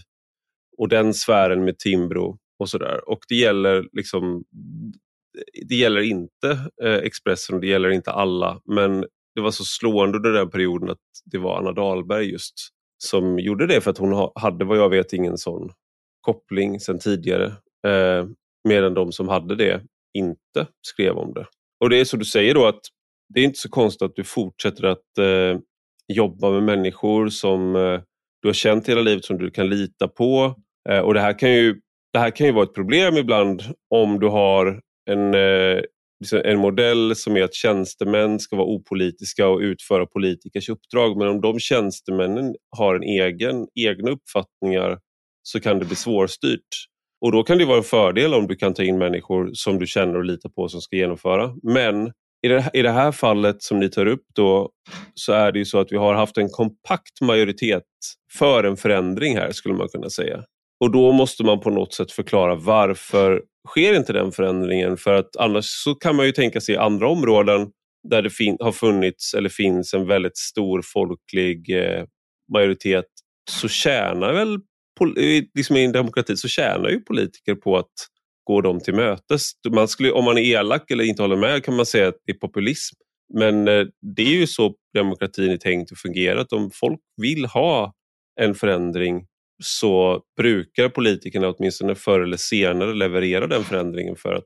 och 0.77 0.89
den 0.89 1.13
sfären 1.13 1.65
med 1.65 1.77
Timbro 1.77 2.37
och 2.59 2.69
sådär. 2.69 3.09
Och 3.09 3.19
det 3.29 3.35
gäller 3.35 3.87
liksom 3.91 4.43
det 5.69 5.75
gäller 5.75 6.01
inte 6.01 6.59
eh, 6.83 6.93
Expressen 6.95 7.55
och 7.55 7.61
det 7.61 7.67
gäller 7.67 7.89
inte 7.89 8.11
alla 8.11 8.61
men 8.65 9.05
det 9.35 9.41
var 9.41 9.51
så 9.51 9.63
slående 9.63 10.17
under 10.17 10.31
den 10.31 10.49
perioden 10.49 10.89
att 10.89 10.97
det 11.25 11.37
var 11.37 11.57
Anna 11.57 11.71
Dahlberg 11.71 12.31
just 12.31 12.53
som 12.97 13.39
gjorde 13.39 13.67
det 13.67 13.81
för 13.81 13.91
att 13.91 13.97
hon 13.97 14.29
hade 14.35 14.65
vad 14.65 14.77
jag 14.77 14.89
vet 14.89 15.13
ingen 15.13 15.37
sån 15.37 15.71
koppling 16.21 16.79
sedan 16.79 16.99
tidigare. 16.99 17.51
Medan 18.67 18.93
de 18.93 19.11
som 19.11 19.29
hade 19.29 19.55
det 19.55 19.81
inte 20.17 20.67
skrev 20.87 21.17
om 21.17 21.33
det. 21.33 21.45
Och 21.79 21.89
det 21.89 21.97
är 21.97 22.05
så 22.05 22.17
du 22.17 22.25
säger 22.25 22.53
då 22.53 22.65
att 22.65 22.81
det 23.33 23.39
är 23.39 23.43
inte 23.43 23.59
så 23.59 23.69
konstigt 23.69 24.01
att 24.01 24.15
du 24.15 24.23
fortsätter 24.23 24.83
att 24.83 25.17
eh, 25.19 25.59
jobba 26.13 26.51
med 26.51 26.63
människor 26.63 27.29
som 27.29 27.75
eh, 27.75 28.01
du 28.41 28.47
har 28.47 28.53
känt 28.53 28.89
hela 28.89 29.01
livet 29.01 29.25
som 29.25 29.37
du 29.37 29.51
kan 29.51 29.69
lita 29.69 30.07
på. 30.07 30.55
Eh, 30.89 30.99
och 30.99 31.13
det 31.13 31.19
här 31.19 31.39
kan 31.39 31.53
ju 31.53 31.81
det 32.13 32.19
här 32.19 32.31
kan 32.31 32.47
ju 32.47 32.53
vara 32.53 32.63
ett 32.63 32.73
problem 32.73 33.17
ibland 33.17 33.61
om 33.89 34.19
du 34.19 34.27
har 34.27 34.81
en, 35.09 35.33
eh, 35.33 35.81
liksom 36.19 36.41
en 36.45 36.59
modell 36.59 37.15
som 37.15 37.37
är 37.37 37.43
att 37.43 37.53
tjänstemän 37.53 38.39
ska 38.39 38.55
vara 38.55 38.67
opolitiska 38.67 39.47
och 39.47 39.59
utföra 39.59 40.05
politikers 40.05 40.69
uppdrag. 40.69 41.17
Men 41.17 41.27
om 41.27 41.41
de 41.41 41.59
tjänstemännen 41.59 42.55
har 42.77 42.95
en 42.95 43.03
egen, 43.03 43.67
egna 43.75 44.11
uppfattningar 44.11 44.99
så 45.43 45.59
kan 45.59 45.79
det 45.79 45.85
bli 45.85 45.95
svårstyrt. 45.95 46.67
Och 47.25 47.31
då 47.31 47.43
kan 47.43 47.57
det 47.57 47.65
vara 47.65 47.77
en 47.77 47.83
fördel 47.83 48.33
om 48.33 48.47
du 48.47 48.55
kan 48.55 48.73
ta 48.73 48.83
in 48.83 48.97
människor 48.97 49.49
som 49.53 49.79
du 49.79 49.87
känner 49.87 50.15
och 50.15 50.25
litar 50.25 50.49
på 50.49 50.69
som 50.69 50.81
ska 50.81 50.95
genomföra. 50.95 51.55
Men 51.63 52.07
i 52.45 52.47
det, 52.47 52.69
i 52.73 52.81
det 52.81 52.91
här 52.91 53.11
fallet 53.11 53.63
som 53.63 53.79
ni 53.79 53.89
tar 53.89 54.05
upp 54.05 54.23
då 54.35 54.69
så 55.13 55.33
är 55.33 55.51
det 55.51 55.59
ju 55.59 55.65
så 55.65 55.79
att 55.79 55.91
vi 55.91 55.97
har 55.97 56.13
haft 56.13 56.37
en 56.37 56.49
kompakt 56.49 57.21
majoritet 57.21 57.83
för 58.37 58.63
en 58.63 58.77
förändring 58.77 59.37
här 59.37 59.51
skulle 59.51 59.75
man 59.75 59.87
kunna 59.87 60.09
säga. 60.09 60.43
Och 60.79 60.91
då 60.91 61.11
måste 61.11 61.43
man 61.43 61.59
på 61.59 61.69
något 61.69 61.93
sätt 61.93 62.11
förklara 62.11 62.55
varför 62.55 63.41
sker 63.67 63.93
inte 63.95 64.13
den 64.13 64.31
förändringen? 64.31 64.97
För 64.97 65.13
att 65.13 65.35
annars 65.35 65.65
så 65.65 65.95
kan 65.95 66.15
man 66.15 66.25
ju 66.25 66.31
tänka 66.31 66.61
sig 66.61 66.77
andra 66.77 67.09
områden 67.09 67.67
där 68.09 68.21
det 68.21 68.63
har 68.63 68.71
funnits 68.71 69.33
eller 69.33 69.49
finns 69.49 69.93
en 69.93 70.07
väldigt 70.07 70.37
stor 70.37 70.81
folklig 70.93 71.69
eh, 71.69 72.03
majoritet 72.53 73.05
så 73.51 73.67
tjänar 73.67 74.33
väl, 74.33 74.59
liksom 75.55 75.75
i 75.75 75.85
en 75.85 75.91
demokrati, 75.91 76.37
så 76.37 76.47
tjänar 76.47 76.89
ju 76.89 76.99
politiker 76.99 77.55
på 77.55 77.77
att 77.77 77.91
gå 78.43 78.61
dem 78.61 78.79
till 78.79 78.93
mötes. 78.93 79.51
Man 79.69 79.87
skulle, 79.87 80.11
om 80.11 80.25
man 80.25 80.37
är 80.37 80.41
elak 80.41 80.91
eller 80.91 81.03
inte 81.03 81.21
håller 81.21 81.35
med 81.35 81.63
kan 81.63 81.75
man 81.75 81.85
säga 81.85 82.07
att 82.07 82.15
det 82.25 82.31
är 82.31 82.37
populism. 82.37 82.95
Men 83.33 83.67
eh, 83.67 83.85
det 84.15 84.21
är 84.21 84.35
ju 84.35 84.47
så 84.47 84.73
demokratin 84.93 85.51
är 85.51 85.57
tänkt 85.57 85.91
att 85.91 85.99
fungera, 85.99 86.41
att 86.41 86.53
om 86.53 86.71
folk 86.73 86.99
vill 87.17 87.45
ha 87.45 87.93
en 88.41 88.55
förändring 88.55 89.25
så 89.63 90.21
brukar 90.37 90.89
politikerna 90.89 91.49
åtminstone 91.49 91.95
förr 91.95 92.19
eller 92.19 92.37
senare 92.37 92.93
leverera 92.93 93.47
den 93.47 93.63
förändringen 93.63 94.15
för 94.15 94.33
att 94.33 94.43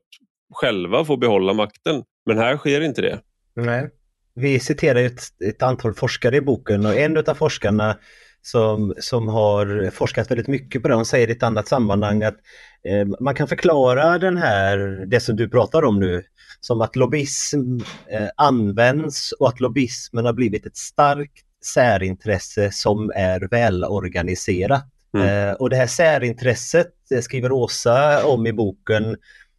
själva 0.54 1.04
få 1.04 1.16
behålla 1.16 1.52
makten. 1.52 2.02
Men 2.26 2.38
här 2.38 2.56
sker 2.56 2.80
inte 2.80 3.02
det. 3.02 3.20
Nej. 3.54 3.90
Vi 4.34 4.60
citerar 4.60 5.04
ett, 5.04 5.20
ett 5.44 5.62
antal 5.62 5.94
forskare 5.94 6.36
i 6.36 6.40
boken 6.40 6.86
och 6.86 6.94
en 6.94 7.16
av 7.16 7.34
forskarna 7.34 7.98
som, 8.42 8.94
som 8.98 9.28
har 9.28 9.90
forskat 9.90 10.30
väldigt 10.30 10.48
mycket 10.48 10.82
på 10.82 10.88
det, 10.88 10.94
hon 10.94 11.06
säger 11.06 11.28
i 11.28 11.32
ett 11.32 11.42
annat 11.42 11.68
sammanhang 11.68 12.22
att 12.22 12.36
eh, 12.84 13.06
man 13.20 13.34
kan 13.34 13.48
förklara 13.48 14.18
den 14.18 14.36
här, 14.36 15.04
det 15.06 15.20
som 15.20 15.36
du 15.36 15.48
pratar 15.48 15.84
om 15.84 16.00
nu, 16.00 16.22
som 16.60 16.80
att 16.80 16.96
lobbyism 16.96 17.78
eh, 18.10 18.28
används 18.36 19.32
och 19.32 19.48
att 19.48 19.60
lobbyismen 19.60 20.24
har 20.24 20.32
blivit 20.32 20.66
ett 20.66 20.76
starkt 20.76 21.44
särintresse 21.64 22.70
som 22.72 23.12
är 23.14 23.48
välorganiserat. 23.50 24.84
Mm. 25.14 25.48
Eh, 25.48 25.54
och 25.54 25.70
det 25.70 25.76
här 25.76 25.86
särintresset 25.86 26.92
skriver 27.22 27.52
Åsa 27.52 28.26
om 28.26 28.46
i 28.46 28.52
boken. 28.52 29.16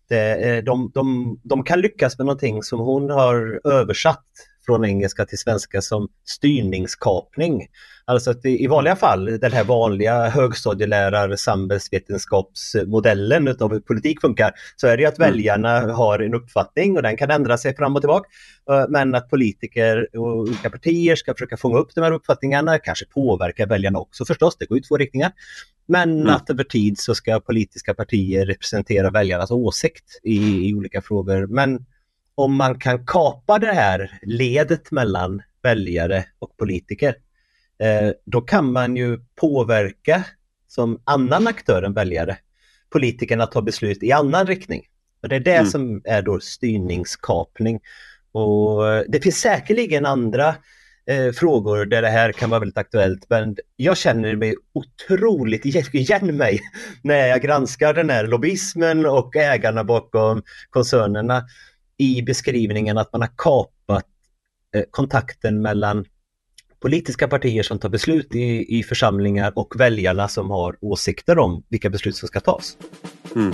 Det, 0.09 0.33
eh, 0.33 0.63
de, 0.63 0.91
de, 0.93 1.39
de 1.43 1.63
kan 1.63 1.81
lyckas 1.81 2.17
med 2.17 2.25
någonting 2.25 2.63
som 2.63 2.79
hon 2.79 3.09
har 3.09 3.61
översatt 3.63 4.25
från 4.65 4.85
engelska 4.85 5.25
till 5.25 5.37
svenska 5.37 5.81
som 5.81 6.07
styrningskapning. 6.25 7.67
Alltså 8.11 8.31
att 8.31 8.45
i 8.45 8.67
vanliga 8.67 8.95
fall, 8.95 9.25
den 9.25 9.51
här 9.51 9.63
vanliga 9.63 10.29
högstadielärar 10.29 11.35
samhällsvetenskapsmodellen 11.35 13.47
utav 13.47 13.71
hur 13.71 13.79
politik 13.79 14.21
funkar, 14.21 14.51
så 14.75 14.87
är 14.87 14.97
det 14.97 15.05
att 15.05 15.19
mm. 15.19 15.31
väljarna 15.31 15.93
har 15.93 16.19
en 16.19 16.33
uppfattning 16.33 16.97
och 16.97 17.03
den 17.03 17.17
kan 17.17 17.31
ändra 17.31 17.57
sig 17.57 17.75
fram 17.75 17.95
och 17.95 18.01
tillbaka. 18.01 18.29
Eh, 18.69 18.85
men 18.89 19.15
att 19.15 19.29
politiker 19.29 20.17
och 20.17 20.37
olika 20.37 20.69
partier 20.69 21.15
ska 21.15 21.33
försöka 21.33 21.57
fånga 21.57 21.77
upp 21.77 21.95
de 21.95 22.01
här 22.01 22.11
uppfattningarna, 22.11 22.79
kanske 22.79 23.05
påverka 23.05 23.65
väljarna 23.65 23.99
också 23.99 24.25
förstås, 24.25 24.57
det 24.57 24.65
går 24.65 24.77
ju 24.77 24.83
två 24.83 24.97
riktningar. 24.97 25.31
Men 25.85 26.21
mm. 26.21 26.35
att 26.35 26.49
över 26.49 26.63
tid 26.63 26.99
så 26.99 27.15
ska 27.15 27.39
politiska 27.39 27.93
partier 27.93 28.45
representera 28.45 29.09
väljarnas 29.09 29.51
åsikt 29.51 30.19
i, 30.23 30.69
i 30.69 30.73
olika 30.73 31.01
frågor. 31.01 31.47
Men 31.47 31.85
om 32.35 32.55
man 32.55 32.79
kan 32.79 33.05
kapa 33.05 33.59
det 33.59 33.73
här 33.73 34.19
ledet 34.21 34.91
mellan 34.91 35.41
väljare 35.63 36.25
och 36.39 36.57
politiker 36.57 37.15
då 38.25 38.41
kan 38.41 38.71
man 38.71 38.95
ju 38.95 39.19
påverka 39.35 40.23
som 40.67 41.01
annan 41.03 41.47
aktör 41.47 41.83
än 41.83 41.93
väljare 41.93 42.37
politikerna 42.89 43.43
att 43.43 43.51
ta 43.51 43.61
beslut 43.61 44.03
i 44.03 44.11
annan 44.11 44.47
riktning. 44.47 44.81
Och 45.23 45.29
Det 45.29 45.35
är 45.35 45.39
det 45.39 45.55
mm. 45.55 45.69
som 45.69 46.01
är 46.05 46.21
då 46.21 46.39
styrningskapning. 46.39 47.79
Och 48.31 48.83
det 49.07 49.23
finns 49.23 49.39
säkerligen 49.39 50.05
andra 50.05 50.55
eh, 51.05 51.31
frågor 51.31 51.85
där 51.85 52.01
det 52.01 52.09
här 52.09 52.31
kan 52.31 52.49
vara 52.49 52.59
väldigt 52.59 52.77
aktuellt 52.77 53.25
men 53.29 53.57
jag 53.75 53.97
känner 53.97 54.35
mig 54.35 54.55
otroligt 54.73 55.65
igen 55.65 56.37
mig 56.37 56.59
när 57.03 57.27
jag 57.27 57.41
granskar 57.41 57.93
den 57.93 58.09
här 58.09 58.27
lobbyismen 58.27 59.05
och 59.05 59.35
ägarna 59.35 59.83
bakom 59.83 60.43
koncernerna 60.69 61.43
i 61.97 62.21
beskrivningen 62.21 62.97
att 62.97 63.13
man 63.13 63.21
har 63.21 63.31
kapat 63.37 64.05
eh, 64.75 64.83
kontakten 64.91 65.61
mellan 65.61 66.05
politiska 66.81 67.27
partier 67.27 67.63
som 67.63 67.79
tar 67.79 67.89
beslut 67.89 68.35
i, 68.35 68.79
i 68.79 68.83
församlingar 68.83 69.53
och 69.55 69.79
väljarna 69.79 70.27
som 70.27 70.49
har 70.49 70.75
åsikter 70.81 71.39
om 71.39 71.63
vilka 71.69 71.89
beslut 71.89 72.15
som 72.15 72.27
ska 72.27 72.39
tas. 72.39 72.77
Mm. 73.35 73.53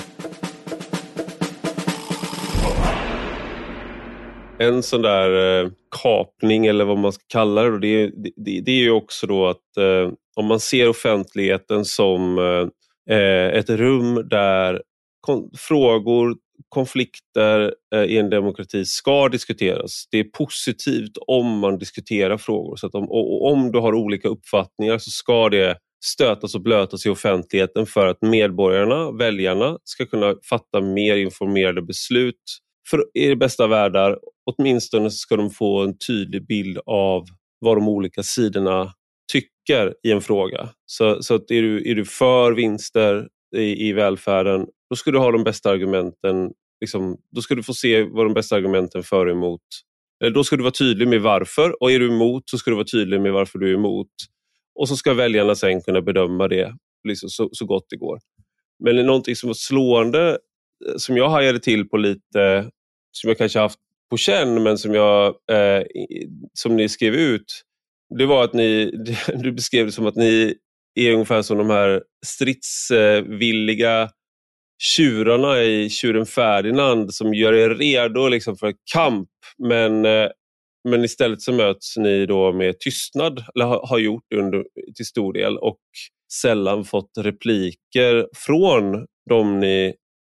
En 4.59 4.83
sån 4.83 5.01
där 5.01 5.61
eh, 5.63 5.69
kapning 6.03 6.65
eller 6.65 6.85
vad 6.85 6.97
man 6.97 7.11
ska 7.11 7.23
kalla 7.27 7.63
det, 7.63 8.07
det, 8.07 8.31
det, 8.35 8.61
det 8.61 8.71
är 8.71 8.81
ju 8.81 8.91
också 8.91 9.27
då 9.27 9.47
att 9.47 9.77
eh, 9.77 10.11
om 10.35 10.45
man 10.45 10.59
ser 10.59 10.89
offentligheten 10.89 11.85
som 11.85 12.37
eh, 12.37 13.15
eh 13.15 13.47
ett 13.47 13.69
rum 13.69 14.27
där 14.29 14.81
frågor, 15.57 16.35
konflikter 16.69 17.73
eh, 17.95 18.03
i 18.03 18.17
en 18.17 18.29
demokrati 18.29 18.85
ska 18.85 19.29
diskuteras. 19.29 20.07
Det 20.11 20.19
är 20.19 20.23
positivt 20.23 21.17
om 21.27 21.59
man 21.59 21.77
diskuterar 21.77 22.37
frågor. 22.37 22.75
Så 22.75 22.87
att 22.87 22.95
om, 22.95 23.11
om 23.41 23.71
du 23.71 23.79
har 23.79 23.93
olika 23.93 24.27
uppfattningar 24.27 24.97
så 24.97 25.09
ska 25.09 25.49
det 25.49 25.77
stötas 26.05 26.55
och 26.55 26.61
blötas 26.61 27.05
i 27.05 27.09
offentligheten 27.09 27.85
för 27.85 28.07
att 28.07 28.21
medborgarna, 28.21 29.11
väljarna, 29.11 29.77
ska 29.83 30.05
kunna 30.05 30.35
fatta 30.49 30.81
mer 30.81 31.15
informerade 31.15 31.81
beslut. 31.81 32.43
För 32.89 33.05
i 33.13 33.27
det 33.27 33.35
bästa 33.35 33.67
världar, 33.67 34.17
åtminstone 34.45 35.11
ska 35.11 35.35
de 35.35 35.49
få 35.49 35.83
en 35.83 35.97
tydlig 35.97 36.47
bild 36.47 36.79
av 36.85 37.25
vad 37.59 37.77
de 37.77 37.87
olika 37.87 38.23
sidorna 38.23 38.93
tycker 39.31 39.93
i 40.03 40.11
en 40.11 40.21
fråga. 40.21 40.69
Så, 40.85 41.23
så 41.23 41.35
att 41.35 41.51
är, 41.51 41.61
du, 41.61 41.91
är 41.91 41.95
du 41.95 42.05
för 42.05 42.51
vinster 42.51 43.27
i, 43.55 43.87
i 43.89 43.93
välfärden, 43.93 44.67
då 44.89 44.95
ska 44.95 45.11
du 45.11 45.17
ha 45.17 45.31
de 45.31 45.43
bästa 45.43 45.69
argumenten. 45.69 46.51
Liksom, 46.81 47.17
då 47.31 47.41
ska 47.41 47.55
du 47.55 47.63
få 47.63 47.73
se 47.73 48.03
vad 48.03 48.25
de 48.25 48.33
bästa 48.33 48.55
argumenten 48.55 49.03
för 49.03 49.25
och 49.25 49.31
emot. 49.31 49.61
Då 50.33 50.43
ska 50.43 50.55
du 50.55 50.63
vara 50.63 50.71
tydlig 50.71 51.07
med 51.07 51.21
varför 51.21 51.83
och 51.83 51.91
är 51.91 51.99
du 51.99 52.07
emot 52.07 52.49
så 52.49 52.57
ska 52.57 52.71
du 52.71 52.75
vara 52.75 52.85
tydlig 52.91 53.21
med 53.21 53.33
varför 53.33 53.59
du 53.59 53.69
är 53.69 53.73
emot. 53.73 54.11
Och 54.79 54.89
så 54.89 54.95
ska 54.95 55.13
väljarna 55.13 55.55
sen 55.55 55.81
kunna 55.81 56.01
bedöma 56.01 56.47
det 56.47 56.73
liksom 57.07 57.29
så, 57.29 57.49
så 57.51 57.65
gott 57.65 57.85
det 57.89 57.97
går. 57.97 58.19
Men 58.83 58.95
det 58.95 59.01
är 59.01 59.05
någonting 59.05 59.35
som 59.35 59.47
var 59.47 59.53
slående, 59.53 60.29
eh, 60.87 60.97
som 60.97 61.17
jag 61.17 61.29
hajade 61.29 61.59
till 61.59 61.89
på 61.89 61.97
lite, 61.97 62.69
som 63.11 63.27
jag 63.27 63.37
kanske 63.37 63.59
haft 63.59 63.79
på 64.09 64.17
känn, 64.17 64.63
men 64.63 64.77
som, 64.77 64.93
jag, 64.93 65.27
eh, 65.27 65.83
som 66.53 66.75
ni 66.75 66.89
skrev 66.89 67.15
ut, 67.15 67.63
det 68.17 68.25
var 68.25 68.43
att 68.43 68.53
ni, 68.53 68.91
du 69.35 69.51
beskrev 69.51 69.85
det 69.85 69.91
som 69.91 70.05
att 70.05 70.15
ni 70.15 70.55
är 70.95 71.13
ungefär 71.13 71.41
som 71.41 71.57
de 71.57 71.69
här 71.69 72.03
stridsvilliga 72.25 74.09
tjurarna 74.79 75.63
i 75.63 75.89
Tjuren 75.89 76.25
Ferdinand 76.25 77.13
som 77.13 77.33
gör 77.33 77.53
er 77.53 77.69
redo 77.69 78.27
liksom 78.27 78.57
för 78.57 78.73
kamp. 78.93 79.29
Men, 79.57 80.05
eh, 80.05 80.29
men 80.89 81.03
istället 81.03 81.41
så 81.41 81.53
möts 81.53 81.97
ni 81.97 82.25
då 82.25 82.53
med 82.53 82.79
tystnad, 82.79 83.43
eller 83.55 83.65
har 83.65 83.97
gjort 83.97 84.33
under, 84.35 84.63
till 84.95 85.05
stor 85.05 85.33
del 85.33 85.57
och 85.57 85.79
sällan 86.33 86.85
fått 86.85 87.11
repliker 87.19 88.27
från 88.35 89.05
de 89.29 89.59
ni 89.59 89.93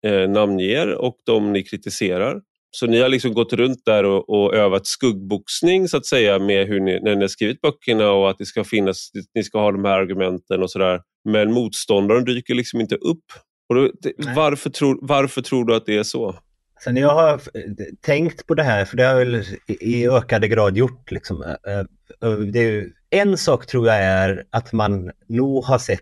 eh, 0.07 0.31
namnger 0.31 0.95
och 0.95 1.17
de 1.27 1.53
ni 1.53 1.63
kritiserar. 1.63 2.41
Så 2.73 2.87
ni 2.87 3.01
har 3.01 3.09
liksom 3.09 3.35
gått 3.35 3.53
runt 3.53 3.85
där 3.85 4.05
och, 4.05 4.31
och 4.31 4.55
övat 4.55 4.87
skuggboxning 4.87 5.89
så 5.89 5.97
att 5.97 6.07
säga 6.07 6.39
med 6.39 6.67
hur 6.67 6.81
ni, 6.81 7.01
när 7.01 7.15
ni 7.15 7.21
har 7.21 7.29
skrivit 7.29 7.61
böckerna 7.61 8.11
och 8.11 8.31
att 8.31 8.39
det 8.39 8.47
ska 8.47 8.65
finnas, 8.65 9.11
ni 9.35 9.43
ska 9.43 9.61
ha 9.61 9.73
de 9.73 9.85
här 9.85 9.99
argumenten 9.99 10.63
och 10.63 10.71
sådär. 10.71 11.01
Men 11.25 11.53
motståndaren 11.53 12.25
dyker 12.25 12.55
liksom 12.55 12.81
inte 12.81 12.95
upp. 12.95 13.25
Och 13.71 13.77
då, 13.77 13.91
varför, 14.35 14.71
tror, 14.71 14.99
varför 15.03 15.43
tror 15.43 15.65
du 15.65 15.75
att 15.75 15.87
det 15.87 15.97
är 15.97 16.03
så? 16.03 16.37
Sen 16.85 16.97
jag 16.97 17.15
har 17.15 17.41
tänkt 18.01 18.47
på 18.47 18.55
det 18.55 18.63
här, 18.63 18.85
för 18.85 18.97
det 18.97 19.05
har 19.05 19.11
jag 19.11 19.27
väl 19.27 19.45
i 19.67 20.09
ökade 20.09 20.49
grad 20.49 20.77
gjort. 20.77 21.11
Liksom. 21.11 21.57
Det 22.53 22.61
är, 22.61 22.87
en 23.11 23.39
sak 23.39 23.67
tror 23.67 23.87
jag 23.87 23.97
är 23.97 24.45
att 24.51 24.73
man 24.73 25.11
nog 25.27 25.65
har 25.65 25.79
sett 25.79 26.01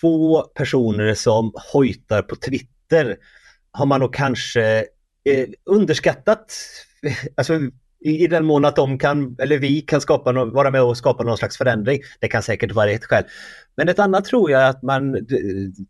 två 0.00 0.42
personer 0.42 1.14
som 1.14 1.52
hojtar 1.72 2.22
på 2.22 2.36
Twitter 2.36 3.16
har 3.72 3.86
man 3.86 4.00
nog 4.00 4.14
kanske 4.14 4.78
eh, 5.24 5.48
underskattat, 5.64 6.54
alltså 7.36 7.60
i, 8.04 8.24
i 8.24 8.26
den 8.26 8.44
mån 8.44 8.64
att 8.64 8.76
de 8.76 8.98
kan, 8.98 9.36
eller 9.38 9.58
vi 9.58 9.80
kan 9.80 10.00
skapa 10.00 10.32
no, 10.32 10.50
vara 10.50 10.70
med 10.70 10.82
och 10.82 10.96
skapa 10.96 11.24
någon 11.24 11.38
slags 11.38 11.56
förändring. 11.56 12.00
Det 12.20 12.28
kan 12.28 12.42
säkert 12.42 12.72
vara 12.72 12.90
ett 12.90 13.04
skäl. 13.04 13.24
Men 13.76 13.88
ett 13.88 13.98
annat 13.98 14.24
tror 14.24 14.50
jag 14.50 14.68
att 14.68 14.82
man, 14.82 15.26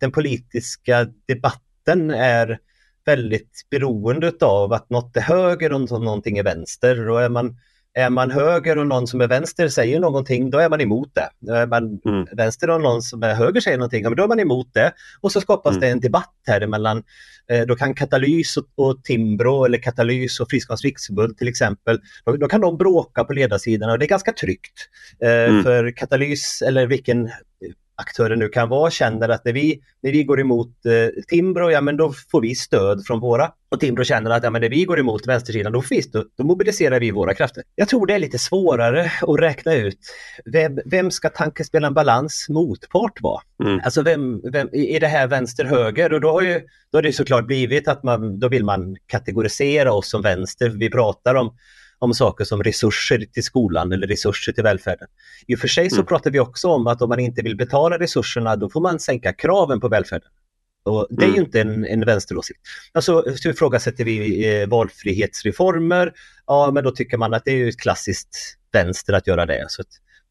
den 0.01 0.13
politiska 0.13 1.07
debatten 1.27 2.11
är 2.11 2.59
väldigt 3.07 3.67
beroende 3.71 4.33
av 4.41 4.73
att 4.73 4.91
något 4.91 5.17
är 5.17 5.21
höger 5.21 5.73
och 5.73 6.03
någonting 6.03 6.39
är 6.39 6.43
vänster. 6.43 7.09
Och 7.11 7.23
är 7.23 7.29
man 7.29 7.57
är 7.95 8.11
man 8.11 8.31
höger 8.31 8.79
och 8.79 8.87
någon 8.87 9.07
som 9.07 9.21
är 9.21 9.29
vänster 9.29 9.69
säger 9.69 10.01
någonting, 10.01 10.51
då 10.51 10.59
är 10.59 10.69
man 10.69 10.81
emot 10.81 11.11
det. 11.15 11.53
Är 11.53 11.67
man 11.67 12.01
mm. 12.05 12.27
vänster 12.33 12.71
och 12.71 12.81
någon 12.81 13.03
som 13.03 13.23
är 13.23 13.35
höger 13.35 13.61
säger 13.61 13.79
någonting, 13.79 14.15
då 14.15 14.23
är 14.23 14.29
man 14.29 14.41
emot 14.41 14.75
det. 14.75 14.93
Och 15.21 15.33
så 15.33 15.41
skapas 15.41 15.71
mm. 15.71 15.81
det 15.81 15.89
en 15.89 16.01
debatt 16.01 16.35
här 16.47 16.61
emellan. 16.61 17.03
Eh, 17.51 17.67
då 17.67 17.77
kan 17.77 17.95
Katalys 17.95 18.57
och, 18.57 18.67
och 18.75 19.05
Timbro 19.05 19.65
eller 19.65 19.79
Katalys 19.79 20.41
och 20.41 20.51
Friskolans 20.51 20.83
riksförbund 20.83 21.39
till 21.39 21.49
exempel, 21.49 22.01
då, 22.25 22.37
då, 22.37 22.49
kan 22.49 22.61
de 22.61 22.77
bråka 22.77 23.25
på 23.25 23.33
ledarsidan 23.33 23.91
och 23.91 23.99
det 23.99 24.05
är 24.05 24.09
ganska 24.09 24.33
tryggt. 24.33 24.89
Eh, 25.23 25.31
mm. 25.31 25.63
För 25.63 25.91
Katalys 25.91 26.63
eller 26.63 26.87
vilken 26.87 27.31
aktörer 27.97 28.37
nu 28.37 28.49
kan 28.49 28.69
vara 28.69 28.91
känner 28.91 29.29
att 29.29 29.45
när 29.45 29.53
vi, 29.53 29.81
när 30.03 30.13
vi 30.13 30.25
går 30.25 30.41
emot 30.41 30.87
eh, 30.87 31.23
Timbro, 31.29 31.71
ja 31.71 31.81
men 31.81 31.97
då 31.97 32.13
får 32.31 32.41
vi 32.41 32.55
stöd 32.55 33.07
från 33.07 33.21
våra. 33.21 33.53
Och 33.69 33.81
Timbro 33.81 34.05
känner 34.05 34.31
att 34.31 34.45
ja, 34.45 34.51
men 34.51 34.61
när 34.61 34.69
vi 34.69 34.85
går 34.85 35.01
emot 35.01 35.27
vänstersidan, 35.27 35.73
då, 35.73 35.83
finns, 35.83 36.11
då, 36.11 36.25
då 36.37 36.45
mobiliserar 36.45 37.01
vi 37.01 37.11
våra 37.11 37.35
krafter. 37.35 37.63
Jag 37.75 37.89
tror 37.89 38.07
det 38.07 38.15
är 38.15 38.19
lite 38.19 38.39
svårare 38.39 39.13
att 39.21 39.41
räkna 39.41 39.75
ut 39.75 39.99
vem, 40.45 40.79
vem 40.85 41.11
ska 41.11 41.29
tankespelaren 41.29 41.95
balans 41.95 42.47
motpart 42.49 43.23
vara? 43.23 43.43
Mm. 43.65 43.81
Alltså 43.85 44.03
vem, 44.03 44.41
vem, 44.53 44.69
är 44.73 45.01
det 45.01 45.07
här 45.07 45.27
vänster-höger? 45.27 46.13
Och 46.13 46.21
då 46.21 46.31
har, 46.31 46.43
ju, 46.43 46.61
då 46.93 46.99
har 46.99 47.03
det 47.03 47.13
såklart 47.13 47.47
blivit 47.47 47.89
att 47.89 48.03
man, 48.03 48.39
då 48.39 48.49
vill 48.49 48.65
man 48.65 48.97
kategorisera 49.07 49.93
oss 49.93 50.11
som 50.11 50.23
vänster. 50.23 50.69
Vi 50.69 50.91
pratar 50.91 51.35
om 51.35 51.57
om 52.05 52.15
saker 52.15 52.45
som 52.45 52.63
resurser 52.63 53.27
till 53.33 53.45
skolan 53.45 53.93
eller 53.93 54.07
resurser 54.07 54.53
till 54.53 54.63
välfärden. 54.63 55.09
I 55.47 55.55
och 55.55 55.59
för 55.59 55.69
sig 55.69 55.91
så 55.91 55.97
mm. 55.97 56.07
pratar 56.07 56.31
vi 56.31 56.41
också 56.41 56.69
om 56.69 56.87
att 56.87 57.03
om 57.03 57.09
man 57.09 57.21
inte 57.21 57.43
vill 57.43 57.57
betala 57.57 57.99
resurserna 57.99 58.57
då 58.57 58.71
får 58.71 58.81
man 58.81 58.99
sänka 58.99 59.33
kraven 59.33 59.81
på 59.81 59.89
välfärden. 59.89 60.29
Och 60.85 61.07
det 61.11 61.25
är 61.25 61.29
mm. 61.29 61.37
ju 61.37 61.45
inte 61.45 61.61
en, 61.61 61.87
en 61.87 62.01
vänsteråsikt. 62.01 62.61
Alltså, 62.93 63.25
så 63.37 63.51
ifrågasätter 63.51 64.05
vi 64.05 64.47
eh, 64.61 64.69
valfrihetsreformer, 64.69 66.13
ja 66.47 66.71
men 66.75 66.85
då 66.85 66.91
tycker 66.91 67.19
man 67.19 67.35
att 67.35 67.45
det 67.45 67.51
är 67.51 67.57
ju 67.57 67.73
klassiskt 67.73 68.37
vänster 68.73 69.13
att 69.13 69.27
göra 69.27 69.47
det. 69.47 69.65
Så 69.69 69.83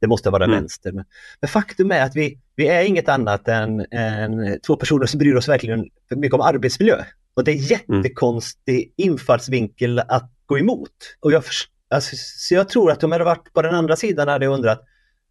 det 0.01 0.07
måste 0.07 0.29
vara 0.29 0.43
mm. 0.43 0.55
vänster. 0.55 0.91
Men, 0.91 1.05
men, 1.41 1.47
faktum 1.47 1.91
är 1.91 2.03
att 2.03 2.15
vi, 2.15 2.39
vi 2.55 2.67
är 2.67 2.83
inget 2.83 3.09
annat 3.09 3.47
än, 3.47 3.85
än 3.91 4.59
två 4.67 4.75
personer 4.75 5.05
som 5.05 5.17
bryr 5.17 5.35
oss 5.35 5.47
verkligen 5.47 5.89
mycket 6.15 6.33
om 6.33 6.41
arbetsmiljö. 6.41 7.03
Och 7.33 7.43
det 7.43 7.51
är 7.51 7.55
mm. 7.55 7.65
jättekonstig 7.65 8.75
mm. 8.75 9.11
infallsvinkel 9.11 9.99
att 9.99 10.31
gå 10.53 10.59
emot. 10.59 11.17
Och 11.19 11.31
jag, 11.31 11.43
alltså, 11.89 12.15
så 12.17 12.53
jag 12.53 12.69
tror 12.69 12.91
att 12.91 13.03
om 13.03 13.11
jag 13.11 13.19
hade 13.19 13.29
varit 13.29 13.53
på 13.53 13.61
den 13.61 13.75
andra 13.75 13.95
sidan 13.95 14.27
hade 14.27 14.45
jag 14.45 14.53
undrat 14.53 14.83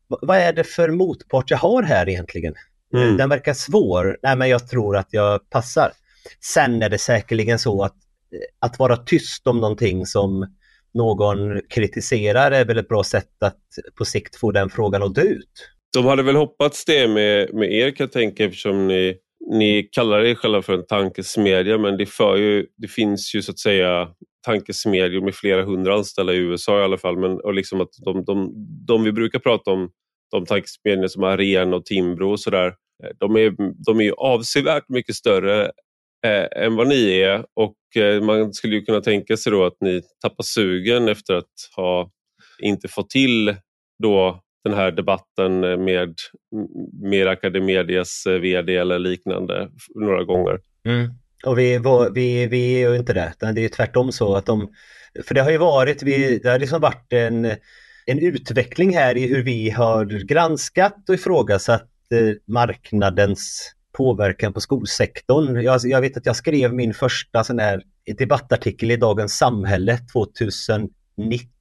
vad 0.09 0.37
är 0.37 0.53
det 0.53 0.65
för 0.65 0.89
motpart 0.89 1.51
jag 1.51 1.59
har 1.59 1.83
här 1.83 2.09
egentligen? 2.09 2.55
Mm. 2.95 3.17
Den 3.17 3.29
verkar 3.29 3.55
svår. 3.55 4.19
Nej, 4.23 4.37
men 4.37 4.49
jag 4.49 4.69
tror 4.69 4.97
att 4.97 5.09
jag 5.11 5.51
passar. 5.51 5.93
Sen 6.41 6.83
är 6.83 6.89
det 6.89 6.99
säkerligen 6.99 7.59
så 7.59 7.83
att, 7.83 7.97
att 8.59 8.79
vara 8.79 8.97
tyst 8.97 9.47
om 9.47 9.61
någonting 9.61 10.07
som 10.07 10.47
någon 10.95 11.61
kritiserar 11.69 12.51
är 12.51 12.65
väl 12.65 12.79
ett 12.79 12.89
bra 12.89 13.05
sätt 13.05 13.43
att 13.43 13.61
på 13.95 14.05
sikt 14.05 14.37
få 14.37 14.53
den 14.53 14.71
frågan 14.71 15.03
att 15.03 15.15
dö 15.15 15.23
ut. 15.23 15.69
De 15.93 16.07
hade 16.07 16.23
väl 16.23 16.37
hoppats 16.37 16.85
det 16.85 17.09
med, 17.09 17.55
med 17.55 17.73
er 17.73 17.91
kan 17.91 18.05
jag 18.05 18.13
tänka 18.13 18.45
eftersom 18.45 18.89
ni, 18.89 19.17
ni 19.51 19.89
kallar 19.93 20.25
er 20.25 20.35
själva 20.35 20.63
för 20.63 20.73
en 20.73 20.87
tankesmedja 20.87 21.79
men 21.79 21.97
det, 21.97 22.07
för 22.07 22.37
ju, 22.37 22.67
det 22.77 22.89
finns 22.89 23.35
ju 23.35 23.43
så 23.43 23.51
att 23.53 23.59
säga 23.59 24.09
tankesmedjor 24.43 25.21
med 25.21 25.35
flera 25.35 25.65
hundra 25.65 25.95
anställda 25.95 26.33
i 26.33 26.37
USA 26.37 26.81
i 26.81 26.85
alla 26.85 26.99
fall. 26.99 27.19
Men, 27.19 27.41
och 27.41 27.55
liksom 27.55 27.81
att 27.81 27.91
de, 28.05 28.25
de, 28.25 28.53
de 28.87 29.05
vi 29.05 29.13
brukar 29.13 29.39
prata 29.39 29.71
om, 29.71 29.91
de 30.31 30.47
tankesmedjorna 30.47 31.09
som 31.09 31.25
Arena 31.25 31.77
och 31.77 31.85
Timbro 31.85 32.31
och 32.31 32.41
sådär, 32.41 32.67
eh, 33.05 33.11
de 33.19 33.37
är, 33.37 33.55
de 33.87 34.01
är 34.01 34.11
avsevärt 34.11 34.89
mycket 34.89 35.15
större 35.15 35.65
eh, 36.27 36.65
än 36.65 36.77
vad 36.77 36.89
ni 36.89 37.19
är 37.19 37.45
och 37.55 38.03
eh, 38.03 38.23
man 38.23 38.53
skulle 38.53 38.75
ju 38.75 38.83
kunna 38.83 39.01
tänka 39.01 39.37
sig 39.37 39.53
då 39.53 39.65
att 39.65 39.77
ni 39.81 40.03
tappar 40.23 40.45
sugen 40.45 41.09
efter 41.09 41.35
att 41.35 41.53
ha 41.77 42.11
inte 42.63 42.89
fått 42.89 43.11
till 43.11 43.57
då 44.03 44.43
den 44.65 44.75
här 44.75 44.91
debatten 44.91 45.61
med, 45.61 46.15
med 47.03 47.29
Academedias 47.29 48.27
eh, 48.27 48.41
VD 48.41 48.77
eller 48.77 48.99
liknande 48.99 49.69
några 49.95 50.25
gånger. 50.25 50.61
Mm. 50.85 51.11
Och 51.47 51.59
vi, 51.59 51.81
vi, 52.15 52.47
vi 52.47 52.83
är 52.83 52.91
ju 52.91 52.97
inte 52.97 53.13
det, 53.13 53.33
det 53.53 53.65
är 53.65 53.69
tvärtom 53.69 54.13
så 54.13 54.35
att 54.35 54.47
de, 54.47 54.69
för 55.27 55.35
det 55.35 55.41
har 55.41 55.51
ju 55.51 55.59
varit, 55.59 56.03
vi, 56.03 56.39
det 56.39 56.51
har 56.51 56.59
liksom 56.59 56.81
varit 56.81 57.13
en, 57.13 57.45
en 58.07 58.19
utveckling 58.19 58.95
här 58.95 59.17
i 59.17 59.27
hur 59.27 59.43
vi 59.43 59.71
har 59.71 60.05
granskat 60.27 61.09
och 61.09 61.15
ifrågasatt 61.15 61.89
eh, 62.11 62.35
marknadens 62.47 63.73
påverkan 63.93 64.53
på 64.53 64.61
skolsektorn. 64.61 65.63
Jag, 65.63 65.81
jag 65.85 66.01
vet 66.01 66.17
att 66.17 66.27
jag 66.27 66.37
skrev 66.37 66.75
min 66.75 66.95
första 66.95 67.45
sån 67.45 67.59
här 67.59 67.83
debattartikel 68.19 68.91
i 68.91 68.97
Dagens 68.97 69.37
Samhälle 69.37 69.99
2019 70.13 71.52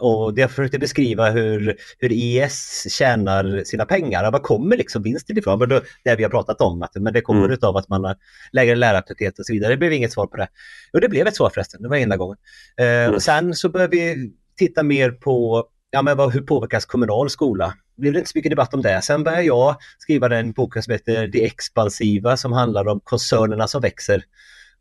och 0.00 0.38
jag 0.38 0.50
försökte 0.50 0.78
beskriva 0.78 1.30
hur, 1.30 1.76
hur 1.98 2.12
IS 2.12 2.86
tjänar 2.90 3.64
sina 3.64 3.84
pengar. 3.84 4.32
Var 4.32 4.38
kommer 4.38 4.76
liksom 4.76 5.02
vinsten 5.02 5.38
ifrån? 5.38 5.58
Men 5.58 5.68
då, 5.68 5.80
det 6.04 6.16
vi 6.16 6.22
har 6.22 6.30
pratat 6.30 6.60
om, 6.60 6.82
att, 6.82 6.94
men 6.94 7.12
det 7.12 7.20
kommer 7.20 7.44
mm. 7.44 7.58
av 7.62 7.76
att 7.76 7.88
man 7.88 8.04
har 8.04 8.16
lägre 8.52 8.74
lärartäthet 8.74 9.38
och 9.38 9.46
så 9.46 9.52
vidare. 9.52 9.72
Det 9.72 9.76
blev 9.76 9.92
inget 9.92 10.12
svar 10.12 10.26
på 10.26 10.36
det. 10.36 10.48
Jo, 10.92 11.00
det 11.00 11.08
blev 11.08 11.26
ett 11.26 11.36
svar 11.36 11.50
förresten, 11.50 11.82
det 11.82 11.88
var 11.88 11.96
enda 11.96 12.16
gången. 12.16 12.36
Eh, 12.76 12.86
mm. 12.86 13.20
sen 13.20 13.54
så 13.54 13.68
började 13.68 13.96
vi 13.96 14.32
titta 14.56 14.82
mer 14.82 15.10
på 15.10 15.66
ja, 15.90 16.02
men 16.02 16.16
vad, 16.16 16.32
hur 16.32 16.40
påverkas 16.40 16.84
kommunal 16.84 17.30
skola? 17.30 17.74
Det 17.96 18.00
blev 18.00 18.16
inte 18.16 18.30
så 18.30 18.38
mycket 18.38 18.52
debatt 18.52 18.74
om 18.74 18.82
det. 18.82 19.02
Sen 19.02 19.24
började 19.24 19.42
jag 19.42 19.76
skriva 19.98 20.28
den 20.28 20.52
boken 20.52 20.82
som 20.82 20.92
heter 20.92 21.26
Det 21.26 21.44
expansiva 21.44 22.36
som 22.36 22.52
handlar 22.52 22.88
om 22.88 23.00
koncernerna 23.04 23.68
som 23.68 23.80
växer 23.80 24.24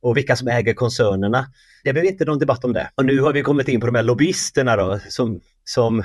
och 0.02 0.18
vilka 0.18 0.36
som 0.36 0.48
äger 0.48 0.74
koncernerna. 0.74 1.46
Det 1.84 1.94
blev 1.94 2.06
inte 2.06 2.26
någon 2.26 2.40
debatt 2.40 2.66
om 2.66 2.74
det. 2.74 2.90
Och 2.96 3.06
nu 3.06 3.20
har 3.20 3.34
vi 3.34 3.42
kommit 3.42 3.68
in 3.68 3.80
på 3.80 3.86
de 3.86 3.96
här 3.96 4.04
lobbyisterna 4.04 4.76
då 4.76 5.00
som, 5.10 5.42
som 5.64 6.04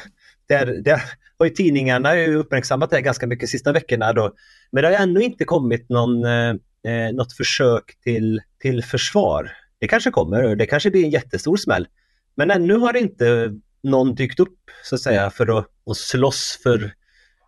där, 0.48 0.66
där 0.66 1.02
har 1.38 1.46
ju 1.46 1.52
tidningarna 1.52 2.16
uppmärksammat 2.26 2.90
det 2.90 3.00
ganska 3.00 3.26
mycket 3.26 3.40
de 3.40 3.46
sista 3.46 3.72
veckorna 3.72 4.12
då. 4.12 4.32
Men 4.72 4.82
det 4.82 4.88
har 4.88 5.02
ännu 5.02 5.22
inte 5.22 5.44
kommit 5.44 5.88
någon, 5.88 6.24
eh, 6.24 6.54
eh, 6.86 7.12
något 7.12 7.32
försök 7.32 7.84
till, 8.04 8.40
till 8.58 8.84
försvar. 8.84 9.52
Det 9.78 9.88
kanske 9.88 10.10
kommer, 10.10 10.56
det 10.56 10.66
kanske 10.66 10.90
blir 10.90 11.04
en 11.04 11.10
jättestor 11.10 11.56
smäll. 11.56 11.86
Men 12.34 12.50
ännu 12.50 12.74
har 12.74 12.96
inte 12.96 13.54
någon 13.82 14.14
dykt 14.14 14.40
upp 14.40 14.58
så 14.84 14.94
att 14.94 15.00
säga 15.00 15.30
för 15.30 15.58
att, 15.58 15.66
att 15.90 15.96
slåss 15.96 16.60
för 16.62 16.94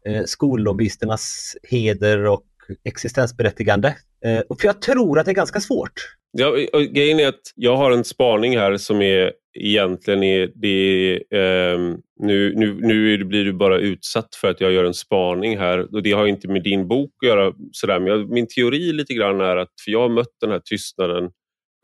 eh, 0.07 0.24
skollobbyisternas 0.24 1.57
heder 1.62 2.24
och 2.24 2.45
existensberättigande. 2.85 3.97
Eh, 4.27 4.41
och 4.49 4.61
för 4.61 4.68
jag 4.68 4.83
tror 4.83 5.18
att 5.18 5.24
det 5.24 5.33
är 5.33 5.35
ganska 5.35 5.61
svårt. 5.61 5.93
Ja, 6.39 6.57
grejen 6.91 7.20
är 7.20 7.29
att 7.29 7.53
jag 7.55 7.77
har 7.77 7.91
en 7.91 8.05
spaning 8.05 8.59
här 8.59 8.77
som 8.77 9.03
är 9.03 9.33
egentligen 9.59 10.22
är 10.22 10.51
det, 10.55 11.14
eh, 11.14 11.79
nu, 12.20 12.55
nu, 12.55 12.74
nu 12.81 13.24
blir 13.24 13.45
du 13.45 13.53
bara 13.53 13.79
utsatt 13.79 14.35
för 14.35 14.51
att 14.51 14.61
jag 14.61 14.72
gör 14.72 14.85
en 14.85 14.95
spaning 14.95 15.59
här 15.59 15.95
och 15.95 16.03
det 16.03 16.12
har 16.12 16.27
inte 16.27 16.49
med 16.49 16.62
din 16.62 16.89
bok 16.89 17.11
att 17.22 17.29
göra. 17.29 17.53
Sådär. 17.72 18.01
Men 18.01 18.09
jag, 18.09 18.31
min 18.31 18.47
teori 18.49 18.93
lite 18.93 19.14
grann 19.14 19.41
är 19.41 19.57
att 19.57 19.72
för 19.85 19.91
jag 19.91 20.01
har 20.01 20.09
mött 20.09 20.37
den 20.41 20.51
här 20.51 20.61
tystnaden 20.64 21.31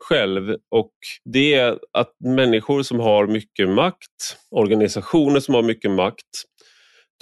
själv 0.03 0.55
och 0.71 0.93
det 1.33 1.53
är 1.53 1.79
att 1.91 2.11
människor 2.19 2.83
som 2.83 2.99
har 2.99 3.27
mycket 3.27 3.69
makt, 3.69 4.37
organisationer 4.51 5.39
som 5.39 5.55
har 5.55 5.63
mycket 5.63 5.91
makt, 5.91 6.43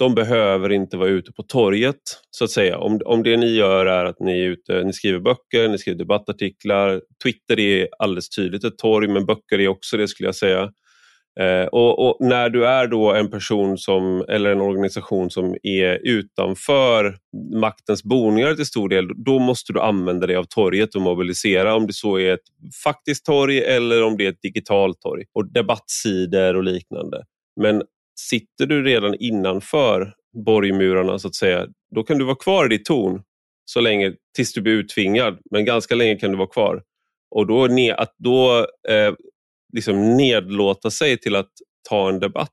de 0.02 0.14
behöver 0.14 0.72
inte 0.72 0.96
vara 0.96 1.08
ute 1.08 1.32
på 1.32 1.42
torget 1.42 1.96
så 2.30 2.44
att 2.44 2.50
säga. 2.50 2.78
Om, 2.78 3.00
om 3.04 3.22
det 3.22 3.36
ni 3.36 3.54
gör 3.54 3.86
är 3.86 4.04
att 4.04 4.20
ni 4.20 4.40
är 4.40 4.48
ute, 4.48 4.84
ni 4.84 4.92
skriver 4.92 5.20
böcker, 5.20 5.68
ni 5.68 5.78
skriver 5.78 5.98
debattartiklar. 5.98 7.00
Twitter 7.22 7.60
är 7.60 7.88
alldeles 7.98 8.28
tydligt 8.28 8.64
ett 8.64 8.78
torg 8.78 9.08
men 9.08 9.26
böcker 9.26 9.60
är 9.60 9.68
också 9.68 9.96
det 9.96 10.08
skulle 10.08 10.28
jag 10.28 10.34
säga. 10.34 10.70
Eh, 11.40 11.66
och, 11.66 12.08
och, 12.08 12.16
när 12.20 12.48
du 12.48 12.66
är 12.66 12.86
då 12.86 13.12
en 13.12 13.30
person 13.30 13.78
som, 13.78 14.24
eller 14.28 14.52
en 14.52 14.60
organisation 14.60 15.30
som 15.30 15.56
är 15.62 15.98
utanför 16.02 17.16
maktens 17.60 18.04
boningar 18.04 18.54
till 18.54 18.66
stor 18.66 18.88
del, 18.88 19.24
då 19.24 19.38
måste 19.38 19.72
du 19.72 19.80
använda 19.80 20.26
dig 20.26 20.36
av 20.36 20.44
torget 20.44 20.94
och 20.94 21.02
mobilisera 21.02 21.74
om 21.74 21.86
det 21.86 21.92
så 21.92 22.18
är 22.18 22.34
ett 22.34 22.46
faktiskt 22.84 23.24
torg 23.24 23.58
eller 23.58 24.02
om 24.02 24.16
det 24.16 24.26
är 24.26 24.30
ett 24.30 24.42
digitalt 24.42 25.00
torg 25.00 25.24
och 25.32 25.52
debattsidor 25.52 26.56
och 26.56 26.64
liknande. 26.64 27.24
Men 27.60 27.82
sitter 28.20 28.66
du 28.66 28.82
redan 28.82 29.14
innanför 29.14 30.14
borgmurarna 30.46 31.18
så 31.18 31.28
att 31.28 31.34
säga, 31.34 31.66
då 31.94 32.02
kan 32.02 32.18
du 32.18 32.24
vara 32.24 32.36
kvar 32.36 32.66
i 32.66 32.68
ditt 32.68 32.84
torn 32.84 33.22
så 33.64 33.80
länge 33.80 34.12
tills 34.36 34.52
du 34.52 34.60
blir 34.60 34.72
uttvingad, 34.72 35.38
men 35.50 35.64
ganska 35.64 35.94
länge 35.94 36.16
kan 36.16 36.30
du 36.30 36.36
vara 36.36 36.48
kvar. 36.48 36.82
Och 37.30 37.46
då, 37.46 37.68
att 37.96 38.14
då 38.18 38.58
eh, 38.88 39.14
liksom 39.72 40.16
nedlåta 40.16 40.90
sig 40.90 41.18
till 41.18 41.36
att 41.36 41.50
ta 41.88 42.08
en 42.08 42.20
debatt, 42.20 42.50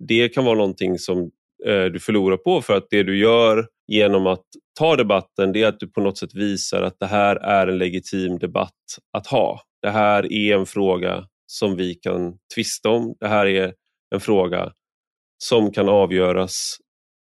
det 0.00 0.28
kan 0.28 0.44
vara 0.44 0.56
någonting 0.56 0.98
som 0.98 1.18
eh, 1.66 1.84
du 1.84 2.00
förlorar 2.00 2.36
på 2.36 2.62
för 2.62 2.76
att 2.76 2.86
det 2.90 3.02
du 3.02 3.18
gör 3.18 3.66
genom 3.88 4.26
att 4.26 4.44
ta 4.78 4.96
debatten 4.96 5.52
det 5.52 5.62
är 5.62 5.66
att 5.66 5.80
du 5.80 5.86
på 5.86 6.00
något 6.00 6.18
sätt 6.18 6.34
visar 6.34 6.82
att 6.82 6.96
det 7.00 7.06
här 7.06 7.36
är 7.36 7.66
en 7.66 7.78
legitim 7.78 8.38
debatt 8.38 8.98
att 9.12 9.26
ha. 9.26 9.60
Det 9.82 9.90
här 9.90 10.32
är 10.32 10.56
en 10.56 10.66
fråga 10.66 11.26
som 11.46 11.76
vi 11.76 11.94
kan 11.94 12.38
tvista 12.54 12.90
om. 12.90 13.14
Det 13.20 13.28
här 13.28 13.46
är 13.46 13.74
en 14.12 14.20
fråga 14.20 14.72
som 15.38 15.72
kan 15.72 15.88
avgöras 15.88 16.76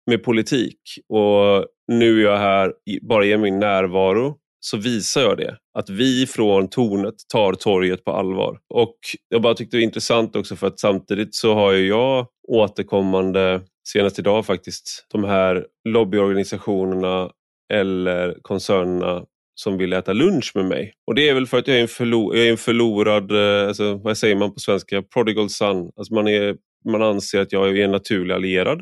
med 0.07 0.23
politik. 0.23 0.79
Och 1.09 1.65
nu 1.87 2.19
är 2.19 2.23
jag 2.23 2.37
här 2.37 2.73
bara 3.01 3.25
genom 3.25 3.41
min 3.41 3.59
närvaro 3.59 4.37
så 4.59 4.77
visar 4.77 5.21
jag 5.21 5.37
det. 5.37 5.57
Att 5.77 5.89
vi 5.89 6.27
från 6.27 6.69
tornet 6.69 7.15
tar 7.33 7.53
torget 7.53 8.03
på 8.03 8.11
allvar. 8.11 8.59
Och 8.73 8.95
jag 9.29 9.41
bara 9.41 9.53
tyckte 9.53 9.77
det 9.77 9.81
var 9.81 9.85
intressant 9.85 10.35
också 10.35 10.55
för 10.55 10.67
att 10.67 10.79
samtidigt 10.79 11.35
så 11.35 11.53
har 11.53 11.73
jag 11.73 12.27
återkommande, 12.47 13.61
senast 13.87 14.19
idag 14.19 14.45
faktiskt, 14.45 15.07
de 15.11 15.23
här 15.23 15.65
lobbyorganisationerna 15.89 17.31
eller 17.73 18.37
koncernerna 18.41 19.25
som 19.55 19.77
vill 19.77 19.93
äta 19.93 20.13
lunch 20.13 20.51
med 20.55 20.65
mig. 20.65 20.93
Och 21.07 21.15
det 21.15 21.29
är 21.29 21.33
väl 21.33 21.47
för 21.47 21.57
att 21.57 21.67
jag 21.67 21.77
är 21.77 21.81
en, 21.81 21.87
förlo 21.87 22.35
jag 22.35 22.45
är 22.47 22.51
en 22.51 22.57
förlorad, 22.57 23.31
eh, 23.31 23.67
alltså, 23.67 23.95
vad 23.95 24.17
säger 24.17 24.35
man 24.35 24.53
på 24.53 24.59
svenska, 24.59 25.01
prodigal 25.01 25.49
son. 25.49 25.91
Alltså 25.95 26.13
man, 26.13 26.27
är, 26.27 26.55
man 26.85 27.01
anser 27.01 27.41
att 27.41 27.51
jag 27.51 27.77
är 27.77 27.83
en 27.83 27.91
naturlig 27.91 28.35
allierad 28.35 28.81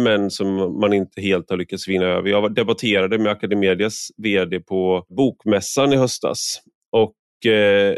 men 0.00 0.30
som 0.30 0.80
man 0.80 0.92
inte 0.92 1.20
helt 1.20 1.50
har 1.50 1.56
lyckats 1.56 1.88
vinna 1.88 2.04
över. 2.04 2.30
Jag 2.30 2.54
debatterade 2.54 3.18
med 3.18 3.32
Academedias 3.32 4.08
VD 4.16 4.60
på 4.60 5.06
Bokmässan 5.08 5.92
i 5.92 5.96
höstas 5.96 6.60
och 6.92 7.46
eh, 7.46 7.96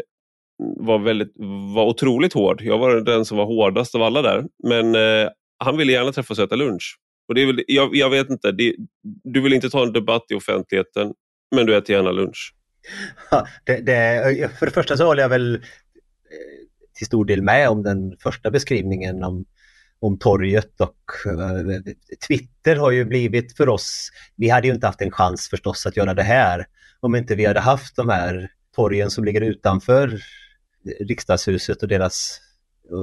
var, 0.57 0.99
väldigt, 0.99 1.33
var 1.75 1.85
otroligt 1.85 2.33
hård. 2.33 2.61
Jag 2.61 2.77
var 2.77 3.01
den 3.01 3.25
som 3.25 3.37
var 3.37 3.45
hårdast 3.45 3.95
av 3.95 4.01
alla 4.01 4.21
där. 4.21 4.45
Men 4.63 4.95
eh, 4.95 5.29
han 5.57 5.77
ville 5.77 5.91
gärna 5.91 6.11
träffas 6.11 6.37
och 6.37 6.43
äta 6.43 6.55
lunch. 6.55 6.99
Och 7.27 7.35
det 7.35 7.41
är 7.41 7.45
väl, 7.45 7.63
jag, 7.67 7.95
jag 7.95 8.09
vet 8.09 8.29
inte, 8.29 8.51
det, 8.51 8.75
du 9.23 9.41
vill 9.41 9.53
inte 9.53 9.69
ta 9.69 9.83
en 9.83 9.93
debatt 9.93 10.25
i 10.29 10.35
offentligheten, 10.35 11.13
men 11.55 11.65
du 11.65 11.77
äter 11.77 11.95
gärna 11.95 12.11
lunch. 12.11 12.53
Ja, 13.31 13.47
det, 13.65 13.81
det, 13.81 14.51
för 14.59 14.65
det 14.65 14.71
första 14.71 14.97
så 14.97 15.05
håller 15.05 15.21
jag 15.21 15.29
väl 15.29 15.55
eh, 15.55 15.61
till 16.95 17.07
stor 17.07 17.25
del 17.25 17.41
med 17.41 17.69
om 17.69 17.83
den 17.83 18.17
första 18.19 18.51
beskrivningen 18.51 19.23
om 19.23 19.45
om 19.99 20.17
torget 20.19 20.81
och 20.81 20.97
uh, 21.27 21.79
Twitter 22.27 22.75
har 22.75 22.91
ju 22.91 23.05
blivit 23.05 23.57
för 23.57 23.69
oss, 23.69 24.11
vi 24.35 24.49
hade 24.49 24.67
ju 24.67 24.73
inte 24.73 24.87
haft 24.87 25.01
en 25.01 25.11
chans 25.11 25.49
förstås 25.49 25.85
att 25.85 25.97
göra 25.97 26.13
det 26.13 26.23
här 26.23 26.65
om 26.99 27.15
inte 27.15 27.35
vi 27.35 27.45
hade 27.45 27.59
haft 27.59 27.95
de 27.95 28.09
här 28.09 28.51
torgen 28.75 29.09
som 29.09 29.25
ligger 29.25 29.41
utanför 29.41 30.19
riksdagshuset 30.99 31.83
och 31.83 31.87
deras 31.87 32.41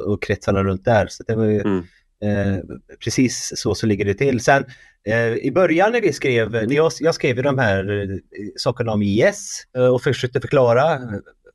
och, 0.07 0.23
kretsarna 0.23 0.63
runt 0.63 0.85
där. 0.85 1.07
Så 1.07 1.23
det 1.27 1.35
var 1.35 1.45
ju, 1.45 1.61
mm. 1.61 1.85
eh, 2.23 2.63
precis 3.05 3.53
så 3.57 3.75
så 3.75 3.87
ligger 3.87 4.05
det 4.05 4.15
till. 4.15 4.41
Sen 4.41 4.65
eh, 5.05 5.35
i 5.35 5.53
början 5.55 5.93
när 5.93 6.01
vi 6.01 6.13
skrev, 6.13 6.53
när 6.53 6.75
jag, 6.75 6.93
jag 7.01 7.15
skrev 7.15 7.43
de 7.43 7.59
här 7.59 8.01
eh, 8.01 8.19
sakerna 8.57 8.93
om 8.93 9.03
IS 9.03 9.67
eh, 9.77 9.87
och 9.87 10.03
försökte 10.03 10.41
förklara 10.41 11.01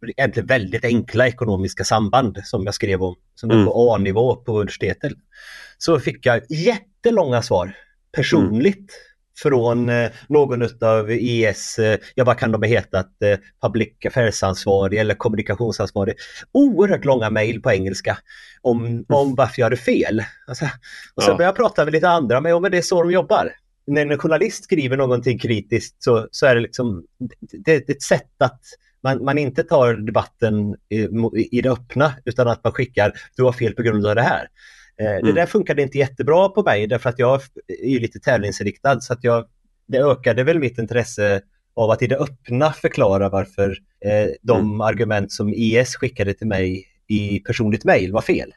egentligen 0.07 0.47
väldigt 0.47 0.85
enkla 0.85 1.27
ekonomiska 1.27 1.83
samband 1.83 2.37
som 2.43 2.65
jag 2.65 2.73
skrev 2.73 3.03
om, 3.03 3.15
som 3.35 3.51
mm. 3.51 3.65
på 3.65 3.93
A-nivå 3.93 4.35
på 4.35 4.59
universitetet. 4.59 5.13
Så 5.77 5.99
fick 5.99 6.25
jag 6.25 6.41
jättelånga 6.49 7.41
svar 7.41 7.75
personligt 8.11 8.77
mm. 8.77 8.89
från 9.43 9.89
eh, 9.89 10.09
någon 10.29 10.83
av 10.83 11.11
IS, 11.11 11.79
eh, 11.79 11.99
ja 12.15 12.23
vad 12.23 12.37
kan 12.37 12.51
de 12.51 12.61
ha 12.61 12.67
hetat, 12.67 13.21
eh, 13.21 13.37
public 13.61 13.93
affairs-ansvarig 14.05 14.99
eller 14.99 15.15
kommunikationsansvarig. 15.15 16.15
Oerhört 16.51 17.05
långa 17.05 17.29
mejl 17.29 17.61
på 17.61 17.71
engelska 17.71 18.17
om, 18.61 18.85
mm. 18.85 19.05
om 19.09 19.35
varför 19.35 19.61
jag 19.61 19.65
hade 19.65 19.77
fel. 19.77 20.23
Alltså, 20.47 20.65
och 21.15 21.23
så 21.23 21.31
ja. 21.31 21.35
började 21.35 21.49
jag 21.49 21.55
prata 21.55 21.85
med 21.85 21.93
lite 21.93 22.09
andra, 22.09 22.41
men, 22.41 22.49
ja, 22.49 22.59
men 22.59 22.71
det 22.71 22.77
är 22.77 22.81
så 22.81 23.03
de 23.03 23.11
jobbar 23.11 23.51
när 23.87 24.05
en 24.05 24.17
journalist 24.17 24.63
skriver 24.63 24.97
någonting 24.97 25.39
kritiskt 25.39 26.03
så, 26.03 26.27
så 26.31 26.45
är 26.45 26.55
det 26.55 26.61
liksom 26.61 27.05
det, 27.39 27.87
det 27.87 27.89
är 27.89 27.95
ett 27.95 28.01
sätt 28.01 28.41
att 28.41 28.61
man, 29.03 29.23
man 29.23 29.37
inte 29.37 29.63
tar 29.63 29.93
debatten 29.93 30.75
i, 30.89 31.07
i 31.57 31.61
det 31.61 31.71
öppna 31.71 32.13
utan 32.25 32.47
att 32.47 32.63
man 32.63 32.73
skickar 32.73 33.13
du 33.35 33.43
har 33.43 33.51
fel 33.51 33.73
på 33.73 33.81
grund 33.81 34.05
av 34.05 34.15
det 34.15 34.21
här. 34.21 34.47
Eh, 35.01 35.11
mm. 35.11 35.25
Det 35.25 35.31
där 35.31 35.45
funkade 35.45 35.81
inte 35.81 35.97
jättebra 35.97 36.49
på 36.49 36.63
mig 36.63 36.87
därför 36.87 37.09
att 37.09 37.19
jag 37.19 37.41
är 37.67 37.99
lite 37.99 38.19
tävlingsinriktad 38.19 39.01
så 39.01 39.13
att 39.13 39.23
jag, 39.23 39.45
det 39.87 39.97
ökade 39.97 40.43
väl 40.43 40.59
mitt 40.59 40.77
intresse 40.77 41.41
av 41.75 41.91
att 41.91 42.01
i 42.01 42.07
det 42.07 42.17
öppna 42.17 42.73
förklara 42.73 43.29
varför 43.29 43.77
eh, 44.05 44.29
de 44.41 44.59
mm. 44.59 44.81
argument 44.81 45.31
som 45.31 45.53
IS 45.53 45.95
skickade 45.95 46.33
till 46.33 46.47
mig 46.47 46.85
i 47.07 47.39
personligt 47.39 47.85
mejl 47.85 48.11
var 48.11 48.21
fel. 48.21 48.53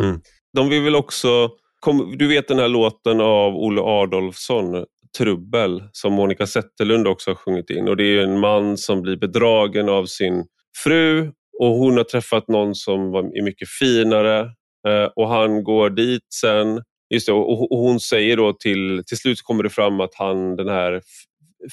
Mm. 0.00 0.20
De 0.52 0.68
vill 0.68 0.82
väl 0.82 0.96
också 0.96 1.50
kom, 1.80 2.14
du 2.18 2.28
vet 2.28 2.48
den 2.48 2.58
här 2.58 2.68
låten 2.68 3.20
av 3.20 3.56
Olle 3.56 3.80
Adolfsson, 3.80 4.84
Trubbel, 5.18 5.82
som 5.92 6.12
Monica 6.12 6.46
Zetterlund 6.46 7.08
också 7.08 7.30
har 7.30 7.34
sjungit 7.34 7.70
in. 7.70 7.88
Och 7.88 7.96
Det 7.96 8.04
är 8.04 8.22
en 8.22 8.40
man 8.40 8.76
som 8.76 9.02
blir 9.02 9.16
bedragen 9.16 9.88
av 9.88 10.06
sin 10.06 10.44
fru 10.84 11.32
och 11.58 11.68
hon 11.68 11.96
har 11.96 12.04
träffat 12.04 12.48
någon 12.48 12.74
som 12.74 13.14
är 13.14 13.42
mycket 13.42 13.68
finare 13.68 14.40
eh, 14.88 15.08
och 15.16 15.28
han 15.28 15.64
går 15.64 15.90
dit 15.90 16.26
sen. 16.34 16.82
Just 17.14 17.26
det, 17.26 17.32
och 17.32 17.78
hon 17.78 18.00
säger 18.00 18.36
då 18.36 18.52
till, 18.52 19.02
till 19.06 19.16
slut 19.16 19.42
kommer 19.42 19.62
det 19.62 19.70
fram 19.70 20.00
att 20.00 20.14
han, 20.14 20.56
den 20.56 20.68
här 20.68 21.00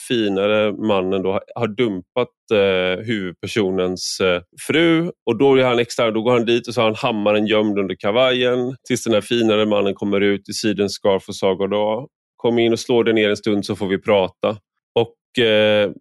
finare 0.08 0.72
mannen 0.72 1.22
då 1.22 1.40
har 1.56 1.68
dumpat 1.68 2.28
eh, 2.54 3.06
huvudpersonens 3.06 4.20
eh, 4.20 4.42
fru 4.68 5.12
och 5.26 5.38
då, 5.38 5.56
är 5.56 5.64
han 5.64 5.80
extra, 5.80 6.12
då 6.12 6.22
går 6.22 6.32
han 6.32 6.46
dit 6.46 6.68
och 6.68 6.74
så 6.74 6.82
har 6.82 6.86
han 6.86 6.96
hammaren 6.96 7.48
gömd 7.48 7.80
under 7.80 7.96
kavajen 7.96 8.76
tills 8.88 9.04
den 9.04 9.14
här 9.14 9.22
finare 9.22 9.66
mannen 9.66 9.94
kommer 9.94 10.22
ut 10.22 10.50
i 10.50 10.54
sidenscarf 10.54 11.30
och 11.30 11.62
och 11.62 11.70
då 11.70 12.08
Kom 12.42 12.60
in 12.60 12.74
och 12.74 12.80
slå 12.80 13.04
dig 13.04 13.14
ner 13.14 13.30
en 13.30 13.38
stund 13.38 13.66
så 13.66 13.76
får 13.76 13.88
vi 13.88 13.98
prata. 13.98 14.58
Och 14.94 15.44
eh, 15.44 15.92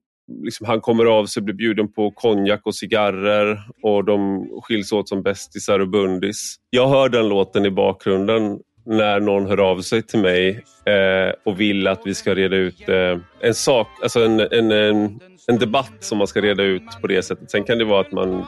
liksom, 0.42 0.66
Han 0.66 0.80
kommer 0.80 1.04
av 1.04 1.26
sig, 1.26 1.42
blir 1.42 1.54
bjuden 1.54 1.92
på 1.92 2.10
konjak 2.10 2.60
och 2.64 2.74
cigarrer 2.74 3.62
och 3.82 4.04
de 4.04 4.46
skiljs 4.62 4.92
åt 4.92 5.08
som 5.08 5.22
bästisar 5.22 5.80
och 5.80 5.88
bundis. 5.88 6.56
Jag 6.70 6.88
hör 6.88 7.08
den 7.08 7.28
låten 7.28 7.66
i 7.66 7.70
bakgrunden 7.70 8.58
när 8.86 9.20
någon 9.20 9.46
hör 9.46 9.60
av 9.60 9.80
sig 9.80 10.02
till 10.02 10.18
mig 10.18 10.64
eh, 10.84 11.34
och 11.44 11.60
vill 11.60 11.86
att 11.86 12.00
vi 12.04 12.14
ska 12.14 12.34
reda 12.34 12.56
ut 12.56 12.88
eh, 12.88 13.18
en 13.40 13.54
sak, 13.54 13.88
alltså 14.02 14.24
en, 14.24 14.40
en, 14.40 14.70
en, 14.70 15.20
en, 15.46 15.58
debatt 15.58 15.96
som 16.00 16.18
man 16.18 16.26
ska 16.26 16.40
reda 16.40 16.62
ut 16.62 17.00
på 17.00 17.06
det 17.06 17.22
sättet. 17.22 17.50
Sen 17.50 17.64
kan 17.64 17.78
det 17.78 17.84
vara 17.84 18.00
att 18.00 18.12
man 18.12 18.44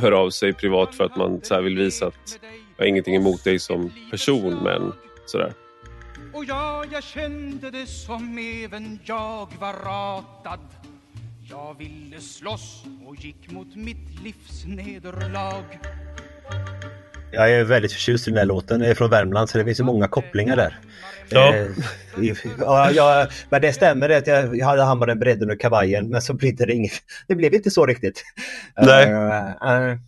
hör 0.00 0.12
av 0.12 0.30
sig 0.30 0.52
privat 0.52 0.94
för 0.94 1.04
att 1.04 1.16
man 1.16 1.40
så 1.42 1.60
vill 1.60 1.78
visa 1.78 2.06
att 2.06 2.38
jag 2.76 2.84
har 2.84 2.88
ingenting 2.88 3.14
emot 3.14 3.44
dig 3.44 3.58
som 3.58 3.90
person, 4.10 4.58
men 4.62 4.92
sådär. 5.26 5.52
Och 6.34 6.44
ja, 6.44 6.84
jag 6.92 7.02
kände 7.02 7.70
det 7.70 7.86
som 7.86 8.38
även 8.64 8.98
jag 9.04 9.48
var 9.60 9.72
ratad. 9.72 10.60
Jag 11.50 11.78
ville 11.78 12.20
slåss 12.20 12.84
och 13.06 13.16
gick 13.16 13.50
mot 13.50 13.76
mitt 13.76 14.22
livs 14.24 14.64
nederlag. 14.66 15.64
Jag 17.32 17.52
är 17.52 17.64
väldigt 17.64 17.92
förtjust 17.92 18.28
i 18.28 18.30
den 18.30 18.38
här 18.38 18.44
låten. 18.44 18.80
Jag 18.80 18.90
är 18.90 18.94
från 18.94 19.10
Värmland 19.10 19.48
så 19.50 19.58
det 19.58 19.64
finns 19.64 19.80
ju 19.80 19.84
många 19.84 20.08
kopplingar 20.08 20.56
där. 20.56 20.78
Ja. 21.28 21.54
Eh, 21.54 21.66
ja, 22.58 22.90
jag, 22.90 23.28
men 23.50 23.62
det 23.62 23.72
stämmer 23.72 24.10
att 24.10 24.26
jag, 24.26 24.56
jag 24.56 24.66
hade 24.66 24.82
hammaren 24.82 25.18
beredd 25.18 25.42
under 25.42 25.56
kavajen 25.56 26.08
men 26.08 26.22
så 26.22 26.34
blev 26.34 26.56
det 26.56 26.72
inget. 26.72 26.92
Det 27.28 27.34
blev 27.34 27.54
inte 27.54 27.70
så 27.70 27.86
riktigt. 27.86 28.24
Nej. 28.76 29.12
Uh, 29.12 29.98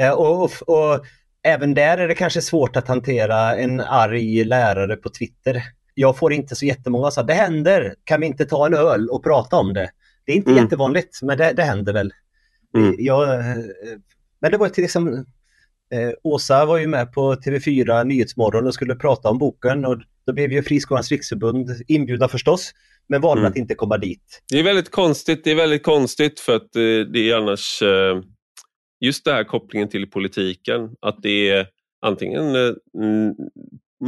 uh, 0.00 0.10
och, 0.10 0.42
och, 0.42 0.68
och, 0.68 1.06
även 1.44 1.74
där 1.74 1.98
är 1.98 2.08
det 2.08 2.14
kanske 2.14 2.42
svårt 2.42 2.76
att 2.76 2.88
hantera 2.88 3.56
en 3.56 3.80
arg 3.80 4.44
lärare 4.44 4.96
på 4.96 5.08
Twitter. 5.08 5.62
Jag 5.94 6.18
får 6.18 6.32
inte 6.32 6.56
så 6.56 6.66
jättemånga 6.66 7.10
som 7.10 7.26
det 7.26 7.34
händer, 7.34 7.94
kan 8.04 8.20
vi 8.20 8.26
inte 8.26 8.44
ta 8.44 8.66
en 8.66 8.74
öl 8.74 9.08
och 9.08 9.24
prata 9.24 9.56
om 9.56 9.74
det? 9.74 9.90
Det 10.26 10.32
är 10.32 10.36
inte 10.36 10.50
mm. 10.50 10.64
jättevanligt 10.64 11.22
men 11.22 11.38
det, 11.38 11.52
det 11.52 11.62
händer 11.62 11.92
väl. 11.92 12.12
Mm. 12.76 12.94
Jag, 12.98 13.44
men 14.40 14.50
det 14.50 14.56
var 14.56 14.68
till 14.68 14.84
exempel 14.84 15.24
Eh, 15.92 16.12
Åsa 16.22 16.64
var 16.64 16.78
ju 16.78 16.86
med 16.86 17.12
på 17.12 17.34
TV4 17.34 18.04
Nyhetsmorgon 18.04 18.66
och 18.66 18.74
skulle 18.74 18.94
prata 18.94 19.28
om 19.28 19.38
boken 19.38 19.84
och 19.84 19.98
då 20.26 20.32
blev 20.32 20.52
ju 20.52 20.62
Friskolans 20.62 21.10
riksförbund 21.10 21.70
inbjudna 21.88 22.28
förstås, 22.28 22.72
men 23.08 23.20
valde 23.20 23.40
mm. 23.40 23.50
att 23.50 23.56
inte 23.56 23.74
komma 23.74 23.98
dit. 23.98 24.42
Det 24.50 24.58
är 24.58 24.62
väldigt 24.62 24.90
konstigt, 24.90 25.44
det 25.44 25.50
är 25.50 25.54
väldigt 25.54 25.82
konstigt 25.82 26.40
för 26.40 26.56
att 26.56 26.76
eh, 26.76 27.12
det 27.12 27.30
är 27.30 27.36
annars 27.36 27.82
eh, 27.82 28.20
just 29.02 29.24
den 29.24 29.34
här 29.34 29.44
kopplingen 29.44 29.88
till 29.88 30.10
politiken, 30.10 30.90
att 31.00 31.22
det 31.22 31.50
är 31.50 31.66
antingen 32.06 32.56
eh, 32.56 32.72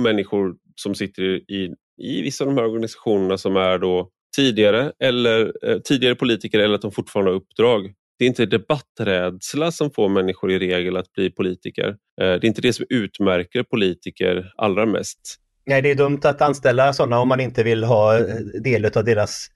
människor 0.02 0.54
som 0.76 0.94
sitter 0.94 1.22
i, 1.22 1.74
i 2.02 2.22
vissa 2.22 2.44
av 2.44 2.50
de 2.50 2.56
här 2.56 2.68
organisationerna 2.68 3.38
som 3.38 3.56
är 3.56 3.78
då 3.78 4.10
tidigare, 4.36 4.92
eller, 4.98 5.52
eh, 5.62 5.78
tidigare 5.78 6.14
politiker 6.14 6.58
eller 6.58 6.74
att 6.74 6.82
de 6.82 6.92
fortfarande 6.92 7.30
har 7.30 7.36
uppdrag 7.36 7.94
det 8.18 8.24
är 8.24 8.28
inte 8.28 8.46
debatträdsla 8.46 9.72
som 9.72 9.90
får 9.90 10.08
människor 10.08 10.52
i 10.52 10.58
regel 10.58 10.96
att 10.96 11.12
bli 11.12 11.30
politiker. 11.30 11.88
Eh, 11.88 11.94
det 12.16 12.24
är 12.24 12.44
inte 12.44 12.62
det 12.62 12.72
som 12.72 12.86
utmärker 12.88 13.62
politiker 13.62 14.52
allra 14.56 14.86
mest. 14.86 15.40
Nej, 15.66 15.82
det 15.82 15.90
är 15.90 15.94
dumt 15.94 16.20
att 16.22 16.42
anställa 16.42 16.92
sådana 16.92 17.18
om 17.18 17.28
man 17.28 17.40
inte 17.40 17.62
vill 17.62 17.84
ha 17.84 18.18
eh, 18.18 18.24
del 18.62 18.84
av 18.84 19.04
deras 19.04 19.48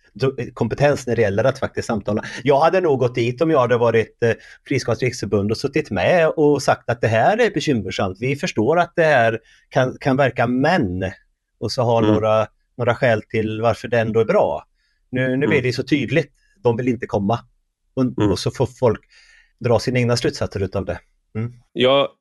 kompetens 0.55 1.07
när 1.07 1.17
det 1.17 1.23
gäller 1.23 1.45
att 1.45 1.59
faktiskt 1.59 1.87
samtala. 1.87 2.25
Jag 2.43 2.61
hade 2.61 2.81
nog 2.81 2.99
gått 2.99 3.15
dit 3.15 3.43
om 3.43 3.51
jag 3.51 3.61
hade 3.61 3.77
varit 3.77 4.23
eh, 4.23 4.33
Friskolans 4.69 5.03
riksförbund 5.03 5.51
och 5.51 5.57
suttit 5.57 5.91
med 5.91 6.29
och 6.29 6.63
sagt 6.63 6.91
att 6.91 7.01
det 7.01 7.09
här 7.09 7.41
är 7.41 7.51
bekymmersamt. 7.51 8.17
Vi 8.21 8.37
förstår 8.37 8.79
att 8.79 8.93
det 8.97 9.05
här 9.05 9.41
kan, 9.69 9.97
kan 10.01 10.17
verka 10.17 10.47
men 10.47 11.05
och 11.61 11.73
så 11.73 11.83
ha 11.83 11.99
mm. 11.99 12.13
några, 12.13 12.47
några 12.77 12.95
skäl 12.95 13.23
till 13.23 13.61
varför 13.61 13.89
det 13.89 13.99
ändå 13.99 14.21
är 14.21 14.25
bra. 14.25 14.65
Nu, 15.11 15.21
nu 15.21 15.35
mm. 15.35 15.51
blir 15.51 15.63
det 15.63 15.73
så 15.73 15.83
tydligt. 15.83 16.33
De 16.63 16.77
vill 16.77 16.89
inte 16.89 17.07
komma. 17.07 17.39
Och, 17.95 18.03
mm. 18.03 18.31
och 18.31 18.39
så 18.39 18.51
får 18.51 18.67
folk 18.67 19.01
dra 19.61 19.79
sina 19.79 19.99
egna 19.99 20.17
slutsatser 20.17 20.63
utav 20.63 20.85
det. 20.85 21.01
Mm. 21.35 21.53
Ja, 21.73 22.13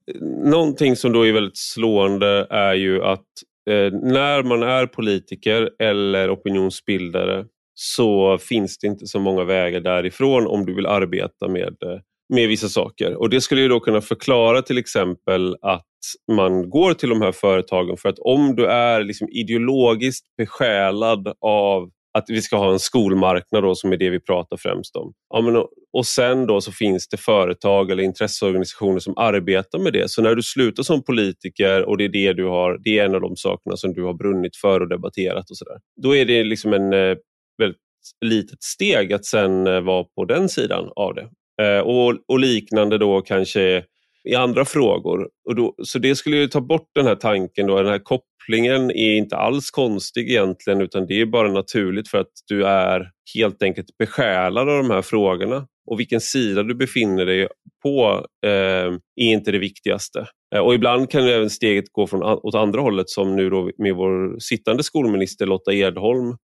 någonting 0.44 0.96
som 0.96 1.12
då 1.12 1.28
är 1.28 1.34
väldigt 1.34 1.58
slående 1.58 2.48
är 2.50 2.74
ju 2.74 3.04
att 3.04 3.26
eh, 3.70 3.94
när 3.94 4.44
man 4.44 4.64
är 4.64 4.86
politiker 4.86 5.70
eller 5.80 6.34
opinionsbildare 6.34 7.46
så 7.80 8.38
finns 8.38 8.78
det 8.78 8.88
inte 8.88 9.08
så 9.08 9.20
många 9.20 9.44
vägar 9.44 9.80
därifrån 9.80 10.48
om 10.48 10.66
du 10.66 10.76
vill 10.76 10.86
arbeta 10.86 11.48
med, 11.48 11.64
eh, 11.84 12.00
med 12.34 12.48
vissa 12.48 12.70
saker. 12.70 13.16
Och 13.16 13.30
Det 13.30 13.42
skulle 13.42 13.62
ju 13.62 13.68
då 13.68 13.80
kunna 13.80 14.02
förklara 14.02 14.62
till 14.62 14.78
exempel 14.78 15.56
att 15.62 15.86
man 16.32 16.70
går 16.70 16.94
till 16.94 17.10
de 17.10 17.22
här 17.22 17.32
företagen 17.32 17.98
för 17.98 18.10
att 18.10 18.20
om 18.20 18.56
du 18.56 18.66
är 18.66 19.04
liksom 19.04 19.28
ideologiskt 19.30 20.26
besjälad 20.38 21.34
av 21.42 21.90
att 22.18 22.26
vi 22.28 22.42
ska 22.42 22.58
ha 22.58 22.72
en 22.72 22.80
skolmarknad 22.80 23.64
då, 23.64 23.76
som 23.76 23.92
är 23.92 23.98
det 23.98 24.10
vi 24.10 24.20
pratar 24.20 24.58
främst 24.58 24.96
om. 24.96 25.14
Ja, 25.30 25.42
men, 25.42 25.64
och 25.94 26.06
sen 26.06 26.48
då 26.48 26.62
så 26.62 26.72
finns 26.72 27.08
det 27.08 27.18
företag 27.18 27.92
eller 27.92 28.04
intresseorganisationer 28.04 29.00
som 29.00 29.18
arbetar 29.18 29.80
med 29.80 29.94
det. 29.94 30.12
Så 30.12 30.22
när 30.22 30.36
du 30.36 30.44
slutar 30.44 30.84
som 30.84 31.04
politiker 31.04 31.90
och 31.90 31.98
det 31.98 32.04
är 32.04 32.10
det 32.10 32.34
du 32.34 32.46
har, 32.46 32.80
det 32.84 33.00
är 33.00 33.06
en 33.06 33.16
av 33.16 33.22
de 33.22 33.36
sakerna 33.36 33.78
som 33.78 33.94
du 33.94 34.04
har 34.04 34.14
brunnit 34.14 34.56
för 34.56 34.80
och 34.80 34.90
debatterat 34.90 35.50
och 35.50 35.58
sådär. 35.58 35.78
Då 36.02 36.16
är 36.16 36.26
det 36.26 36.44
liksom 36.44 36.74
en 36.74 36.94
eh, 36.94 37.18
väldigt 37.58 37.82
litet 38.26 38.64
steg 38.64 39.14
att 39.14 39.26
sen 39.26 39.68
eh, 39.68 39.82
vara 39.82 40.04
på 40.04 40.26
den 40.26 40.50
sidan 40.50 40.92
av 40.96 41.14
det. 41.16 41.30
Eh, 41.64 41.80
och, 41.80 42.16
och 42.28 42.40
liknande 42.40 42.98
då 42.98 43.22
kanske 43.22 43.84
i 44.30 44.36
andra 44.36 44.66
frågor. 44.66 45.30
Och 45.50 45.56
då, 45.56 45.76
så 45.84 46.00
det 46.00 46.16
skulle 46.16 46.38
ju 46.38 46.48
ta 46.48 46.62
bort 46.62 46.90
den 46.96 47.06
här 47.06 47.16
tanken, 47.16 47.68
då, 47.68 47.78
den 47.78 47.92
här 47.92 48.00
kopplingen 48.00 48.92
är 48.92 49.14
inte 49.14 49.38
alls 49.38 49.72
konstig 49.72 50.30
egentligen 50.30 50.82
utan 50.82 51.08
det 51.08 51.22
är 51.22 51.26
bara 51.26 51.52
naturligt 51.52 52.10
för 52.10 52.18
att 52.18 52.32
du 52.48 52.66
är 52.66 53.12
helt 53.36 53.64
enkelt 53.64 53.98
besjälad 53.98 54.70
av 54.70 54.78
de 54.78 54.92
här 54.92 55.02
frågorna. 55.02 55.68
Och 55.92 56.00
vilken 56.00 56.22
sida 56.22 56.64
du 56.64 56.76
befinner 56.76 57.26
dig 57.26 57.48
på 57.84 58.26
eh, 58.46 58.94
är 59.16 59.32
inte 59.32 59.52
det 59.52 59.60
viktigaste. 59.60 60.28
Eh, 60.56 60.62
och 60.62 60.74
ibland 60.74 61.10
kan 61.10 61.28
även 61.28 61.50
steget 61.50 61.86
gå 61.92 62.08
från, 62.08 62.24
åt 62.24 62.56
andra 62.56 62.82
hållet 62.82 63.10
som 63.10 63.36
nu 63.36 63.50
då 63.50 63.72
med 63.78 63.96
vår 63.96 64.40
sittande 64.40 64.84
skolminister 64.84 65.46
Lotta 65.46 65.74
Edholm 65.74 66.38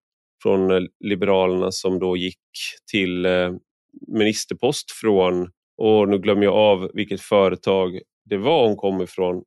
från 0.44 0.72
eh, 0.72 0.82
Liberalerna 1.00 1.72
som 1.72 2.00
då 2.00 2.18
gick 2.18 2.40
till 2.92 3.26
eh, 3.26 3.52
ministerpost 4.08 4.92
från 4.92 5.50
och 5.78 6.10
nu 6.10 6.20
glömmer 6.20 6.44
jag 6.44 6.54
av 6.54 6.92
vilket 6.94 7.22
företag 7.22 8.00
det 8.26 8.38
var 8.38 8.68
hon 8.68 8.78
kom 8.78 9.02
ifrån. 9.02 9.44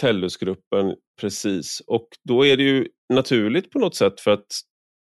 Tellusgruppen, 0.00 0.94
precis. 1.20 1.82
Och 1.86 2.08
då 2.24 2.46
är 2.46 2.56
det 2.56 2.62
ju 2.62 2.88
naturligt 3.08 3.70
på 3.70 3.78
något 3.78 3.96
sätt 3.96 4.20
för 4.20 4.30
att 4.30 4.46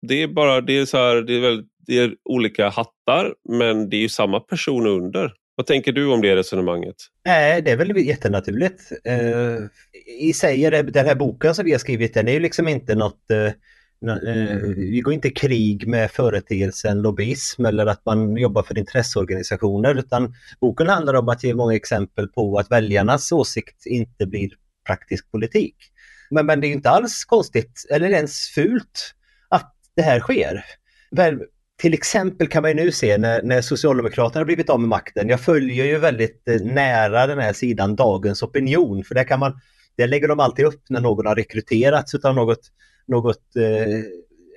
det 0.06 0.22
är 0.22 0.28
bara 0.28 0.60
det 0.60 0.78
är 0.78 0.84
så 0.84 0.96
här, 0.96 1.16
det 1.22 1.34
är, 1.34 1.40
väl, 1.40 1.64
det 1.86 1.98
är 1.98 2.16
olika 2.24 2.68
hattar 2.68 3.34
men 3.48 3.90
det 3.90 3.96
är 3.96 4.00
ju 4.00 4.08
samma 4.08 4.40
person 4.40 4.86
under. 4.86 5.32
Vad 5.54 5.66
tänker 5.66 5.92
du 5.92 6.06
om 6.06 6.20
det 6.20 6.36
resonemanget? 6.36 6.96
Nej, 7.24 7.62
det 7.62 7.70
är 7.70 7.76
väl 7.76 7.96
jättenaturligt. 7.96 8.92
Uh, 9.08 9.66
I 10.18 10.32
sig 10.32 10.64
är 10.64 10.70
det, 10.70 10.82
den 10.82 11.06
här 11.06 11.14
boken 11.14 11.54
som 11.54 11.64
vi 11.64 11.72
har 11.72 11.78
skrivit, 11.78 12.14
den 12.14 12.28
är 12.28 12.32
ju 12.32 12.40
liksom 12.40 12.68
inte 12.68 12.94
något 12.94 13.24
uh, 13.32 13.52
vi 14.76 15.00
går 15.00 15.12
inte 15.12 15.30
krig 15.30 15.86
med 15.86 16.10
företeelsen 16.10 17.02
lobbyism 17.02 17.64
eller 17.64 17.86
att 17.86 18.04
man 18.04 18.36
jobbar 18.36 18.62
för 18.62 18.78
intresseorganisationer 18.78 19.94
utan 19.94 20.34
boken 20.60 20.88
handlar 20.88 21.14
om 21.14 21.28
att 21.28 21.44
ge 21.44 21.54
många 21.54 21.74
exempel 21.74 22.28
på 22.28 22.58
att 22.58 22.70
väljarnas 22.70 23.32
åsikt 23.32 23.86
inte 23.86 24.26
blir 24.26 24.50
praktisk 24.86 25.30
politik. 25.30 25.76
Men, 26.30 26.46
men 26.46 26.60
det 26.60 26.66
är 26.66 26.72
inte 26.72 26.90
alls 26.90 27.24
konstigt 27.24 27.86
eller 27.90 28.10
ens 28.10 28.48
fult 28.48 29.14
att 29.48 29.74
det 29.96 30.02
här 30.02 30.20
sker. 30.20 30.64
Väl, 31.10 31.42
till 31.76 31.94
exempel 31.94 32.48
kan 32.48 32.62
man 32.62 32.76
nu 32.76 32.92
se 32.92 33.18
när, 33.18 33.42
när 33.42 33.60
Socialdemokraterna 33.60 34.40
har 34.40 34.44
blivit 34.44 34.70
av 34.70 34.80
med 34.80 34.88
makten. 34.88 35.28
Jag 35.28 35.40
följer 35.40 35.84
ju 35.84 35.98
väldigt 35.98 36.48
eh, 36.48 36.60
nära 36.60 37.26
den 37.26 37.38
här 37.38 37.52
sidan 37.52 37.96
Dagens 37.96 38.42
Opinion 38.42 39.04
för 39.04 39.14
där 39.14 39.24
kan 39.24 39.40
man, 39.40 39.60
där 39.96 40.06
lägger 40.06 40.28
de 40.28 40.40
alltid 40.40 40.64
upp 40.64 40.82
när 40.88 41.00
någon 41.00 41.26
har 41.26 41.34
rekryterats 41.34 42.14
utav 42.14 42.34
något 42.34 42.70
något 43.10 43.56
eh, 43.56 44.04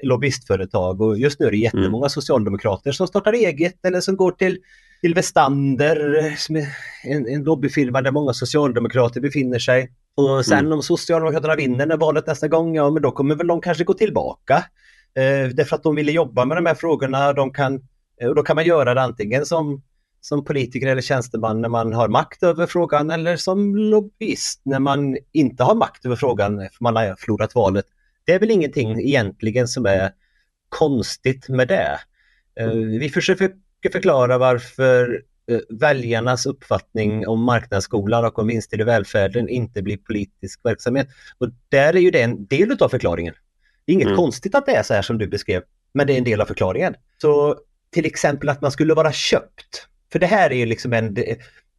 lobbyistföretag 0.04 1.02
och 1.02 1.18
just 1.18 1.40
nu 1.40 1.46
är 1.46 1.52
det 1.52 1.58
jättemånga 1.58 2.06
mm. 2.06 2.10
socialdemokrater 2.10 2.92
som 2.92 3.08
startar 3.08 3.34
eget 3.34 3.86
eller 3.86 4.02
som 4.02 4.16
går 4.16 4.32
till, 4.32 4.58
till 5.02 5.14
Westander, 5.14 6.36
som 6.38 6.56
är 6.56 6.68
en, 7.04 7.28
en 7.28 7.44
lobbyfirma 7.44 8.02
där 8.02 8.12
många 8.12 8.34
socialdemokrater 8.34 9.22
befinner 9.22 9.60
sig. 9.60 9.92
Och 10.16 10.46
sen 10.46 10.60
mm. 10.60 10.72
om 10.72 10.82
Socialdemokraterna 10.84 11.56
vinner 11.56 11.98
valet 11.98 12.28
nästa 12.28 12.48
gång, 12.48 12.76
ja 12.76 12.90
men 12.90 13.02
då 13.02 13.12
kommer 13.12 13.36
väl 13.36 13.48
de 13.48 13.62
kanske 13.62 13.84
gå 13.84 13.94
tillbaka. 13.94 14.64
Eh, 15.16 15.50
därför 15.54 15.76
att 15.76 15.84
de 15.84 15.96
ville 15.96 16.12
jobba 16.12 16.46
med 16.46 16.58
de 16.58 16.66
här 16.66 16.76
frågorna. 16.76 17.34
De 17.34 17.52
kan, 17.52 17.82
eh, 18.22 18.28
och 18.28 18.36
då 18.36 18.44
kan 18.44 18.56
man 18.56 18.66
göra 18.66 18.94
det 18.94 19.02
antingen 19.02 19.46
som, 19.46 19.82
som 20.22 20.46
politiker 20.46 20.88
eller 20.88 21.02
tjänsteman 21.02 21.62
när 21.62 21.70
man 21.70 21.94
har 21.94 22.08
makt 22.08 22.44
över 22.44 22.66
frågan 22.66 23.12
eller 23.12 23.38
som 23.38 23.76
lobbyist 23.76 24.62
när 24.66 24.80
man 24.80 25.18
inte 25.32 25.64
har 25.64 25.76
makt 25.76 26.06
över 26.06 26.16
frågan 26.16 26.58
för 26.58 26.84
man 26.84 26.96
har 26.96 27.16
förlorat 27.20 27.56
valet. 27.56 27.86
Det 28.26 28.34
är 28.34 28.40
väl 28.40 28.52
ingenting 28.52 29.00
egentligen 29.00 29.68
som 29.68 29.86
är 29.86 30.12
konstigt 30.70 31.50
med 31.50 31.68
det. 31.68 32.00
Eh, 32.60 32.72
vi 33.00 33.10
försöker 33.10 33.52
förklara 33.92 34.38
varför 34.38 35.24
eh, 35.52 35.60
väljarnas 35.70 36.46
uppfattning 36.46 37.28
om 37.28 37.44
marknadsskolan 37.44 38.26
och 38.26 38.40
om 38.40 38.48
vinster 38.48 38.82
i 38.82 38.84
välfärden 38.84 39.50
inte 39.50 39.82
blir 39.82 39.98
politisk 39.98 40.60
verksamhet. 40.64 41.08
Och 41.38 41.50
där 41.70 41.96
är 41.96 42.00
ju 42.00 42.12
det 42.12 42.22
en 42.22 42.46
del 42.46 42.78
av 42.80 42.90
förklaringen. 42.90 43.34
Det 43.86 43.92
är 43.92 43.94
inget 43.94 44.08
mm. 44.08 44.18
konstigt 44.18 44.56
att 44.56 44.66
det 44.66 44.76
är 44.76 44.84
så 44.84 44.94
här 44.94 45.02
som 45.02 45.18
du 45.18 45.28
beskrev, 45.28 45.64
men 45.94 46.08
det 46.08 46.14
är 46.14 46.18
en 46.18 46.24
del 46.24 46.42
av 46.42 46.46
förklaringen. 46.46 46.96
Så 47.22 47.58
till 47.90 48.06
exempel 48.06 48.50
att 48.50 48.62
man 48.62 48.72
skulle 48.72 48.94
vara 48.94 49.12
köpt. 49.12 49.88
För 50.12 50.20
det 50.20 50.28
här 50.28 50.50
är 50.50 50.56
ju 50.56 50.66
liksom 50.66 50.94
en... 50.94 51.18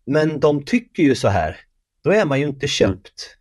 Men 0.07 0.41
de 0.41 0.65
tycker 0.65 1.03
ju 1.03 1.15
så 1.15 1.29
här. 1.29 1.57
Då 2.05 2.11
är 2.11 2.25
man 2.25 2.41
ju 2.41 2.47
inte 2.47 2.69
köpt. 2.69 3.37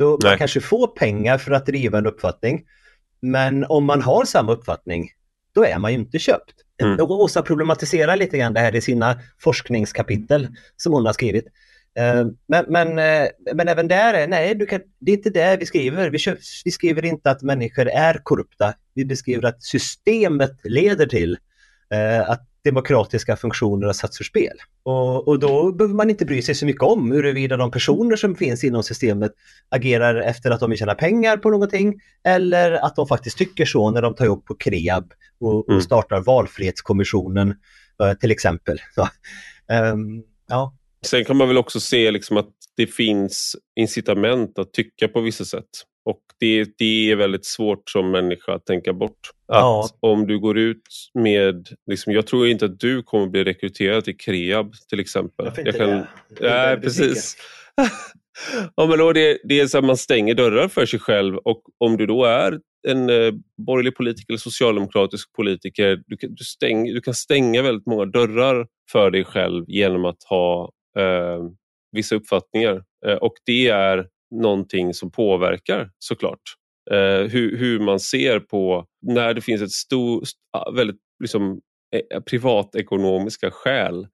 Då 0.00 0.18
man 0.24 0.38
kanske 0.38 0.60
får 0.60 0.86
pengar 0.86 1.38
för 1.38 1.52
att 1.52 1.66
driva 1.66 1.98
en 1.98 2.06
uppfattning. 2.06 2.64
Men 3.20 3.64
om 3.64 3.84
man 3.84 4.02
har 4.02 4.24
samma 4.24 4.52
uppfattning, 4.52 5.10
då 5.54 5.64
är 5.64 5.78
man 5.78 5.92
ju 5.92 5.98
inte 5.98 6.18
köpt. 6.18 6.54
Mm. 6.82 7.00
Och 7.00 7.10
Åsa 7.10 7.42
problematiserar 7.42 8.16
lite 8.16 8.38
grann 8.38 8.54
det 8.54 8.60
här 8.60 8.74
i 8.74 8.80
sina 8.80 9.20
forskningskapitel 9.38 10.48
som 10.76 10.92
hon 10.92 11.06
har 11.06 11.12
skrivit. 11.12 11.44
Eh, 11.98 12.26
men, 12.46 12.64
men, 12.68 12.98
eh, 12.98 13.28
men 13.54 13.68
även 13.68 13.88
där 13.88 14.14
är, 14.14 14.28
nej, 14.28 14.66
kan, 14.66 14.80
det 14.98 15.12
är 15.12 15.16
inte 15.16 15.30
det 15.30 15.56
vi 15.60 15.66
skriver. 15.66 16.10
Vi, 16.10 16.18
vi 16.64 16.70
skriver 16.70 17.04
inte 17.04 17.30
att 17.30 17.42
människor 17.42 17.88
är 17.88 18.20
korrupta. 18.22 18.74
Vi 18.94 19.04
beskriver 19.04 19.48
att 19.48 19.62
systemet 19.62 20.60
leder 20.64 21.06
till 21.06 21.38
eh, 21.90 22.30
att 22.30 22.49
demokratiska 22.64 23.36
funktioner 23.36 23.86
har 23.86 23.92
satts 23.92 24.20
ur 24.20 24.24
spel. 24.24 24.56
Och, 24.82 25.28
och, 25.28 25.38
då 25.38 25.72
behöver 25.72 25.94
man 25.94 26.10
inte 26.10 26.24
bry 26.24 26.42
sig 26.42 26.54
så 26.54 26.66
mycket 26.66 26.82
om 26.82 27.12
huruvida 27.12 27.56
de 27.56 27.70
personer 27.70 28.16
som 28.16 28.36
finns 28.36 28.64
inom 28.64 28.82
systemet 28.82 29.32
agerar 29.68 30.14
efter 30.14 30.50
att 30.50 30.60
de 30.60 30.70
vill 30.70 30.78
tjäna 30.78 30.94
pengar 30.94 31.36
på 31.36 31.50
någonting 31.50 32.00
eller 32.24 32.72
att 32.72 32.96
de 32.96 33.06
faktiskt 33.06 33.38
tycker 33.38 33.64
så 33.64 33.90
när 33.90 34.02
de 34.02 34.14
tar 34.14 34.26
upp 34.26 34.44
på 34.44 34.54
KREAB 34.54 35.12
och, 35.40 35.58
och 35.58 35.68
mm. 35.68 35.82
startar 35.82 36.20
valfrihetskommissionen 36.20 37.54
till 38.20 38.30
exempel. 38.30 38.78
Så, 38.94 39.08
um, 39.92 40.22
ja. 40.48 40.76
Sen 41.06 41.24
kan 41.24 41.36
man 41.36 41.48
väl 41.48 41.58
också 41.58 41.80
se 41.80 42.10
liksom 42.10 42.36
att 42.36 42.50
det 42.76 42.86
finns 42.86 43.56
incitament 43.76 44.58
att 44.58 44.72
tycka 44.72 45.08
på 45.08 45.20
vissa 45.20 45.44
sätt. 45.44 45.68
Och 46.04 46.20
det, 46.40 46.78
det 46.78 47.10
är 47.10 47.16
väldigt 47.16 47.46
svårt 47.46 47.90
som 47.90 48.10
människa 48.10 48.54
att 48.54 48.66
tänka 48.66 48.92
bort. 48.92 49.30
Att 49.48 49.58
ja. 49.58 49.88
om 50.00 50.26
du 50.26 50.38
går 50.38 50.58
ut 50.58 50.82
med, 51.14 51.68
liksom, 51.90 52.12
jag 52.12 52.26
tror 52.26 52.48
inte 52.48 52.64
att 52.64 52.80
du 52.80 53.02
kommer 53.02 53.26
bli 53.26 53.44
rekryterad 53.44 54.04
till 54.04 54.16
Kreab 54.16 54.72
till 54.88 55.00
exempel. 55.00 55.46
Varför 55.46 55.66
inte 55.66 55.78
jag 55.78 55.88
kan, 55.88 55.90
det? 55.90 56.06
Nej, 56.40 56.80
precis. 56.80 57.36
ja, 58.76 58.86
men 58.86 58.98
då 58.98 59.12
det, 59.12 59.38
det 59.44 59.60
är 59.60 59.66
så 59.66 59.78
att 59.78 59.84
man 59.84 59.96
stänger 59.96 60.34
dörrar 60.34 60.68
för 60.68 60.86
sig 60.86 61.00
själv 61.00 61.36
och 61.36 61.62
om 61.78 61.96
du 61.96 62.06
då 62.06 62.24
är 62.24 62.60
en 62.88 63.10
eh, 63.10 63.32
borgerlig 63.66 63.96
politiker 63.96 64.32
eller 64.32 64.38
socialdemokratisk 64.38 65.32
politiker, 65.32 66.02
du, 66.06 66.16
du, 66.20 66.44
stäng, 66.44 66.84
du 66.84 67.00
kan 67.00 67.14
stänga 67.14 67.62
väldigt 67.62 67.86
många 67.86 68.04
dörrar 68.04 68.66
för 68.92 69.10
dig 69.10 69.24
själv 69.24 69.64
genom 69.68 70.04
att 70.04 70.22
ha 70.28 70.72
eh, 70.98 71.38
vissa 71.92 72.14
uppfattningar. 72.14 72.82
Eh, 73.06 73.14
och 73.14 73.34
det 73.44 73.68
är 73.68 74.06
någonting 74.30 74.94
som 74.94 75.10
påverkar 75.10 75.90
såklart. 75.98 76.40
Eh, 76.90 77.30
hur, 77.30 77.56
hur, 77.56 77.80
man 77.80 78.00
ser 78.00 78.40
på 78.40 78.86
när 79.02 79.34
det 79.34 79.40
finns 79.40 79.62
ett 79.62 79.70
stort, 79.70 80.28
väldigt 80.74 81.00
liksom, 81.22 81.60
eh, 81.96 82.20
privatekonomiska 82.20 83.50
skäl 83.50 84.06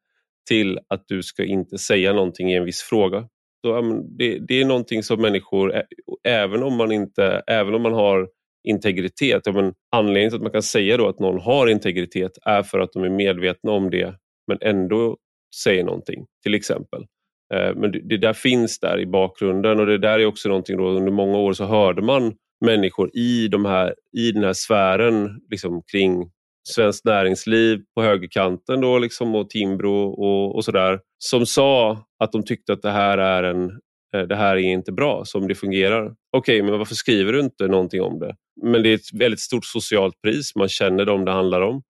till 0.48 0.78
att 0.88 1.04
du 1.06 1.22
ska 1.22 1.44
inte 1.44 1.78
säga 1.78 2.12
någonting 2.12 2.52
i 2.52 2.54
en 2.54 2.64
viss 2.64 2.82
fråga. 2.82 3.28
Då, 3.62 3.82
det, 4.18 4.38
det, 4.38 4.60
är 4.60 4.64
någonting 4.64 5.02
som 5.02 5.20
människor, 5.20 5.82
även 6.28 6.62
om 6.62 6.76
man, 6.76 6.92
inte, 6.92 7.42
även 7.46 7.74
om 7.74 7.82
man 7.82 7.92
har 7.92 8.28
integritet, 8.68 9.54
men 9.54 9.74
anledningen 9.96 10.30
till 10.30 10.36
att 10.36 10.42
man 10.42 10.52
kan 10.52 10.62
säga 10.62 10.96
då 10.96 11.08
att 11.08 11.20
någon 11.20 11.40
har 11.40 11.66
integritet 11.66 12.32
är 12.42 12.62
för 12.62 12.78
att 12.78 12.92
de 12.92 13.04
är 13.04 13.10
medvetna 13.10 13.72
om 13.72 13.90
det 13.90 14.14
men 14.46 14.58
ändå 14.60 15.16
säger 15.62 15.84
någonting, 15.84 16.26
till 16.42 16.54
exempel. 16.54 17.06
Eh, 17.54 17.74
men 17.74 17.92
det 18.08 18.16
där 18.16 18.32
finns 18.32 18.80
där 18.80 18.98
i 18.98 19.06
bakgrunden 19.06 19.80
och 19.80 19.86
det 19.86 19.98
där 19.98 20.18
är 20.18 20.26
också 20.26 20.48
någonting 20.48 20.76
då, 20.76 20.88
under 20.88 21.12
många 21.12 21.38
år 21.38 21.52
så 21.52 21.64
hörde 21.64 22.02
man 22.02 22.34
människor 22.64 23.10
i, 23.16 23.48
de 23.48 23.64
här, 23.64 23.94
i 24.16 24.32
den 24.32 24.44
här 24.44 24.52
sfären 24.52 25.40
liksom 25.50 25.82
kring 25.82 26.30
svenskt 26.68 27.04
näringsliv 27.04 27.80
på 27.94 28.02
högerkanten 28.02 28.80
då 28.80 28.98
liksom 28.98 29.34
och 29.34 29.50
Timbro 29.50 30.08
och, 30.08 30.54
och 30.54 30.64
sådär 30.64 31.00
som 31.18 31.46
sa 31.46 32.04
att 32.18 32.32
de 32.32 32.44
tyckte 32.44 32.72
att 32.72 32.82
det 32.82 32.90
här 32.90 33.18
är 33.18 33.42
en 33.42 33.70
eh, 34.14 34.22
det 34.28 34.36
här 34.36 34.56
är 34.56 34.60
inte 34.60 34.92
bra 34.92 35.24
som 35.24 35.48
det 35.48 35.54
fungerar. 35.54 36.04
Okej, 36.06 36.16
okay, 36.60 36.62
men 36.62 36.78
varför 36.78 36.94
skriver 36.94 37.32
du 37.32 37.40
inte 37.40 37.68
någonting 37.68 38.02
om 38.02 38.18
det? 38.18 38.36
Men 38.62 38.82
det 38.82 38.88
är 38.88 38.94
ett 38.94 39.12
väldigt 39.12 39.40
stort 39.40 39.64
socialt 39.64 40.22
pris, 40.22 40.56
man 40.56 40.68
känner 40.68 41.04
dem 41.04 41.24
det 41.24 41.32
handlar 41.32 41.60
om. 41.60 41.82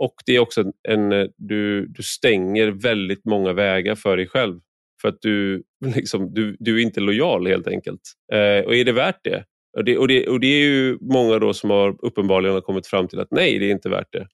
Och 0.00 0.14
det 0.26 0.36
är 0.36 0.40
också 0.40 0.64
en, 0.88 1.12
eh, 1.12 1.26
du, 1.36 1.86
du 1.86 2.02
stänger 2.02 2.68
väldigt 2.68 3.24
många 3.24 3.52
vägar 3.52 3.94
för 3.94 4.16
dig 4.16 4.28
själv. 4.28 4.60
För 5.00 5.08
att 5.08 5.18
du, 5.20 5.62
liksom, 5.96 6.34
du, 6.34 6.56
du 6.58 6.78
är 6.78 6.82
inte 6.82 7.00
lojal 7.00 7.46
helt 7.46 7.68
enkelt. 7.68 8.00
Eh, 8.32 8.66
och 8.66 8.74
är 8.74 8.84
det 8.84 8.92
värt 8.92 9.20
det? 9.24 9.44
Och 9.76 9.84
det, 9.84 9.98
och 9.98 10.08
det? 10.08 10.28
och 10.28 10.40
det 10.40 10.46
är 10.46 10.64
ju 10.64 10.98
många 11.00 11.38
då 11.38 11.54
som 11.54 11.70
har 11.70 12.04
uppenbarligen 12.04 12.62
kommit 12.62 12.86
fram 12.86 13.08
till 13.08 13.20
att 13.20 13.30
nej, 13.30 13.58
det 13.58 13.66
är 13.66 13.70
inte 13.70 13.88
värt 13.88 14.12
det 14.12 14.26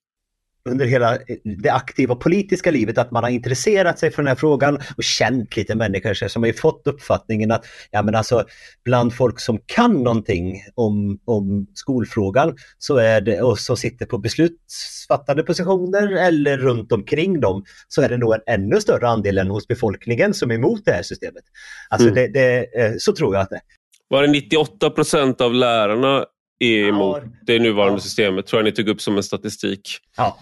under 0.69 0.85
hela 0.85 1.17
det 1.63 1.69
aktiva 1.69 2.15
politiska 2.15 2.71
livet 2.71 2.97
att 2.97 3.11
man 3.11 3.23
har 3.23 3.29
intresserat 3.29 3.99
sig 3.99 4.11
för 4.11 4.21
den 4.21 4.27
här 4.27 4.35
frågan 4.35 4.75
och 4.97 5.03
känt 5.03 5.57
lite 5.57 5.75
människor 5.75 6.27
som 6.27 6.43
har 6.43 6.51
fått 6.51 6.87
uppfattningen 6.87 7.51
att 7.51 7.65
ja, 7.91 8.03
men 8.03 8.15
alltså, 8.15 8.43
bland 8.85 9.13
folk 9.13 9.39
som 9.39 9.59
kan 9.65 10.03
någonting 10.03 10.63
om, 10.75 11.19
om 11.25 11.67
skolfrågan 11.73 12.55
så 12.77 12.97
är 12.97 13.21
det, 13.21 13.41
och 13.41 13.59
som 13.59 13.77
sitter 13.77 14.05
på 14.05 14.17
beslutsfattande 14.17 15.43
positioner 15.43 16.11
eller 16.11 16.57
runt 16.57 16.91
omkring 16.91 17.39
dem 17.39 17.63
så 17.87 18.01
är 18.01 18.09
det 18.09 18.17
nog 18.17 18.33
en 18.33 18.41
ännu 18.47 18.81
större 18.81 19.07
andel 19.07 19.37
än 19.37 19.49
hos 19.49 19.67
befolkningen 19.67 20.33
som 20.33 20.51
är 20.51 20.55
emot 20.55 20.85
det 20.85 20.91
här 20.91 21.03
systemet. 21.03 21.43
Alltså 21.89 22.07
mm. 22.07 22.15
det, 22.15 22.27
det, 22.27 22.81
eh, 22.81 22.93
så 22.97 23.15
tror 23.15 23.35
jag 23.35 23.41
att 23.41 23.49
det 23.49 23.61
Var 24.07 24.21
det 24.21 24.27
98 24.27 24.89
procent 24.89 25.41
av 25.41 25.53
lärarna 25.53 26.25
är 26.59 26.87
emot 26.87 27.17
ja, 27.23 27.29
det 27.41 27.59
nuvarande 27.59 27.95
ja. 27.95 27.99
systemet, 27.99 28.47
tror 28.47 28.59
jag 28.59 28.65
ni 28.65 28.71
tog 28.71 28.87
upp 28.87 29.01
som 29.01 29.17
en 29.17 29.23
statistik. 29.23 29.81
Ja, 30.17 30.39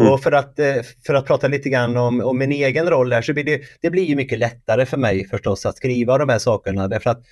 Mm. 0.00 0.12
Och 0.12 0.22
för 0.22 0.32
att, 0.32 0.58
eh, 0.58 0.74
för 1.06 1.14
att 1.14 1.26
prata 1.26 1.48
lite 1.48 1.68
grann 1.68 1.96
om, 1.96 2.20
om 2.20 2.38
min 2.38 2.52
egen 2.52 2.86
roll 2.86 3.12
här 3.12 3.22
så 3.22 3.32
blir 3.32 3.44
det, 3.44 3.60
det 3.80 3.90
blir 3.90 4.04
ju 4.04 4.16
mycket 4.16 4.38
lättare 4.38 4.86
för 4.86 4.96
mig 4.96 5.28
förstås 5.28 5.66
att 5.66 5.76
skriva 5.76 6.18
de 6.18 6.28
här 6.28 6.38
sakerna 6.38 6.88
därför 6.88 7.10
att 7.10 7.22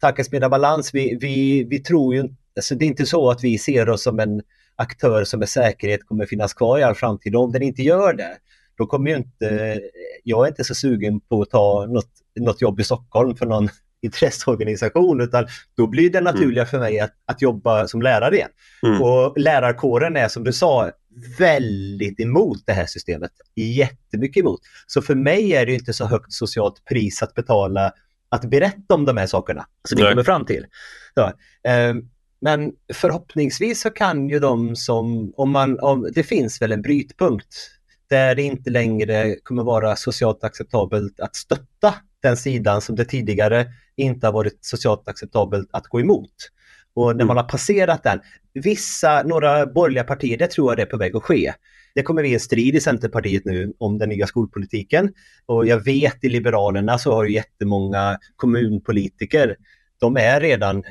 Tankesmedja 0.00 0.48
Balans, 0.48 0.94
vi, 0.94 1.18
vi, 1.20 1.64
vi 1.64 1.78
tror 1.78 2.14
ju 2.14 2.28
alltså 2.56 2.74
det 2.74 2.84
är 2.84 2.86
inte 2.86 3.06
så 3.06 3.30
att 3.30 3.44
vi 3.44 3.58
ser 3.58 3.88
oss 3.88 4.02
som 4.02 4.20
en 4.20 4.42
aktör 4.76 5.24
som 5.24 5.40
med 5.40 5.48
säkerhet 5.48 6.06
kommer 6.06 6.26
finnas 6.26 6.54
kvar 6.54 6.78
i 6.78 6.82
all 6.82 6.94
framtid. 6.94 7.36
Om 7.36 7.52
den 7.52 7.62
inte 7.62 7.82
gör 7.82 8.12
det, 8.12 8.36
då 8.78 8.86
kommer 8.86 9.10
ju 9.10 9.16
inte, 9.16 9.80
jag 10.24 10.44
är 10.44 10.48
inte 10.48 10.64
så 10.64 10.74
sugen 10.74 11.20
på 11.20 11.42
att 11.42 11.50
ta 11.50 11.86
något, 11.86 12.10
något 12.40 12.62
jobb 12.62 12.80
i 12.80 12.84
Stockholm 12.84 13.36
för 13.36 13.46
någon 13.46 13.68
intresseorganisation 14.02 15.20
utan 15.20 15.46
då 15.76 15.86
blir 15.86 16.10
det 16.10 16.20
naturliga 16.20 16.62
mm. 16.62 16.66
för 16.66 16.78
mig 16.78 17.00
att, 17.00 17.12
att 17.26 17.42
jobba 17.42 17.88
som 17.88 18.02
lärare 18.02 18.36
igen. 18.36 18.50
Mm. 18.82 19.02
Och 19.02 19.38
lärarkåren 19.38 20.16
är 20.16 20.28
som 20.28 20.44
du 20.44 20.52
sa 20.52 20.90
väldigt 21.38 22.20
emot 22.20 22.62
det 22.66 22.72
här 22.72 22.86
systemet. 22.86 23.30
Jättemycket 23.54 24.40
emot. 24.40 24.60
Så 24.86 25.02
för 25.02 25.14
mig 25.14 25.52
är 25.52 25.66
det 25.66 25.74
inte 25.74 25.92
så 25.92 26.04
högt 26.04 26.32
socialt 26.32 26.84
pris 26.84 27.22
att 27.22 27.34
betala 27.34 27.92
att 28.28 28.50
berätta 28.50 28.94
om 28.94 29.04
de 29.04 29.16
här 29.16 29.26
sakerna 29.26 29.66
som 29.88 29.96
vi 29.96 30.08
kommer 30.08 30.22
fram 30.22 30.44
till. 30.44 30.66
Ja, 31.14 31.32
eh, 31.70 31.94
men 32.40 32.72
förhoppningsvis 32.94 33.80
så 33.80 33.90
kan 33.90 34.28
ju 34.28 34.38
de 34.38 34.76
som, 34.76 35.32
om 35.36 35.50
man, 35.50 35.80
om, 35.80 36.10
det 36.14 36.22
finns 36.22 36.62
väl 36.62 36.72
en 36.72 36.82
brytpunkt 36.82 37.70
där 38.08 38.34
det 38.34 38.42
inte 38.42 38.70
längre 38.70 39.36
kommer 39.42 39.62
vara 39.62 39.96
socialt 39.96 40.44
acceptabelt 40.44 41.20
att 41.20 41.36
stötta 41.36 41.94
den 42.22 42.36
sidan 42.36 42.80
som 42.80 42.96
det 42.96 43.04
tidigare 43.04 43.66
inte 43.96 44.26
har 44.26 44.32
varit 44.32 44.58
socialt 44.60 45.08
acceptabelt 45.08 45.68
att 45.72 45.86
gå 45.86 46.00
emot. 46.00 46.50
Och 46.96 47.06
när 47.06 47.14
mm. 47.14 47.26
man 47.26 47.36
har 47.36 47.44
passerat 47.44 48.02
den, 48.02 48.20
vissa, 48.54 49.22
några 49.22 49.66
borgerliga 49.66 50.04
partier, 50.04 50.38
det 50.38 50.46
tror 50.46 50.70
jag 50.70 50.78
det 50.78 50.82
är 50.82 50.86
på 50.86 50.96
väg 50.96 51.16
att 51.16 51.22
ske. 51.22 51.52
Det 51.94 52.02
kommer 52.02 52.22
bli 52.22 52.34
en 52.34 52.40
strid 52.40 52.74
i 52.74 52.80
Centerpartiet 52.80 53.44
nu 53.44 53.72
om 53.78 53.98
den 53.98 54.08
nya 54.08 54.26
skolpolitiken. 54.26 55.12
Och 55.46 55.66
jag 55.66 55.84
vet 55.84 56.24
i 56.24 56.28
Liberalerna 56.28 56.98
så 56.98 57.12
har 57.12 57.24
ju 57.24 57.34
jättemånga 57.34 58.18
kommunpolitiker, 58.36 59.56
de 60.00 60.16
är 60.16 60.40
redan 60.40 60.82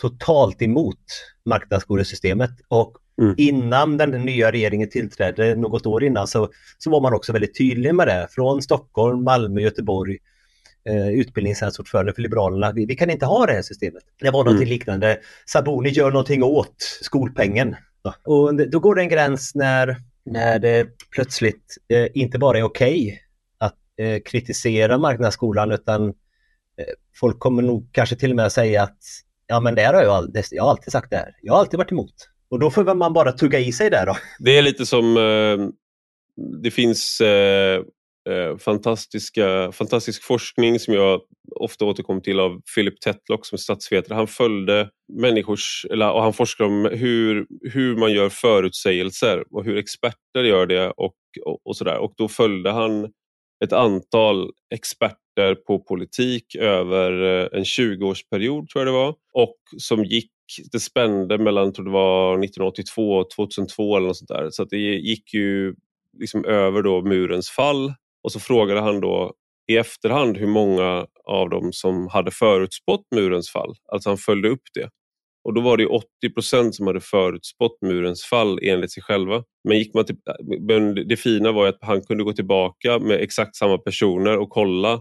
totalt 0.00 0.62
emot 0.62 1.04
marknadsskolesystemet. 1.44 2.50
Och 2.68 2.96
mm. 3.20 3.34
innan 3.38 3.96
den 3.96 4.10
nya 4.10 4.52
regeringen 4.52 4.90
tillträdde, 4.90 5.54
något 5.54 5.86
år 5.86 6.04
innan, 6.04 6.26
så, 6.26 6.50
så 6.78 6.90
var 6.90 7.00
man 7.00 7.14
också 7.14 7.32
väldigt 7.32 7.58
tydlig 7.58 7.94
med 7.94 8.06
det. 8.06 8.28
Från 8.30 8.62
Stockholm, 8.62 9.24
Malmö, 9.24 9.60
Göteborg 9.60 10.18
eh, 10.88 11.18
för 12.14 12.22
Liberalerna. 12.22 12.72
Vi, 12.72 12.86
vi, 12.86 12.96
kan 12.96 13.10
inte 13.10 13.26
ha 13.26 13.46
det 13.46 13.52
här 13.52 13.62
systemet. 13.62 14.02
Det 14.20 14.30
var 14.30 14.44
något 14.44 14.54
mm. 14.54 14.68
liknande. 14.68 15.18
Saboni 15.46 15.88
gör 15.88 16.10
någonting 16.10 16.42
åt 16.42 16.76
skolpengen. 17.02 17.76
Och 18.24 18.70
då 18.70 18.80
går 18.80 18.94
det 18.94 19.02
en 19.02 19.08
gräns 19.08 19.54
när, 19.54 19.96
när 20.24 20.58
det 20.58 20.86
plötsligt 21.10 21.76
eh, 21.88 22.06
inte 22.14 22.38
bara 22.38 22.58
är 22.58 22.62
okej 22.62 23.06
okay 23.06 23.18
att 23.58 23.74
eh, 23.98 24.22
kritisera 24.24 24.98
marknadsskolan 24.98 25.72
utan 25.72 26.08
eh, 26.08 26.14
folk 27.20 27.38
kommer 27.38 27.62
nog 27.62 27.88
kanske 27.92 28.16
till 28.16 28.30
och 28.30 28.36
med 28.36 28.52
säga 28.52 28.82
att 28.82 28.98
ja 29.46 29.60
men 29.60 29.74
det 29.74 29.84
har 29.84 29.94
jag, 29.94 30.06
all, 30.06 30.32
jag 30.50 30.62
har 30.62 30.70
alltid 30.70 30.92
sagt 30.92 31.10
det 31.10 31.16
här. 31.16 31.34
Jag 31.42 31.52
har 31.52 31.60
alltid 31.60 31.78
varit 31.78 31.92
emot. 31.92 32.14
Och 32.48 32.58
då 32.58 32.70
får 32.70 32.94
man 32.94 33.12
bara 33.12 33.32
tugga 33.32 33.58
i 33.58 33.72
sig 33.72 33.90
det 33.90 34.04
då. 34.06 34.16
Det 34.38 34.58
är 34.58 34.62
lite 34.62 34.86
som 34.86 35.16
eh, 35.16 35.68
det 36.62 36.70
finns 36.70 37.20
eh, 37.20 37.82
Eh, 38.28 38.56
fantastiska, 38.56 39.72
fantastisk 39.72 40.22
forskning 40.24 40.78
som 40.78 40.94
jag 40.94 41.20
ofta 41.56 41.84
återkommer 41.84 42.20
till 42.20 42.40
av 42.40 42.60
Philip 42.74 43.00
Tetlock 43.00 43.46
som 43.46 43.56
är 43.56 43.58
statsvetare. 43.58 44.14
Han 44.14 44.26
följde 44.26 44.90
människors, 45.20 45.86
eller, 45.90 46.12
och 46.12 46.22
han 46.22 46.32
forskar 46.32 46.64
om 46.64 46.84
hur, 46.92 47.46
hur 47.72 47.96
man 47.96 48.12
gör 48.12 48.28
förutsägelser 48.28 49.44
och 49.50 49.64
hur 49.64 49.76
experter 49.76 50.44
gör 50.44 50.66
det 50.66 50.90
och, 50.90 51.14
och, 51.44 51.66
och 51.66 51.76
sådär. 51.76 51.98
Och 51.98 52.14
då 52.16 52.28
följde 52.28 52.70
han 52.70 53.12
ett 53.64 53.72
antal 53.72 54.50
experter 54.74 55.54
på 55.54 55.78
politik 55.78 56.54
över 56.54 57.40
eh, 57.42 57.48
en 57.52 57.64
20-årsperiod 57.64 58.68
tror 58.68 58.84
jag 58.84 58.86
det 58.86 58.98
var 58.98 59.14
och 59.32 59.56
som 59.78 60.04
gick 60.04 60.30
det 60.72 60.80
spände 60.80 61.38
mellan, 61.38 61.72
tror 61.72 61.84
det 61.84 61.90
var 61.90 62.32
1982 62.32 63.12
och 63.12 63.30
2002 63.30 63.96
eller 63.96 64.06
något 64.06 64.16
sånt 64.16 64.28
där. 64.28 64.50
Så 64.50 64.64
det 64.64 64.76
gick 64.76 65.34
ju 65.34 65.74
liksom 66.18 66.44
över 66.44 66.82
då 66.82 67.02
murens 67.02 67.50
fall 67.50 67.94
och 68.26 68.32
så 68.32 68.40
frågade 68.40 68.80
han 68.80 69.00
då 69.00 69.32
i 69.72 69.76
efterhand 69.76 70.36
hur 70.36 70.46
många 70.46 71.06
av 71.24 71.50
dem 71.50 71.72
som 71.72 72.08
hade 72.08 72.30
förutspått 72.30 73.04
murens 73.14 73.50
fall. 73.50 73.74
Alltså 73.92 74.10
han 74.10 74.18
följde 74.18 74.48
upp 74.48 74.62
det. 74.74 74.88
Och 75.44 75.54
då 75.54 75.60
var 75.60 75.76
det 75.76 75.86
80 75.86 76.06
procent 76.34 76.74
som 76.74 76.86
hade 76.86 77.00
förutspått 77.00 77.78
murens 77.82 78.24
fall 78.24 78.58
enligt 78.62 78.92
sig 78.92 79.02
själva. 79.02 79.42
Men, 79.68 79.78
gick 79.78 79.94
man 79.94 80.04
till, 80.04 80.16
men 80.60 80.94
det 80.94 81.16
fina 81.16 81.52
var 81.52 81.66
att 81.68 81.78
han 81.80 82.02
kunde 82.02 82.24
gå 82.24 82.32
tillbaka 82.32 82.98
med 82.98 83.20
exakt 83.20 83.56
samma 83.56 83.78
personer 83.78 84.38
och 84.38 84.50
kolla 84.50 85.00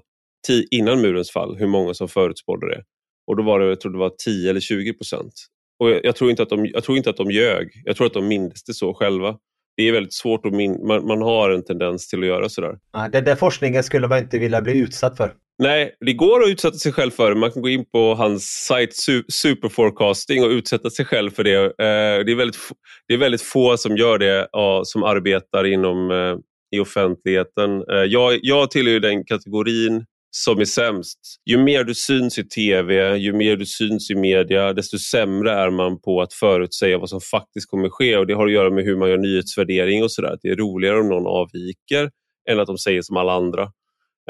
innan 0.72 1.02
murens 1.02 1.32
fall 1.32 1.56
hur 1.58 1.68
många 1.68 1.94
som 1.94 2.08
förutspådde 2.08 2.68
det. 2.68 2.84
Och 3.28 3.38
då 3.38 3.44
var 3.44 3.60
det, 3.60 3.66
jag 3.66 3.82
tror 3.82 3.92
det 3.92 3.98
var 3.98 4.14
10 4.26 4.50
eller 4.50 4.60
20 4.60 4.94
procent. 4.94 5.34
Och 5.80 5.90
jag, 5.90 6.06
jag, 6.06 6.16
tror 6.16 6.30
inte 6.30 6.44
att 6.44 6.50
de, 6.50 6.66
jag 6.66 6.84
tror 6.84 6.98
inte 6.98 7.10
att 7.10 7.18
de 7.18 7.32
ljög. 7.32 7.82
Jag 7.86 7.96
tror 7.96 8.08
att 8.08 8.14
de 8.14 8.28
mindes 8.28 8.64
det 8.64 8.74
så 8.74 8.94
själva 8.94 9.38
det 9.78 9.84
är 9.84 9.92
väldigt 9.92 10.14
svårt 10.14 10.46
att 10.46 10.54
min 10.54 10.88
man, 10.88 11.08
man, 11.08 11.22
har 11.22 11.50
en 11.50 11.64
tendens 11.64 12.08
till 12.08 12.20
att 12.20 12.26
göra 12.26 12.50
sådär. 12.50 12.78
Ja, 12.94 13.10
den 13.12 13.24
där 13.24 13.36
forskningen 13.36 13.84
skulle 13.84 14.08
man 14.08 14.20
inte 14.20 14.40
vilja 14.40 14.62
bli 14.62 14.78
utsatt 14.78 15.18
för. 15.18 15.34
Nej, 15.58 15.96
det 16.00 16.14
går 16.14 16.44
att 16.44 16.50
utsätta 16.50 16.78
sig 16.78 16.92
själv 16.92 17.12
för 17.12 17.30
det. 17.30 17.36
Man 17.36 17.52
kan 17.52 17.62
gå 17.62 17.70
in 17.70 17.86
på 17.92 18.16
hans 18.16 18.44
sajt 18.44 18.96
Superforecasting 19.30 20.44
och 20.44 20.50
utsätta 20.50 20.90
sig 20.90 21.06
själv 21.06 21.32
för 21.32 21.44
det. 21.44 21.64
Eh, 21.64 22.26
det, 22.26 22.32
är 22.32 22.36
väldigt, 22.36 22.60
det 23.08 23.14
är 23.14 23.18
väldigt 23.18 23.42
få 23.42 23.78
som 23.78 23.98
gör 23.98 24.18
det 24.18 24.48
som 24.84 25.04
arbetar 25.04 25.66
inom 25.66 26.12
eh, 26.12 26.36
i 26.76 26.80
offentligheten. 26.80 27.84
Eh, 27.92 28.04
jag, 28.08 28.40
jag 28.42 28.72
tillhör 28.72 29.00
den 29.00 29.24
kategorin 29.24 30.06
som 30.38 30.60
är 30.60 30.66
sämst. 30.66 31.20
Ju 31.46 31.58
mer 31.58 31.84
du 31.84 31.96
syns 31.96 32.38
i 32.38 32.44
TV, 32.44 33.16
ju 33.18 33.34
mer 33.34 33.56
du 33.56 33.66
syns 33.66 34.12
i 34.12 34.16
media, 34.16 34.74
desto 34.74 34.98
sämre 35.00 35.52
är 35.52 35.70
man 35.70 36.02
på 36.02 36.22
att 36.22 36.34
förutsäga 36.34 36.98
vad 36.98 37.10
som 37.10 37.22
faktiskt 37.22 37.70
kommer 37.70 37.90
ske. 37.90 38.18
Och 38.18 38.28
Det 38.28 38.34
har 38.34 38.46
att 38.46 38.54
göra 38.54 38.70
med 38.70 38.84
hur 38.84 38.98
man 38.98 39.10
gör 39.10 39.18
nyhetsvärdering 39.18 40.04
och 40.04 40.12
sådär. 40.12 40.38
Det 40.42 40.50
är 40.50 40.56
roligare 40.56 41.00
om 41.00 41.10
någon 41.10 41.28
avviker 41.28 42.12
än 42.50 42.60
att 42.60 42.68
de 42.68 42.78
säger 42.78 43.02
som 43.02 43.18
alla 43.18 43.34
andra. 43.34 43.64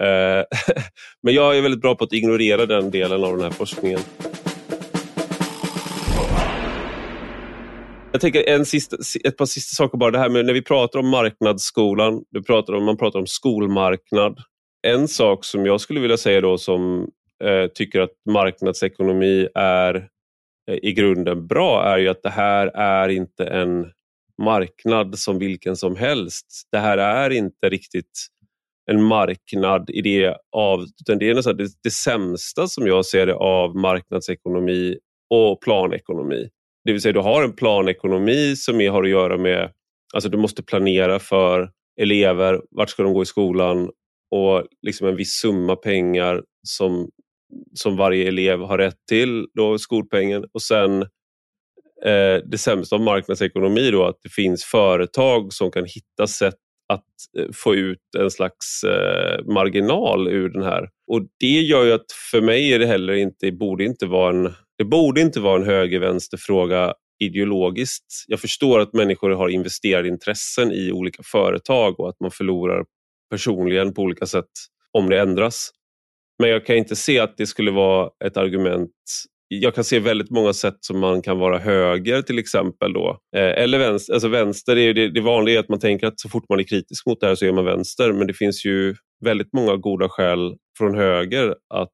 Eh, 0.02 0.44
men 1.24 1.34
jag 1.34 1.58
är 1.58 1.62
väldigt 1.62 1.82
bra 1.82 1.96
på 1.96 2.04
att 2.04 2.14
ignorera 2.14 2.66
den 2.66 2.92
delen 2.92 3.24
av 3.24 3.32
den 3.32 3.44
här 3.44 3.52
forskningen. 3.52 4.00
Jag 8.12 8.22
tänker 8.22 8.50
en 8.50 8.66
sista, 8.66 8.98
ett 9.24 9.38
par 9.38 9.46
sista 9.46 9.76
saker 9.76 9.98
bara. 9.98 10.12
Det 10.12 10.20
här 10.20 10.30
med 10.30 10.46
när 10.46 10.54
vi 10.54 10.62
pratar 10.62 11.00
om 11.00 11.10
marknadsskolan, 11.10 12.24
du 12.30 12.44
pratar 12.44 12.74
om, 12.74 12.86
man 12.86 12.98
pratar 12.98 13.20
om 13.20 13.28
skolmarknad 13.28 14.40
en 14.86 15.08
sak 15.08 15.46
som 15.46 15.66
jag 15.66 15.82
skulle 15.82 16.00
vilja 16.00 16.18
säga 16.18 16.42
då 16.42 16.58
som 16.58 17.10
eh, 17.44 17.68
tycker 17.68 18.00
att 18.02 18.12
marknadsekonomi 18.30 19.48
är 19.56 19.96
eh, 20.72 20.78
i 20.82 20.94
grunden 20.94 21.48
bra 21.48 21.84
är 21.84 21.98
ju 21.98 22.08
att 22.10 22.24
det 22.24 22.30
här 22.30 22.68
är 22.68 23.10
inte 23.10 23.46
en 23.46 23.86
marknad 24.42 25.20
som 25.20 25.40
vilken 25.40 25.76
som 25.76 25.96
helst. 25.96 26.46
Det 26.72 26.78
här 26.78 26.98
är 26.98 27.30
inte 27.30 27.70
riktigt 27.70 28.28
en 28.92 29.04
marknad 29.04 29.90
i 29.90 30.02
det 30.02 30.38
av, 30.52 30.86
utan 31.02 31.20
det 31.20 31.30
är 31.30 31.36
nästan 31.36 31.58
det, 31.58 31.70
det 31.84 31.92
sämsta 31.92 32.68
som 32.68 32.88
jag 32.88 33.06
ser 33.06 33.26
det 33.26 33.36
av 33.36 33.76
marknadsekonomi 33.76 34.98
och 35.30 35.62
planekonomi. 35.62 36.50
Det 36.84 36.92
vill 36.92 37.02
säga 37.02 37.14
du 37.14 37.20
har 37.20 37.44
en 37.44 37.54
planekonomi 37.54 38.56
som 38.56 38.80
har 38.88 39.04
att 39.04 39.10
göra 39.10 39.38
med, 39.38 39.72
alltså 40.14 40.30
du 40.30 40.38
måste 40.38 40.64
planera 40.64 41.20
för 41.20 41.72
elever, 42.02 42.62
vart 42.72 42.90
ska 42.90 43.04
de 43.04 43.14
gå 43.14 43.22
i 43.22 43.26
skolan 43.26 43.90
och 44.32 44.68
liksom 44.82 45.08
en 45.08 45.16
viss 45.16 45.34
summa 45.34 45.76
pengar 45.76 46.44
som, 46.68 47.10
som 47.74 47.98
varje 47.98 48.28
elev 48.28 48.60
har 48.60 48.78
rätt 48.78 49.06
till, 49.10 49.48
då 49.54 49.78
skolpengen. 49.78 50.46
Och 50.54 50.62
sen 50.62 51.02
eh, 52.06 52.42
det 52.46 52.58
sämsta 52.60 52.96
av 52.96 53.02
marknadsekonomi 53.02 53.92
då 53.92 54.06
att 54.06 54.20
det 54.24 54.30
finns 54.30 54.64
företag 54.64 55.54
som 55.54 55.72
kan 55.72 55.86
hitta 55.86 56.28
sätt 56.28 56.56
att 56.94 57.06
eh, 57.38 57.52
få 57.54 57.76
ut 57.76 58.00
en 58.18 58.32
slags 58.32 58.84
eh, 58.84 59.46
marginal 59.46 60.28
ur 60.28 60.50
den 60.50 60.64
här. 60.64 60.90
Och 61.12 61.22
Det 61.40 61.62
gör 61.62 61.86
ju 61.86 61.94
att 61.94 62.12
för 62.32 62.42
mig 62.42 62.74
är 62.74 62.80
det 62.80 62.86
heller 62.86 63.14
inte, 63.14 63.52
borde 63.52 63.84
inte 63.84 64.06
vara 64.06 64.30
en, 64.30 64.54
det 64.78 64.86
borde 64.86 65.22
inte 65.22 65.40
vara 65.40 65.56
en 65.56 65.66
höger-vänster-fråga 65.66 66.94
ideologiskt. 67.20 68.06
Jag 68.28 68.40
förstår 68.40 68.80
att 68.80 68.94
människor 68.94 69.30
har 69.30 69.50
investerade 69.50 70.08
intressen 70.08 70.72
i 70.72 70.92
olika 70.92 71.24
företag 71.24 72.00
och 72.00 72.10
att 72.10 72.20
man 72.20 72.32
förlorar 72.32 72.86
personligen 73.36 73.94
på 73.94 74.02
olika 74.02 74.26
sätt 74.26 74.52
om 74.92 75.10
det 75.10 75.20
ändras. 75.20 75.72
Men 76.40 76.50
jag 76.50 76.66
kan 76.66 76.76
inte 76.76 76.96
se 76.96 77.20
att 77.20 77.38
det 77.38 77.48
skulle 77.48 77.72
vara 77.72 78.10
ett 78.26 78.38
argument 78.38 78.92
jag 79.48 79.76
kan 79.76 79.84
se 79.84 80.00
väldigt 80.00 80.30
många 80.30 80.54
sätt 80.54 80.78
som 80.80 81.00
man 81.00 81.22
kan 81.22 81.40
vara 81.40 81.60
höger 81.60 82.22
till 82.22 82.40
exempel. 82.40 82.94
Då. 82.94 83.20
Eh, 83.36 83.64
eller 83.64 83.80
vänster. 83.80 84.14
Alltså 84.14 84.28
vänster 84.28 84.78
är 84.78 84.94
det, 84.94 85.10
det 85.10 85.22
vanliga 85.22 85.56
är 85.56 85.60
att 85.60 85.70
man 85.70 85.80
tänker 85.80 86.08
att 86.08 86.20
så 86.20 86.30
fort 86.30 86.50
man 86.50 86.60
är 86.60 86.64
kritisk 86.64 87.06
mot 87.06 87.20
det 87.20 87.28
här 87.28 87.36
så 87.36 87.46
är 87.46 87.52
man 87.52 87.66
vänster. 87.66 88.14
Men 88.14 88.28
det 88.28 88.34
finns 88.34 88.66
ju 88.66 88.96
väldigt 89.26 89.54
många 89.54 89.76
goda 89.76 90.10
skäl 90.10 90.56
från 90.78 90.96
höger 90.96 91.56
att 91.74 91.94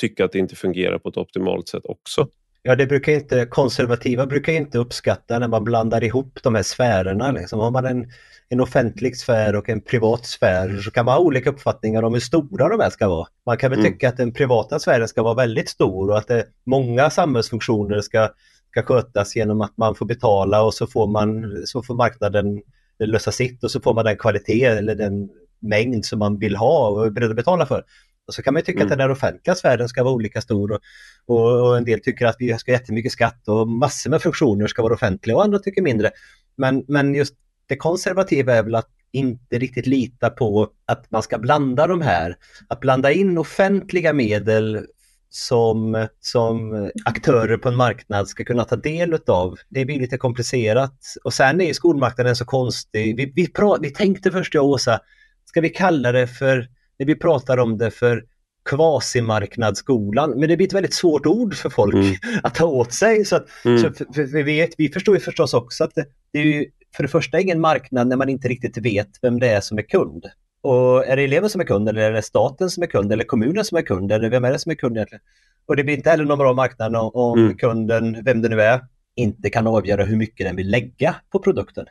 tycka 0.00 0.24
att 0.24 0.32
det 0.32 0.38
inte 0.38 0.56
fungerar 0.56 0.98
på 0.98 1.08
ett 1.08 1.16
optimalt 1.16 1.68
sätt 1.68 1.84
också. 1.84 2.26
Ja, 2.64 2.76
det 2.76 2.86
brukar 2.86 3.12
inte, 3.12 3.46
konservativa 3.46 4.26
brukar 4.26 4.52
inte 4.52 4.78
uppskatta 4.78 5.38
när 5.38 5.48
man 5.48 5.64
blandar 5.64 6.04
ihop 6.04 6.38
de 6.42 6.54
här 6.54 6.62
sfärerna. 6.62 7.30
Liksom. 7.30 7.60
Har 7.60 7.70
man 7.70 7.86
en, 7.86 8.10
en 8.48 8.60
offentlig 8.60 9.16
sfär 9.16 9.56
och 9.56 9.68
en 9.68 9.80
privat 9.80 10.26
sfär 10.26 10.80
så 10.80 10.90
kan 10.90 11.04
man 11.04 11.14
ha 11.14 11.20
olika 11.20 11.50
uppfattningar 11.50 12.02
om 12.02 12.12
hur 12.12 12.20
stora 12.20 12.68
de 12.68 12.80
här 12.80 12.90
ska 12.90 13.08
vara. 13.08 13.26
Man 13.46 13.58
kan 13.58 13.70
väl 13.70 13.80
mm. 13.80 13.92
tycka 13.92 14.08
att 14.08 14.16
den 14.16 14.32
privata 14.32 14.78
sfären 14.78 15.08
ska 15.08 15.22
vara 15.22 15.34
väldigt 15.34 15.68
stor 15.68 16.10
och 16.10 16.18
att 16.18 16.28
det, 16.28 16.46
många 16.66 17.10
samhällsfunktioner 17.10 18.00
ska, 18.00 18.28
ska 18.70 18.82
skötas 18.82 19.36
genom 19.36 19.60
att 19.60 19.76
man 19.76 19.94
får 19.94 20.06
betala 20.06 20.62
och 20.62 20.74
så 20.74 20.86
får, 20.86 21.06
man, 21.06 21.56
så 21.66 21.82
får 21.82 21.94
marknaden 21.94 22.62
lösa 22.98 23.32
sitt 23.32 23.64
och 23.64 23.70
så 23.70 23.80
får 23.80 23.94
man 23.94 24.04
den 24.04 24.16
kvalitet 24.16 24.64
eller 24.64 24.94
den 24.94 25.28
mängd 25.60 26.04
som 26.04 26.18
man 26.18 26.38
vill 26.38 26.56
ha 26.56 26.88
och 26.88 27.06
är 27.06 27.10
beredd 27.10 27.30
att 27.30 27.36
betala 27.36 27.66
för. 27.66 27.84
Och 28.32 28.36
så 28.36 28.42
kan 28.42 28.54
man 28.54 28.62
tycka 28.62 28.78
mm. 28.78 28.86
att 28.86 28.90
den 28.90 29.00
här 29.00 29.10
offentliga 29.10 29.54
sfären 29.54 29.88
ska 29.88 30.04
vara 30.04 30.14
olika 30.14 30.40
stor 30.40 30.72
och, 30.72 30.80
och, 31.26 31.68
och, 31.68 31.76
en 31.76 31.84
del 31.84 32.00
tycker 32.00 32.26
att 32.26 32.36
vi 32.38 32.58
ska 32.58 32.72
ha 32.72 32.78
jättemycket 32.78 33.12
skatt 33.12 33.48
och 33.48 33.68
massor 33.68 34.10
med 34.10 34.22
funktioner 34.22 34.66
ska 34.66 34.82
vara 34.82 34.94
offentliga 34.94 35.36
och 35.36 35.44
andra 35.44 35.58
tycker 35.58 35.82
mindre. 35.82 36.10
Men, 36.56 36.84
men 36.88 37.14
just 37.14 37.34
det 37.66 37.76
konservativa 37.76 38.54
är 38.54 38.62
väl 38.62 38.74
att 38.74 38.88
inte 39.12 39.58
riktigt 39.58 39.86
lita 39.86 40.30
på 40.30 40.68
att 40.86 41.10
man 41.10 41.22
ska 41.22 41.38
blanda 41.38 41.86
de 41.86 42.00
här. 42.00 42.36
Att 42.68 42.80
blanda 42.80 43.12
in 43.12 43.38
offentliga 43.38 44.12
medel 44.12 44.86
som, 45.30 46.06
som 46.20 46.90
aktörer 47.04 47.56
på 47.56 47.68
en 47.68 47.76
marknad 47.76 48.28
ska 48.28 48.44
kunna 48.44 48.64
ta 48.64 48.76
del 48.76 49.18
av. 49.26 49.58
Det 49.68 49.84
blir 49.84 50.00
lite 50.00 50.18
komplicerat. 50.18 50.98
Och 51.24 51.34
sen 51.34 51.60
är 51.60 51.72
skolmarknaden 51.72 52.36
så 52.36 52.44
konstig. 52.44 53.16
Vi, 53.16 53.32
vi, 53.36 53.46
pra, 53.48 53.78
vi 53.80 53.90
tänkte 53.90 54.30
först 54.30 54.54
jag 54.54 54.64
och 54.64 54.70
Åsa, 54.70 55.00
ska 55.44 55.60
vi 55.60 55.68
kalla 55.68 56.12
det 56.12 56.26
för 56.26 56.68
när 57.02 57.06
vi 57.06 57.14
pratar 57.14 57.58
om 57.58 57.78
det 57.78 57.90
för 57.90 58.24
kvasimarknadsskolan. 58.64 60.30
Men 60.30 60.48
det 60.48 60.56
blir 60.56 60.66
ett 60.66 60.72
väldigt 60.72 60.94
svårt 60.94 61.26
ord 61.26 61.54
för 61.54 61.70
folk 61.70 61.94
mm. 61.94 62.14
att 62.42 62.54
ta 62.54 62.64
åt 62.64 62.92
sig. 62.92 63.24
Så, 63.24 63.36
att, 63.36 63.46
mm. 63.64 63.78
så 63.78 63.92
för, 63.92 64.04
för 64.04 64.22
vi, 64.22 64.42
vet, 64.42 64.70
vi 64.78 64.88
förstår 64.88 65.14
ju 65.14 65.20
förstås 65.20 65.54
också 65.54 65.84
att 65.84 65.94
det, 65.94 66.04
det 66.32 66.38
är 66.38 66.44
ju 66.44 66.66
för 66.96 67.02
det 67.02 67.08
första 67.08 67.40
ingen 67.40 67.60
marknad 67.60 68.08
när 68.08 68.16
man 68.16 68.28
inte 68.28 68.48
riktigt 68.48 68.76
vet 68.76 69.08
vem 69.22 69.40
det 69.40 69.48
är 69.48 69.60
som 69.60 69.78
är 69.78 69.82
kund. 69.82 70.26
Och 70.62 71.06
är 71.06 71.16
det 71.16 71.22
eleven 71.22 71.50
som 71.50 71.60
är 71.60 71.64
kund 71.64 71.88
eller 71.88 72.00
är 72.00 72.12
det 72.12 72.22
staten 72.22 72.70
som 72.70 72.82
är 72.82 72.86
kund 72.86 73.12
eller 73.12 73.24
kommunen 73.24 73.64
som 73.64 73.78
är 73.78 73.82
kund 73.82 74.12
eller 74.12 74.30
vem 74.30 74.44
är 74.44 74.52
det 74.52 74.58
som 74.58 74.72
är 74.72 74.76
kund 74.76 74.96
egentligen? 74.96 75.22
Och 75.66 75.76
det 75.76 75.84
blir 75.84 75.96
inte 75.96 76.10
heller 76.10 76.24
någon 76.24 76.38
bra 76.38 76.52
marknad 76.52 76.96
om 76.96 77.38
mm. 77.38 77.56
kunden, 77.56 78.24
vem 78.24 78.42
det 78.42 78.48
nu 78.48 78.60
är, 78.60 78.80
inte 79.16 79.50
kan 79.50 79.66
avgöra 79.66 80.04
hur 80.04 80.16
mycket 80.16 80.46
den 80.46 80.56
vill 80.56 80.70
lägga 80.70 81.14
på 81.32 81.38
produkten. 81.38 81.86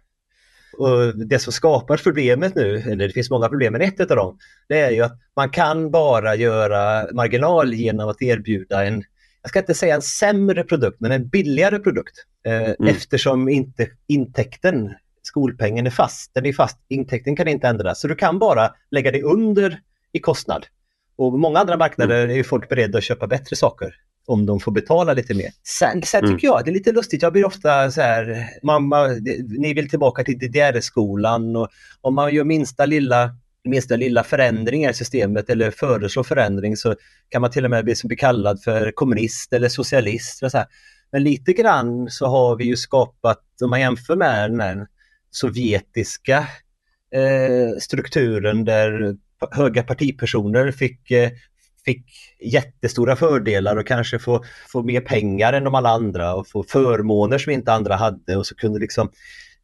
Och 0.78 1.18
det 1.18 1.40
som 1.40 1.54
skapar 1.54 1.98
problemet 1.98 2.56
nu, 2.56 2.78
eller 2.78 3.08
det 3.08 3.14
finns 3.14 3.30
många 3.30 3.50
problem, 3.50 3.74
men 3.74 3.82
ett 3.82 4.12
av 4.12 4.18
dem, 4.18 4.38
det 4.68 4.80
är 4.80 4.92
ju 4.92 5.02
att 5.02 5.20
man 5.36 5.50
kan 5.50 5.92
bara 5.92 6.36
göra 6.36 7.08
marginal 7.14 7.74
genom 7.74 8.10
att 8.10 8.22
erbjuda 8.22 8.86
en, 8.86 9.04
jag 9.42 9.50
ska 9.50 9.60
inte 9.60 9.74
säga 9.74 9.96
en 9.96 10.02
sämre 10.02 10.64
produkt, 10.64 11.00
men 11.00 11.12
en 11.12 11.28
billigare 11.28 11.80
produkt. 11.80 12.26
Eh, 12.46 12.62
mm. 12.62 12.88
Eftersom 12.88 13.50
inte 13.50 13.88
intäkten, 14.08 14.94
skolpengen 15.22 15.88
är 15.88 15.92
fast, 15.92 16.34
den 16.34 16.46
är 16.46 16.54
fast, 16.54 16.78
intäkten 16.88 17.36
kan 17.36 17.48
inte 17.48 17.68
ändras. 17.68 18.02
Så 18.02 18.08
du 18.08 18.16
kan 18.16 18.40
bara 18.40 18.74
lägga 18.92 19.12
det 19.12 19.24
under 19.24 19.80
i 20.12 20.20
kostnad. 20.20 20.66
Och 21.16 21.40
många 21.40 21.60
andra 21.60 21.78
marknader 21.78 22.24
mm. 22.24 22.40
är 22.40 22.44
folk 22.44 22.70
beredda 22.70 22.98
att 22.98 23.04
köpa 23.04 23.28
bättre 23.28 23.56
saker 23.56 23.96
om 24.26 24.46
de 24.46 24.60
får 24.60 24.72
betala 24.72 25.14
lite 25.14 25.34
mer. 25.34 25.50
Sen, 25.64 26.02
sen 26.04 26.24
mm. 26.24 26.36
tycker 26.36 26.48
jag 26.48 26.66
det 26.66 26.72
är 26.72 26.74
lite 26.74 26.92
lustigt, 26.92 27.22
jag 27.22 27.34
blir 27.34 27.46
ofta 27.46 27.92
så 27.92 28.02
här, 28.02 28.48
mamma, 28.64 29.08
ni 29.60 29.74
vill 29.74 29.90
tillbaka 29.90 30.24
till 30.24 30.40
DDR-skolan 30.40 31.56
och 31.56 31.68
om 32.02 32.16
man 32.16 32.34
gör 32.34 32.44
minsta 32.44 32.86
lilla 32.86 33.36
minsta 33.64 33.96
lilla 33.96 34.24
förändringar 34.24 34.92
i 34.92 34.94
systemet 34.94 35.50
eller 35.50 35.72
föreslår 35.72 36.24
förändring 36.24 36.78
så 36.78 36.96
kan 37.30 37.42
man 37.42 37.52
till 37.52 37.66
och 37.66 37.72
med 37.72 37.86
bli, 37.86 37.96
bli 38.04 38.16
kallad 38.16 38.64
för 38.64 38.92
kommunist 38.92 39.54
eller 39.54 39.70
socialist. 39.70 40.44
Och 40.44 40.52
så 40.52 40.58
här. 40.58 40.68
Men 41.12 41.24
lite 41.24 41.54
grann 41.54 42.10
så 42.10 42.28
har 42.28 42.56
vi 42.56 42.64
ju 42.64 42.76
skapat, 42.76 43.44
om 43.64 43.70
man 43.70 43.80
jämför 43.80 44.16
med 44.16 44.52
den 44.52 44.88
sovjetiska 45.32 46.38
eh, 47.16 47.78
strukturen 47.80 48.66
där 48.66 49.16
höga 49.52 49.84
partipersoner 49.84 50.72
fick 50.72 51.12
eh, 51.12 51.32
fick 51.86 52.06
jättestora 52.40 53.16
fördelar 53.16 53.78
och 53.78 53.88
kanske 53.88 54.20
få, 54.20 54.44
få 54.68 54.84
mer 54.84 55.02
pengar 55.02 55.54
än 55.54 55.64
de 55.64 55.76
alla 55.76 55.90
andra 55.90 56.36
och 56.36 56.48
få 56.48 56.64
förmåner 56.64 57.38
som 57.38 57.52
inte 57.52 57.74
andra 57.74 57.96
hade 57.96 58.38
och 58.38 58.48
så 58.48 58.56
kunde 58.56 58.80
liksom 58.80 59.12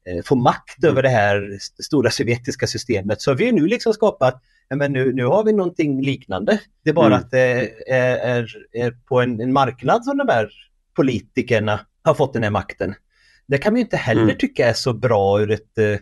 eh, 0.09 0.23
få 0.23 0.35
makt 0.35 0.83
över 0.83 1.03
det 1.03 1.09
här 1.09 1.57
stora 1.83 2.11
sovjetiska 2.11 2.67
systemet. 2.67 3.21
Så 3.21 3.33
vi 3.33 3.45
har 3.45 3.51
nu 3.51 3.67
liksom 3.67 3.93
skapat, 3.93 4.41
men 4.75 4.93
nu, 4.93 5.13
nu 5.13 5.25
har 5.25 5.43
vi 5.43 5.53
någonting 5.53 6.01
liknande. 6.01 6.59
Det 6.83 6.89
är 6.89 6.93
bara 6.93 7.07
mm. 7.07 7.19
att 7.19 7.31
det 7.31 7.39
är, 7.87 8.17
är, 8.17 8.55
är 8.71 8.91
på 8.91 9.21
en, 9.21 9.41
en, 9.41 9.53
marknad 9.53 10.03
som 10.03 10.17
de 10.17 10.27
här 10.27 10.49
politikerna 10.95 11.79
har 12.03 12.13
fått 12.13 12.33
den 12.33 12.43
här 12.43 12.49
makten. 12.49 12.95
Det 13.47 13.57
kan 13.57 13.73
vi 13.73 13.79
inte 13.79 13.97
heller 13.97 14.23
mm. 14.23 14.37
tycka 14.37 14.69
är 14.69 14.73
så 14.73 14.93
bra 14.93 15.41
ur 15.41 15.51
ett, 15.51 15.77
uh, 15.79 15.97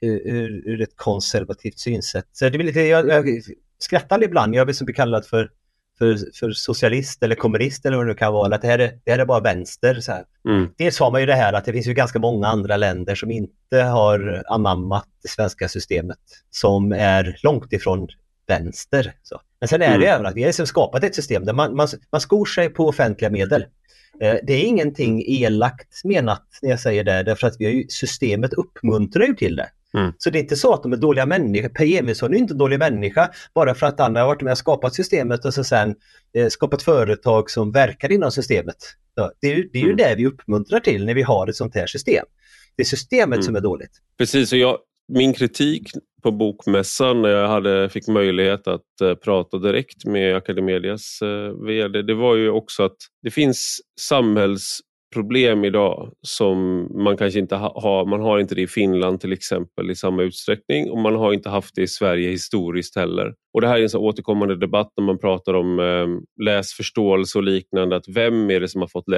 ur, 0.00 0.68
ur, 0.68 0.80
ett 0.80 0.96
konservativt 0.96 1.78
synsätt. 1.78 2.28
Så 2.32 2.48
det 2.48 2.58
är 2.58 2.62
lite, 2.62 2.80
jag, 2.80 3.08
jag 3.08 3.42
skrattar 3.78 4.24
ibland. 4.24 4.54
Jag 4.54 4.66
blir 4.66 4.92
kallad 4.92 5.26
för, 5.26 5.50
för, 5.98 6.18
för 6.34 6.50
socialist 6.50 7.22
eller 7.22 7.34
kommunist 7.34 7.86
eller 7.86 7.96
vad 7.96 8.06
det 8.06 8.14
kan 8.14 8.32
vara. 8.32 8.54
Att 8.54 8.62
det 8.62 8.68
här 8.68 8.78
är, 8.78 8.98
det 9.04 9.10
här 9.10 9.18
är 9.18 9.26
bara 9.26 9.40
vänster. 9.40 10.00
Så 10.00 10.12
här. 10.12 10.24
Mm. 10.48 10.68
Dels 10.76 10.98
har 10.98 11.10
man 11.10 11.20
ju 11.20 11.26
det 11.26 11.34
här 11.34 11.52
att 11.52 11.64
det 11.64 11.72
finns 11.72 11.86
ju 11.86 11.94
ganska 11.94 12.18
många 12.18 12.46
andra 12.46 12.76
länder 12.76 13.14
som 13.14 13.30
inte 13.30 13.82
har 13.82 14.42
anammat 14.46 15.08
det 15.22 15.28
svenska 15.28 15.68
systemet 15.68 16.18
som 16.50 16.92
är 16.92 17.38
långt 17.42 17.72
ifrån 17.72 18.08
vänster. 18.46 19.12
Så. 19.22 19.40
Men 19.60 19.68
sen 19.68 19.82
är 19.82 19.86
mm. 19.86 20.00
det 20.00 20.06
även 20.06 20.26
att 20.26 20.34
vi 20.34 20.42
har 20.42 20.48
liksom 20.48 20.66
skapat 20.66 21.04
ett 21.04 21.14
system 21.14 21.44
där 21.44 21.52
man, 21.52 21.76
man, 21.76 21.88
man 22.12 22.20
skor 22.20 22.44
sig 22.44 22.68
på 22.68 22.88
offentliga 22.88 23.30
medel. 23.30 23.64
Eh, 24.20 24.36
det 24.42 24.52
är 24.52 24.64
ingenting 24.64 25.24
elakt 25.26 26.04
menat 26.04 26.44
när 26.62 26.70
jag 26.70 26.80
säger 26.80 27.04
det, 27.04 27.22
därför 27.22 27.46
att 27.46 27.56
vi 27.58 27.64
har 27.64 27.72
ju, 27.72 27.88
systemet 27.88 28.52
uppmuntrar 28.52 29.26
ju 29.26 29.34
till 29.34 29.56
det. 29.56 29.68
Mm. 29.96 30.12
Så 30.18 30.30
det 30.30 30.38
är 30.38 30.40
inte 30.40 30.56
så 30.56 30.74
att 30.74 30.82
de 30.82 30.92
är 30.92 30.96
dåliga 30.96 31.26
människor. 31.26 31.68
Per 31.68 31.98
Emilsson 31.98 32.34
är 32.34 32.38
inte 32.38 32.54
en 32.54 32.58
dålig 32.58 32.78
människa 32.78 33.30
bara 33.54 33.74
för 33.74 33.86
att 33.86 34.00
andra 34.00 34.20
har 34.20 34.28
varit 34.28 34.42
med 34.42 34.50
och 34.50 34.58
skapat 34.58 34.94
systemet 34.94 35.44
och 35.44 35.54
så 35.54 35.64
sen 35.64 35.94
eh, 36.36 36.48
skapat 36.48 36.82
företag 36.82 37.50
som 37.50 37.72
verkar 37.72 38.12
inom 38.12 38.30
systemet. 38.30 38.76
Så 39.14 39.30
det 39.40 39.52
är, 39.52 39.68
det 39.72 39.78
är 39.78 39.82
ju 39.82 39.92
mm. 39.92 39.96
det 39.96 40.14
vi 40.16 40.26
uppmuntrar 40.26 40.80
till 40.80 41.04
när 41.04 41.14
vi 41.14 41.22
har 41.22 41.48
ett 41.48 41.56
sånt 41.56 41.74
här 41.74 41.86
system. 41.86 42.24
Det 42.76 42.82
är 42.82 42.84
systemet 42.84 43.36
mm. 43.36 43.42
som 43.42 43.56
är 43.56 43.60
dåligt. 43.60 43.90
Precis, 44.18 44.52
och 44.52 44.58
jag, 44.58 44.78
min 45.08 45.32
kritik 45.32 45.90
på 46.22 46.32
Bokmässan 46.32 47.22
när 47.22 47.28
jag 47.28 47.48
hade, 47.48 47.88
fick 47.88 48.08
möjlighet 48.08 48.68
att 48.68 48.82
uh, 49.02 49.14
prata 49.14 49.58
direkt 49.58 50.04
med 50.04 50.36
Academedias 50.36 51.18
uh, 51.22 51.66
VD, 51.66 52.02
det 52.02 52.14
var 52.14 52.36
ju 52.36 52.50
också 52.50 52.82
att 52.82 52.96
det 53.22 53.30
finns 53.30 53.80
samhälls 54.00 54.80
problem 55.14 55.64
idag 55.64 56.12
som 56.22 56.88
man 57.02 57.16
kanske 57.16 57.38
inte 57.38 57.56
har, 57.56 58.06
man 58.06 58.20
har 58.20 58.38
inte 58.38 58.54
det 58.54 58.62
i 58.62 58.66
Finland 58.66 59.20
till 59.20 59.32
exempel 59.32 59.90
i 59.90 59.94
samma 59.94 60.22
utsträckning 60.22 60.90
och 60.90 60.98
man 60.98 61.16
har 61.16 61.32
inte 61.32 61.48
haft 61.48 61.74
det 61.74 61.82
i 61.82 61.86
Sverige 61.86 62.30
historiskt 62.30 62.96
heller. 62.96 63.34
Och 63.54 63.60
Det 63.60 63.68
här 63.68 63.78
är 63.78 63.82
en 63.82 63.88
så 63.88 64.00
återkommande 64.00 64.56
debatt 64.56 64.92
när 64.96 65.04
man 65.04 65.18
pratar 65.18 65.54
om 65.54 65.78
eh, 65.78 66.44
läsförståelse 66.44 67.38
och 67.38 67.44
liknande, 67.44 67.96
att 67.96 68.08
vem 68.14 68.50
är 68.50 68.60
det 68.60 68.68
som 68.68 68.80
har 68.80 68.88
fått 68.88 69.08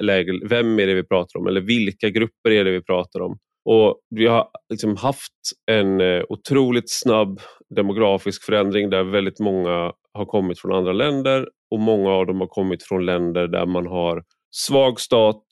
läge, 0.00 0.32
vem 0.48 0.78
är 0.78 0.86
det 0.86 0.94
vi 0.94 1.04
pratar 1.04 1.40
om 1.40 1.46
eller 1.46 1.60
vilka 1.60 2.08
grupper 2.08 2.50
är 2.50 2.64
det 2.64 2.70
vi 2.70 2.82
pratar 2.82 3.20
om? 3.20 3.38
Och 3.70 4.00
Vi 4.10 4.26
har 4.26 4.48
liksom 4.70 4.96
haft 4.96 5.32
en 5.70 6.00
eh, 6.00 6.22
otroligt 6.28 6.90
snabb 6.90 7.40
demografisk 7.74 8.44
förändring 8.44 8.90
där 8.90 9.04
väldigt 9.04 9.40
många 9.40 9.92
har 10.12 10.24
kommit 10.26 10.60
från 10.60 10.74
andra 10.74 10.92
länder 10.92 11.48
och 11.70 11.80
många 11.80 12.10
av 12.10 12.26
dem 12.26 12.40
har 12.40 12.46
kommit 12.46 12.82
från 12.82 13.06
länder 13.06 13.48
där 13.48 13.66
man 13.66 13.86
har 13.86 14.22
svag 14.50 15.00
stat, 15.00 15.42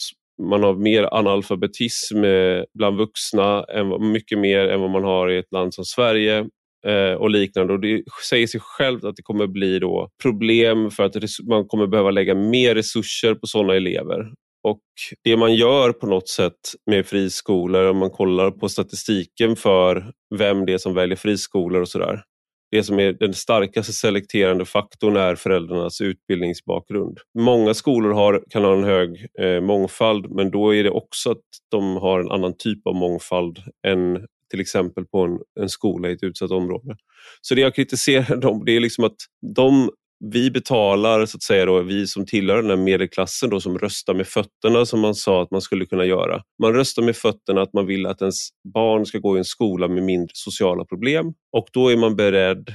man 0.43 0.63
har 0.63 0.75
mer 0.75 1.09
analfabetism 1.15 2.25
eh, 2.25 2.63
bland 2.75 2.99
vuxna, 2.99 3.65
mycket 4.01 4.39
mer 4.39 4.69
än 4.69 4.81
vad 4.81 4.91
man 4.91 5.05
har 5.05 5.31
i 5.31 5.39
ett 5.39 5.53
land 5.53 5.75
som 5.75 5.85
Sverige 5.85 6.39
eh, 6.87 7.13
och 7.13 7.31
liknande. 7.31 7.73
Och 7.73 7.81
det 7.81 8.03
säger 8.29 8.47
sig 8.47 8.61
självt 8.63 9.05
att 9.05 9.17
det 9.17 9.23
kommer 9.23 9.47
bli 9.47 9.79
då 9.79 10.09
problem 10.23 10.91
för 10.91 11.03
att 11.03 11.17
man 11.49 11.67
kommer 11.67 11.87
behöva 11.87 12.11
lägga 12.11 12.35
mer 12.35 12.75
resurser 12.75 13.35
på 13.35 13.47
sådana 13.47 13.75
elever. 13.75 14.33
Och 14.69 14.81
Det 15.23 15.37
man 15.37 15.55
gör 15.55 15.93
på 15.93 16.07
något 16.07 16.29
sätt 16.29 16.61
med 16.91 17.07
friskolor, 17.07 17.85
om 17.85 17.97
man 17.97 18.11
kollar 18.11 18.51
på 18.51 18.69
statistiken 18.69 19.57
för 19.57 20.13
vem 20.35 20.67
det 20.67 20.73
är 20.73 20.79
som 20.79 20.95
väljer 20.95 21.17
friskolor 21.17 21.81
och 21.81 21.89
sådär, 21.89 22.23
det 22.71 22.83
som 22.83 23.01
är 23.01 23.13
den 23.13 23.35
starkaste 23.35 23.93
selekterande 23.93 24.65
faktorn 24.65 25.17
är 25.17 25.35
föräldrarnas 25.35 26.01
utbildningsbakgrund. 26.01 27.19
Många 27.39 27.75
skolor 27.75 28.13
har, 28.13 28.43
kan 28.51 28.65
ha 28.65 28.73
en 28.73 28.85
hög 28.85 29.27
eh, 29.41 29.61
mångfald 29.61 30.31
men 30.31 30.51
då 30.51 30.75
är 30.75 30.85
det 30.85 30.91
också 30.91 31.31
att 31.31 31.45
de 31.71 31.97
har 31.97 32.21
en 32.21 32.31
annan 32.31 32.57
typ 32.59 32.87
av 32.87 32.95
mångfald 32.95 33.59
än 33.87 34.27
till 34.51 34.61
exempel 34.61 35.05
på 35.07 35.21
en, 35.21 35.39
en 35.61 35.69
skola 35.69 36.09
i 36.09 36.13
ett 36.13 36.23
utsatt 36.23 36.51
område. 36.51 36.97
Så 37.41 37.55
det 37.55 37.61
jag 37.61 37.75
kritiserar 37.75 38.37
dem 38.41 38.63
det 38.67 38.77
är 38.77 38.81
liksom 38.81 39.05
att 39.05 39.17
de 39.57 39.91
vi 40.25 40.51
betalar, 40.51 41.27
så 41.27 41.37
att 41.37 41.43
säga, 41.43 41.67
då, 41.67 41.83
vi 41.83 42.07
som 42.07 42.27
tillhör 42.27 42.57
den 42.57 42.71
här 42.71 42.77
medelklassen 42.77 43.51
då, 43.51 43.61
som 43.61 43.79
röstar 43.79 44.15
med 44.15 44.27
fötterna 44.27 44.87
som 44.87 45.01
man 45.01 45.15
sa 45.15 45.43
att 45.43 45.51
man 45.51 45.61
skulle 45.61 45.87
kunna 45.87 46.05
göra. 46.05 46.43
Man 46.63 46.73
röstar 46.73 47.03
med 47.03 47.17
fötterna 47.17 47.63
att 47.63 47.73
man 47.73 47.87
vill 47.87 48.07
att 48.07 48.21
ens 48.21 48.49
barn 48.75 49.07
ska 49.07 49.19
gå 49.19 49.37
i 49.37 49.39
en 49.39 49.45
skola 49.45 49.89
med 49.89 50.03
mindre 50.03 50.33
sociala 50.35 50.85
problem 50.85 51.35
och 51.53 51.69
då 51.73 51.89
är 51.89 51.97
man 51.97 52.17
beredd 52.17 52.69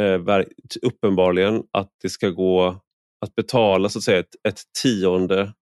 eh, 0.00 0.44
uppenbarligen 0.82 1.62
att 1.72 1.90
det 2.02 2.08
ska 2.08 2.28
gå 2.28 2.80
att 3.24 3.34
betala 3.34 3.88
så 3.88 3.98
att 3.98 4.02
säga, 4.02 4.18
ett, 4.18 4.34
ett 4.48 4.60
tionde 4.82 5.52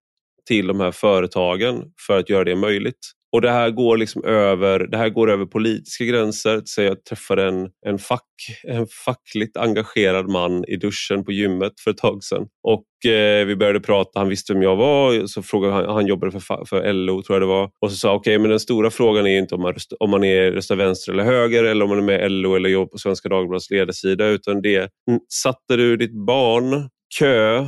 till 0.47 0.67
de 0.67 0.79
här 0.79 0.91
företagen 0.91 1.83
för 2.07 2.19
att 2.19 2.29
göra 2.29 2.43
det 2.43 2.55
möjligt. 2.55 3.11
Och 3.31 3.41
det 3.41 3.51
här 3.51 3.69
går 3.69 3.97
liksom 3.97 4.23
över, 4.23 4.79
det 4.79 4.97
här 4.97 5.09
går 5.09 5.31
över 5.31 5.45
politiska 5.45 6.05
gränser. 6.05 6.61
Så 6.65 6.81
jag 6.81 7.05
träffade 7.05 7.47
en, 7.47 7.69
en, 7.85 7.99
fack, 7.99 8.27
en 8.63 8.87
fackligt 9.05 9.57
engagerad 9.57 10.29
man 10.29 10.65
i 10.67 10.75
duschen 10.75 11.25
på 11.25 11.31
gymmet 11.31 11.73
för 11.83 11.91
ett 11.91 11.97
tag 11.97 12.23
sedan. 12.23 12.47
Och 12.63 13.11
eh, 13.11 13.45
vi 13.45 13.55
började 13.55 13.79
prata, 13.79 14.19
han 14.19 14.29
visste 14.29 14.53
vem 14.53 14.61
jag 14.61 14.75
var, 14.75 15.27
så 15.27 15.43
frågade 15.43 15.73
han, 15.73 15.85
han 15.85 16.07
jobbade 16.07 16.31
för, 16.31 16.65
för 16.65 16.93
LO 16.93 17.21
tror 17.21 17.35
jag 17.35 17.41
det 17.41 17.53
var. 17.53 17.69
Och 17.81 17.91
så 17.91 17.97
sa 17.97 18.13
okej, 18.13 18.19
okay, 18.19 18.39
men 18.39 18.49
den 18.49 18.59
stora 18.59 18.89
frågan 18.91 19.27
är 19.27 19.37
inte 19.37 19.55
om 19.55 19.61
man, 19.61 19.73
röstar, 19.73 20.03
om 20.03 20.09
man 20.09 20.23
är, 20.23 20.51
röstar 20.51 20.75
vänster 20.75 21.11
eller 21.11 21.23
höger 21.23 21.63
eller 21.63 21.83
om 21.83 21.89
man 21.89 21.97
är 21.97 22.03
med 22.03 22.25
i 22.25 22.29
LO 22.29 22.55
eller 22.55 22.69
jobbar 22.69 22.87
på 22.87 22.97
Svenska 22.97 23.29
Dagbladets 23.29 23.71
ledarsida, 23.71 24.25
utan 24.27 24.61
det, 24.61 24.89
satte 25.29 25.75
du 25.75 25.97
ditt 25.97 26.25
barn 26.25 26.89
kö 27.19 27.65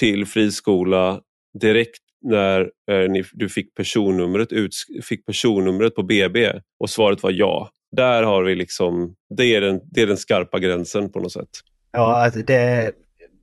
till 0.00 0.26
friskola 0.26 1.20
direkt 1.60 2.03
när 2.24 2.60
eh, 2.90 3.10
ni, 3.10 3.24
du 3.32 3.48
fick 3.48 3.74
personnumret, 3.74 4.52
ut, 4.52 4.74
fick 5.02 5.26
personnumret 5.26 5.94
på 5.94 6.02
BB 6.02 6.52
och 6.78 6.90
svaret 6.90 7.22
var 7.22 7.30
ja. 7.30 7.70
Där 7.92 8.22
har 8.22 8.42
vi 8.42 8.54
liksom, 8.54 9.14
det 9.36 9.44
är 9.44 9.60
den, 9.60 9.80
det 9.84 10.02
är 10.02 10.06
den 10.06 10.16
skarpa 10.16 10.58
gränsen 10.58 11.12
på 11.12 11.20
något 11.20 11.32
sätt. 11.32 11.48
Ja, 11.92 12.24
alltså 12.24 12.40
det, 12.40 12.92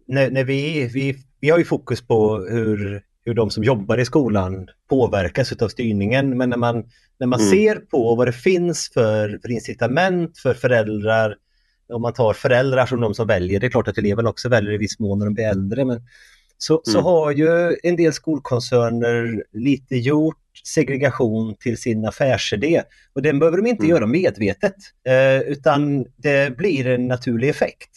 när, 0.08 0.32
när 0.32 0.44
vi, 0.44 0.90
vi, 0.94 1.16
vi 1.40 1.50
har 1.50 1.58
ju 1.58 1.66
fokus 1.66 2.08
på 2.08 2.38
hur, 2.38 3.02
hur 3.26 3.34
de 3.34 3.50
som 3.50 3.64
jobbar 3.64 3.98
i 3.98 4.06
skolan 4.06 4.68
påverkas 4.90 5.52
av 5.52 5.68
styrningen. 5.68 6.38
Men 6.38 6.50
när 6.50 6.58
man, 6.58 6.84
när 7.20 7.28
man 7.28 7.40
mm. 7.40 7.52
ser 7.52 7.76
på 7.76 8.16
vad 8.16 8.28
det 8.28 8.34
finns 8.34 8.92
för, 8.94 9.40
för 9.42 9.52
incitament 9.52 10.38
för 10.38 10.54
föräldrar, 10.54 11.36
om 11.94 12.02
man 12.02 12.14
tar 12.14 12.34
föräldrar 12.34 12.86
som 12.86 13.02
de 13.02 13.14
som 13.14 13.28
väljer, 13.28 13.60
det 13.60 13.68
är 13.68 13.72
klart 13.72 13.88
att 13.88 13.98
eleverna 13.98 14.30
också 14.30 14.50
väljer 14.50 14.74
i 14.74 14.78
viss 14.78 15.00
mån 15.00 15.20
när 15.20 15.26
de 15.26 15.34
blir 15.34 15.46
äldre, 15.46 15.86
men 15.86 16.02
så, 16.64 16.74
mm. 16.74 16.82
så 16.84 17.02
har 17.02 17.32
ju 17.32 17.78
en 17.84 17.96
del 17.96 18.14
skolkoncerner 18.14 19.44
lite 19.54 19.96
gjort 19.96 20.38
segregation 20.64 21.56
till 21.60 21.78
sin 21.78 22.06
affärsidé. 22.06 22.84
Och 23.14 23.22
den 23.22 23.40
behöver 23.40 23.58
de 23.58 23.68
inte 23.68 23.84
mm. 23.84 23.90
göra 23.90 24.06
medvetet, 24.06 24.76
eh, 25.08 25.42
utan 25.42 26.06
det 26.16 26.58
blir 26.58 26.88
en 26.88 27.08
naturlig 27.08 27.50
effekt. 27.50 27.90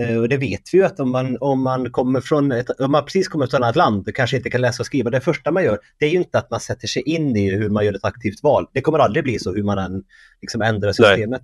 Eh, 0.00 0.16
och 0.16 0.28
det 0.28 0.36
vet 0.36 0.62
vi 0.72 0.78
ju 0.78 0.84
att 0.84 1.00
om 1.00 1.10
man, 1.10 1.38
om 1.40 1.62
man 1.62 1.90
kommer 1.90 2.20
från 2.20 2.52
ett, 2.52 2.80
om 2.80 2.90
man 2.90 3.04
precis 3.04 3.28
kommer 3.28 3.46
från 3.46 3.58
ett 3.58 3.64
annat 3.64 3.76
land 3.76 4.08
och 4.08 4.14
kanske 4.14 4.36
inte 4.36 4.50
kan 4.50 4.60
läsa 4.60 4.82
och 4.82 4.86
skriva, 4.86 5.10
det 5.10 5.20
första 5.20 5.50
man 5.50 5.64
gör, 5.64 5.78
det 5.98 6.06
är 6.06 6.10
ju 6.10 6.16
inte 6.16 6.38
att 6.38 6.50
man 6.50 6.60
sätter 6.60 6.88
sig 6.88 7.02
in 7.02 7.36
i 7.36 7.50
hur 7.50 7.68
man 7.68 7.84
gör 7.84 7.94
ett 7.94 8.04
aktivt 8.04 8.42
val. 8.42 8.66
Det 8.72 8.80
kommer 8.80 8.98
aldrig 8.98 9.24
bli 9.24 9.38
så 9.38 9.54
hur 9.54 9.62
man 9.62 9.78
än 9.78 10.02
liksom 10.40 10.62
ändrar 10.62 10.92
systemet. 10.92 11.42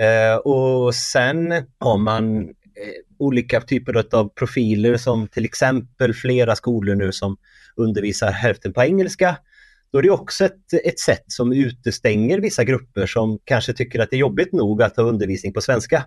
Eh, 0.00 0.36
och 0.36 0.94
sen 0.94 1.52
har 1.78 1.98
man 1.98 2.48
olika 3.18 3.60
typer 3.60 4.16
av 4.16 4.28
profiler 4.28 4.96
som 4.96 5.28
till 5.28 5.44
exempel 5.44 6.14
flera 6.14 6.56
skolor 6.56 6.94
nu 6.94 7.12
som 7.12 7.36
undervisar 7.76 8.32
hälften 8.32 8.72
på 8.72 8.82
engelska 8.82 9.36
då 9.94 9.98
är 9.98 10.02
det 10.02 10.10
också 10.10 10.44
ett, 10.44 10.72
ett 10.84 10.98
sätt 11.00 11.24
som 11.26 11.52
utestänger 11.52 12.40
vissa 12.40 12.64
grupper 12.64 13.06
som 13.06 13.38
kanske 13.44 13.72
tycker 13.72 14.00
att 14.00 14.10
det 14.10 14.16
är 14.16 14.18
jobbigt 14.18 14.52
nog 14.52 14.82
att 14.82 14.96
ha 14.96 15.04
undervisning 15.04 15.52
på 15.52 15.60
svenska. 15.60 16.04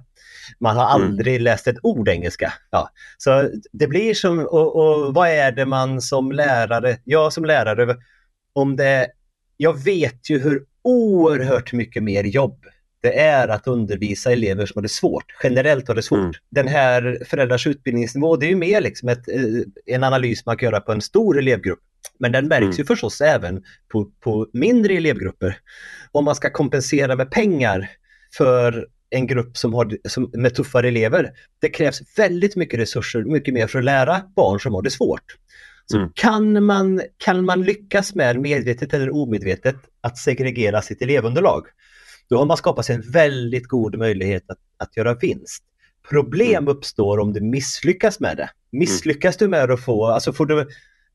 Man 0.60 0.78
har 0.78 0.95
mm. 0.95 1.08
aldrig 1.08 1.36
mm. 1.36 1.43
läst 1.43 1.68
ett 1.68 1.78
ord 1.84 2.10
engelska. 2.10 2.53
Ja. 2.72 2.89
Så 3.18 3.49
det 3.72 3.88
blir 3.88 4.14
som, 4.14 4.39
och, 4.39 4.76
och, 4.76 5.14
vad 5.14 5.30
är 5.30 5.51
det 5.51 5.66
man 5.66 6.01
som 6.01 6.32
lärare, 6.32 6.97
jag 7.03 7.34
som 7.34 7.45
lärare, 7.45 7.95
om 8.53 8.76
det, 8.76 9.08
jag 9.58 9.84
vet 9.84 10.30
ju 10.30 10.39
hur 10.39 10.66
oerhört 10.82 11.74
mycket 11.74 12.03
mer 12.03 12.24
jobb 12.24 12.66
det 13.01 13.19
är 13.19 13.47
att 13.47 13.67
undervisa 13.67 14.31
elever 14.31 14.65
som 14.65 14.79
har 14.79 14.81
det 14.81 14.89
svårt. 14.89 15.25
Generellt 15.43 15.87
har 15.87 15.95
det 15.95 16.01
svårt. 16.01 16.19
Mm. 16.19 16.33
Den 16.51 16.67
här 16.67 17.23
föräldrars 17.25 17.67
utbildningsnivå, 17.67 18.35
det 18.35 18.45
är 18.45 18.49
ju 18.49 18.55
mer 18.55 18.81
liksom 18.81 19.09
ett, 19.09 19.27
eh, 19.29 19.95
en 19.95 20.03
analys 20.03 20.45
man 20.45 20.57
kan 20.57 20.67
göra 20.67 20.81
på 20.81 20.91
en 20.91 21.01
stor 21.01 21.39
elevgrupp. 21.39 21.79
Men 22.19 22.31
den 22.31 22.47
märks 22.47 22.63
mm. 22.63 22.75
ju 22.77 22.85
förstås 22.85 23.21
även 23.21 23.63
på, 23.91 24.11
på 24.23 24.47
mindre 24.53 24.93
elevgrupper. 24.93 25.57
Om 26.11 26.25
man 26.25 26.35
ska 26.35 26.49
kompensera 26.49 27.15
med 27.15 27.31
pengar 27.31 27.89
för 28.37 28.87
en 29.09 29.27
grupp 29.27 29.57
som 29.57 29.73
har, 29.73 29.97
som, 30.09 30.31
med 30.33 30.55
tuffare 30.55 30.87
elever. 30.87 31.31
Det 31.61 31.69
krävs 31.69 32.01
väldigt 32.17 32.55
mycket 32.55 32.79
resurser, 32.79 33.23
mycket 33.23 33.53
mer 33.53 33.67
för 33.67 33.79
att 33.79 33.85
lära 33.85 34.21
barn 34.35 34.59
som 34.59 34.73
har 34.73 34.81
det 34.81 34.91
svårt. 34.91 35.35
Så 35.85 35.97
mm. 35.97 36.09
kan, 36.15 36.63
man, 36.63 37.01
kan 37.17 37.45
man 37.45 37.63
lyckas 37.63 38.15
med, 38.15 38.39
medvetet 38.39 38.93
eller 38.93 39.15
omedvetet, 39.15 39.75
att 40.01 40.17
segregera 40.17 40.81
sitt 40.81 41.01
elevunderlag, 41.01 41.63
då 42.30 42.38
har 42.38 42.45
man 42.45 42.57
skapat 42.57 42.86
sig 42.86 42.95
en 42.95 43.11
väldigt 43.11 43.67
god 43.67 43.97
möjlighet 43.97 44.43
att, 44.47 44.57
att 44.78 44.97
göra 44.97 45.13
vinst. 45.13 45.63
Problem 46.09 46.63
mm. 46.63 46.67
uppstår 46.67 47.19
om 47.19 47.34
du 47.34 47.41
misslyckas 47.41 48.19
med 48.19 48.38
det. 48.38 48.49
Misslyckas 48.71 49.38
du 49.38 49.47
med 49.47 49.71
att 49.71 49.82
få, 49.82 50.05
alltså 50.05 50.34
får 50.34 50.45
du 50.45 50.67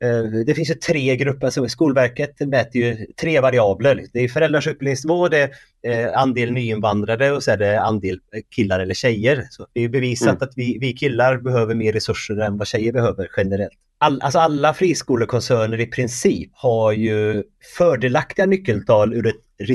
Eh, 0.02 0.44
det 0.46 0.54
finns 0.54 0.70
ju 0.70 0.74
tre 0.74 1.16
grupper, 1.16 1.46
alltså 1.46 1.68
Skolverket 1.68 2.40
mäter 2.40 2.82
ju 2.82 3.06
tre 3.20 3.40
variabler. 3.40 4.04
Det 4.12 4.20
är 4.20 4.28
föräldrars 4.28 4.66
utbildningsnivå, 4.66 5.28
det 5.28 5.50
är 5.82 6.08
eh, 6.08 6.18
andel 6.18 6.52
nyinvandrare 6.52 7.32
och 7.32 7.42
så 7.42 7.50
är 7.50 7.56
det 7.56 7.80
andel 7.80 8.20
killar 8.50 8.80
eller 8.80 8.94
tjejer. 8.94 9.46
Så 9.50 9.66
det 9.72 9.80
är 9.80 9.88
bevisat 9.88 10.28
mm. 10.28 10.38
att 10.40 10.52
vi, 10.56 10.78
vi 10.80 10.92
killar 10.92 11.36
behöver 11.36 11.74
mer 11.74 11.92
resurser 11.92 12.36
än 12.36 12.58
vad 12.58 12.66
tjejer 12.66 12.92
behöver 12.92 13.28
generellt. 13.36 13.72
All, 13.98 14.20
alltså 14.22 14.38
alla 14.38 14.74
friskolekoncerner 14.74 15.80
i 15.80 15.86
princip 15.86 16.50
har 16.54 16.92
ju 16.92 17.42
fördelaktiga 17.78 18.46
nyckeltal 18.46 19.14
ur 19.14 19.26
ett 19.26 19.68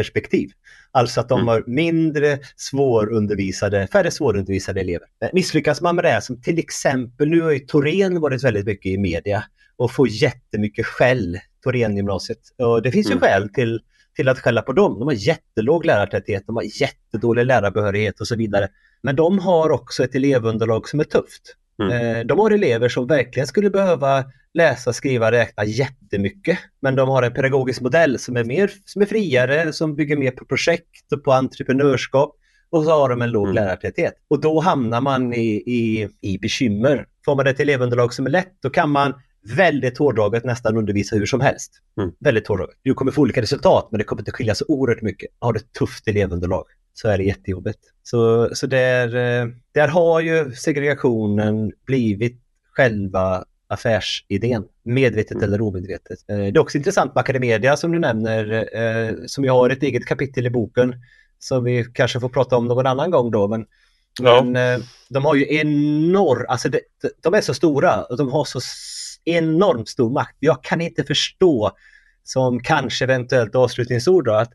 resursperspektiv. 0.00 0.50
Alltså 0.92 1.20
att 1.20 1.28
de 1.28 1.38
mm. 1.38 1.48
har 1.48 1.64
mindre 1.66 2.38
svårundervisade, 2.56 3.86
färre 3.92 4.10
svårundervisade 4.10 4.80
elever. 4.80 5.08
Misslyckas 5.32 5.80
man 5.80 5.96
med 5.96 6.04
det, 6.04 6.20
som 6.22 6.42
till 6.42 6.58
exempel, 6.58 7.28
nu 7.28 7.40
har 7.40 7.50
ju 7.50 7.58
Torén 7.58 8.20
varit 8.20 8.44
väldigt 8.44 8.66
mycket 8.66 8.92
i 8.92 8.98
media 8.98 9.44
och 9.76 9.92
får 9.92 10.08
jättemycket 10.08 10.86
skäll, 10.86 11.38
Thorengymnasiet. 11.64 12.38
Och 12.58 12.82
det 12.82 12.92
finns 12.92 13.06
ju 13.06 13.12
mm. 13.12 13.20
skäl 13.20 13.48
till, 13.48 13.80
till 14.16 14.28
att 14.28 14.38
skälla 14.38 14.62
på 14.62 14.72
dem. 14.72 14.98
De 14.98 15.08
har 15.08 15.12
jättelåg 15.12 15.86
lärartäthet, 15.86 16.42
de 16.46 16.56
har 16.56 16.82
jättedålig 16.82 17.46
lärarbehörighet 17.46 18.20
och 18.20 18.28
så 18.28 18.36
vidare. 18.36 18.68
Men 19.02 19.16
de 19.16 19.38
har 19.38 19.70
också 19.70 20.04
ett 20.04 20.14
elevunderlag 20.14 20.88
som 20.88 21.00
är 21.00 21.04
tufft. 21.04 21.56
Mm. 21.82 22.16
Eh, 22.16 22.26
de 22.26 22.38
har 22.38 22.50
elever 22.50 22.88
som 22.88 23.06
verkligen 23.06 23.46
skulle 23.46 23.70
behöva 23.70 24.24
läsa, 24.54 24.92
skriva, 24.92 25.32
räkna 25.32 25.64
jättemycket. 25.64 26.58
Men 26.82 26.94
de 26.94 27.08
har 27.08 27.22
en 27.22 27.32
pedagogisk 27.32 27.80
modell 27.80 28.18
som 28.18 28.36
är, 28.36 28.44
mer, 28.44 28.70
som 28.84 29.02
är 29.02 29.06
friare, 29.06 29.72
som 29.72 29.96
bygger 29.96 30.16
mer 30.16 30.30
på 30.30 30.44
projekt 30.44 31.12
och 31.12 31.24
på 31.24 31.32
entreprenörskap. 31.32 32.36
Och 32.70 32.84
så 32.84 32.90
har 32.90 33.08
de 33.08 33.22
en 33.22 33.30
låg 33.30 33.46
mm. 33.46 33.54
lärartäthet. 33.54 34.14
Och 34.28 34.40
då 34.40 34.60
hamnar 34.60 35.00
man 35.00 35.34
i, 35.34 35.62
i, 35.66 36.08
i 36.20 36.38
bekymmer. 36.38 37.06
Får 37.24 37.36
man 37.36 37.46
ett 37.46 37.60
elevunderlag 37.60 38.14
som 38.14 38.26
är 38.26 38.30
lätt, 38.30 38.52
då 38.62 38.70
kan 38.70 38.90
man 38.90 39.14
väldigt 39.56 39.98
hårdraget 39.98 40.44
nästan 40.44 40.76
undervisa 40.76 41.16
hur 41.16 41.26
som 41.26 41.40
helst. 41.40 41.72
Mm. 41.98 42.10
Väldigt 42.20 42.48
hårdraget. 42.48 42.76
Du 42.82 42.94
kommer 42.94 43.12
få 43.12 43.20
olika 43.20 43.42
resultat 43.42 43.88
men 43.90 43.98
det 43.98 44.04
kommer 44.04 44.22
inte 44.22 44.32
skilja 44.32 44.54
så 44.54 44.64
oerhört 44.68 45.02
mycket. 45.02 45.30
Har 45.38 45.52
du 45.52 45.58
ett 45.58 45.72
tufft 45.72 46.08
elevunderlag 46.08 46.64
så 46.92 47.08
är 47.08 47.18
det 47.18 47.24
jättejobbigt. 47.24 47.78
Så, 48.02 48.50
så 48.54 48.66
där, 48.66 49.06
eh, 49.16 49.48
där 49.72 49.88
har 49.88 50.20
ju 50.20 50.52
segregationen 50.52 51.72
blivit 51.86 52.40
själva 52.72 53.44
affärsidén, 53.70 54.64
medvetet 54.82 55.32
mm. 55.32 55.44
eller 55.44 55.60
omedvetet. 55.60 56.18
Eh, 56.28 56.36
det 56.36 56.46
är 56.46 56.58
också 56.58 56.78
intressant 56.78 57.14
med 57.14 57.20
Academedia 57.20 57.76
som 57.76 57.92
du 57.92 57.98
nämner, 57.98 58.68
eh, 58.76 59.14
som 59.26 59.44
jag 59.44 59.52
har 59.52 59.70
ett 59.70 59.82
eget 59.82 60.06
kapitel 60.06 60.46
i 60.46 60.50
boken 60.50 60.94
som 61.38 61.64
vi 61.64 61.84
kanske 61.84 62.20
får 62.20 62.28
prata 62.28 62.56
om 62.56 62.66
någon 62.66 62.86
annan 62.86 63.10
gång 63.10 63.30
då. 63.30 63.48
Men, 63.48 63.66
ja. 64.22 64.44
men 64.44 64.82
de 65.08 65.24
har 65.24 65.34
ju 65.34 65.54
enorm, 65.54 66.46
alltså 66.48 66.68
det, 66.68 66.80
de 67.22 67.34
är 67.34 67.40
så 67.40 67.54
stora 67.54 68.04
och 68.04 68.16
de 68.16 68.32
har 68.32 68.44
så 68.44 68.60
enormt 69.24 69.88
stor 69.88 70.10
makt. 70.10 70.36
Jag 70.38 70.62
kan 70.62 70.80
inte 70.80 71.04
förstå, 71.04 71.70
som 72.24 72.60
kanske 72.60 73.04
eventuellt 73.04 73.54
avslutningsord 73.54 74.24
då, 74.24 74.32
att 74.32 74.52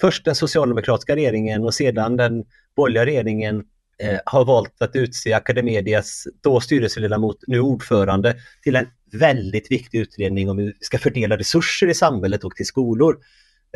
först 0.00 0.24
den 0.24 0.34
socialdemokratiska 0.34 1.16
regeringen 1.16 1.64
och 1.64 1.74
sedan 1.74 2.16
den 2.16 2.44
borgerliga 2.76 3.06
regeringen 3.06 3.64
eh, 4.02 4.18
har 4.24 4.44
valt 4.44 4.82
att 4.82 4.96
utse 4.96 5.32
Academedias 5.32 6.24
då 6.42 6.60
styrelseledamot, 6.60 7.36
nu 7.46 7.60
ordförande, 7.60 8.36
till 8.62 8.76
en 8.76 8.86
väldigt 9.12 9.70
viktig 9.70 9.98
utredning 9.98 10.50
om 10.50 10.58
hur 10.58 10.66
vi 10.66 10.74
ska 10.80 10.98
fördela 10.98 11.36
resurser 11.36 11.86
i 11.86 11.94
samhället 11.94 12.44
och 12.44 12.56
till 12.56 12.66
skolor. 12.66 13.18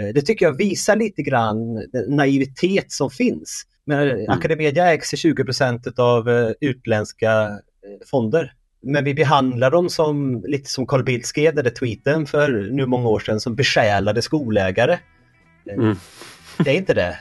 Eh, 0.00 0.08
det 0.14 0.22
tycker 0.22 0.46
jag 0.46 0.56
visar 0.56 0.96
lite 0.96 1.22
grann 1.22 1.74
den 1.92 2.16
naivitet 2.16 2.92
som 2.92 3.10
finns. 3.10 3.66
Men 3.84 4.10
mm. 4.10 4.30
Academedia 4.30 4.92
ägs 4.92 5.10
till 5.10 5.34
20% 5.34 6.00
av 6.00 6.28
eh, 6.28 6.50
utländska 6.60 7.42
eh, 7.42 8.06
fonder. 8.10 8.52
Men 8.82 9.04
vi 9.04 9.14
behandlar 9.14 9.70
dem 9.70 9.90
som, 9.90 10.44
lite 10.46 10.70
som 10.70 10.86
Carl 10.86 11.04
Bildt 11.04 11.26
skrev 11.26 11.54
den 11.54 11.74
tweeten 11.74 12.26
för 12.26 12.70
nu 12.72 12.86
många 12.86 13.08
år 13.08 13.20
sedan, 13.20 13.40
som 13.40 13.54
besjälade 13.54 14.22
skolägare. 14.22 14.98
Mm. 15.70 15.96
Det 16.64 16.70
är 16.70 16.74
inte 16.74 16.94
det. 16.94 17.18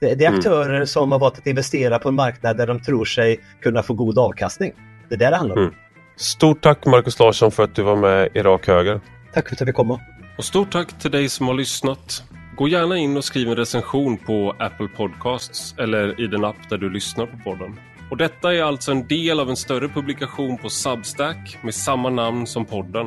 Det, 0.00 0.14
det 0.14 0.24
är 0.24 0.28
mm. 0.28 0.38
aktörer 0.38 0.74
mm. 0.74 0.86
som 0.86 1.12
har 1.12 1.18
valt 1.18 1.38
att 1.38 1.46
investera 1.46 1.98
på 1.98 2.08
en 2.08 2.14
marknad 2.14 2.56
där 2.56 2.66
de 2.66 2.80
tror 2.80 3.04
sig 3.04 3.40
kunna 3.60 3.82
få 3.82 3.94
god 3.94 4.18
avkastning. 4.18 4.72
Det 5.08 5.14
är 5.14 5.18
det 5.18 5.30
det 5.30 5.36
handlar 5.36 5.56
om. 5.56 5.62
Mm. 5.62 5.74
Stort 6.16 6.60
tack 6.60 6.86
Markus 6.86 7.18
Larsson 7.18 7.50
för 7.50 7.62
att 7.62 7.74
du 7.74 7.82
var 7.82 7.96
med 7.96 8.28
i 8.34 8.42
Rak 8.42 8.66
Höger. 8.66 9.00
Tack 9.34 9.48
för 9.48 9.54
att 9.54 9.60
jag 9.60 9.66
fick 9.66 9.76
komma. 9.76 10.00
Och 10.38 10.44
stort 10.44 10.72
tack 10.72 10.98
till 10.98 11.10
dig 11.10 11.28
som 11.28 11.46
har 11.46 11.54
lyssnat. 11.54 12.22
Gå 12.56 12.68
gärna 12.68 12.96
in 12.96 13.16
och 13.16 13.24
skriv 13.24 13.48
en 13.48 13.56
recension 13.56 14.16
på 14.16 14.54
Apple 14.58 14.88
Podcasts 14.96 15.74
eller 15.78 16.20
i 16.20 16.26
den 16.26 16.44
app 16.44 16.56
där 16.70 16.78
du 16.78 16.90
lyssnar 16.90 17.26
på 17.26 17.36
podden. 17.44 17.80
Och 18.10 18.16
detta 18.16 18.54
är 18.54 18.62
alltså 18.62 18.92
en 18.92 19.06
del 19.06 19.40
av 19.40 19.50
en 19.50 19.56
större 19.56 19.88
publikation 19.88 20.58
på 20.58 20.70
Substack 20.70 21.58
med 21.62 21.74
samma 21.74 22.10
namn 22.10 22.46
som 22.46 22.64
podden. 22.64 23.06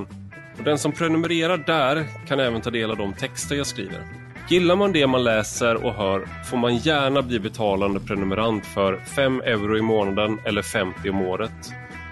Och 0.58 0.64
den 0.64 0.78
som 0.78 0.92
prenumererar 0.92 1.58
där 1.58 2.06
kan 2.28 2.40
även 2.40 2.62
ta 2.62 2.70
del 2.70 2.92
av 2.92 2.98
de 2.98 3.14
texter 3.14 3.56
jag 3.56 3.68
skriver. 3.68 4.21
Gillar 4.52 4.76
man 4.76 4.94
det 4.94 5.08
man 5.08 5.24
läser 5.24 5.86
och 5.86 5.94
hör 5.94 6.28
får 6.46 6.58
man 6.58 6.78
gärna 6.78 7.22
bli 7.22 7.40
betalande 7.40 8.00
prenumerant 8.00 8.66
för 8.66 8.98
5 8.98 9.42
euro 9.42 9.78
i 9.78 9.82
månaden 9.82 10.40
eller 10.46 10.62
50 10.62 11.10
om 11.10 11.22
året. 11.22 11.52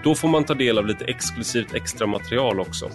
Då 0.04 0.14
får 0.14 0.28
man 0.28 0.44
ta 0.44 0.54
del 0.54 0.78
av 0.78 0.86
lite 0.86 1.04
exklusivt 1.04 1.74
extra 1.74 2.06
material 2.06 2.60
också. 2.60 2.90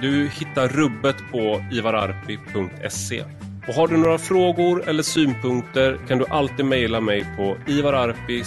Du 0.00 0.28
hittar 0.28 0.68
rubbet 0.68 1.16
på 1.30 1.64
ivararpi.se. 1.72 3.24
Och 3.68 3.74
har 3.74 3.88
du 3.88 3.96
några 3.96 4.18
frågor 4.18 4.88
eller 4.88 5.02
synpunkter 5.02 5.98
kan 6.08 6.18
du 6.18 6.26
alltid 6.26 6.64
mejla 6.64 7.00
mig 7.00 7.26
på 7.36 7.56
ivararpi 7.66 8.42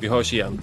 Vi 0.00 0.08
hörs 0.08 0.32
igen. 0.32 0.60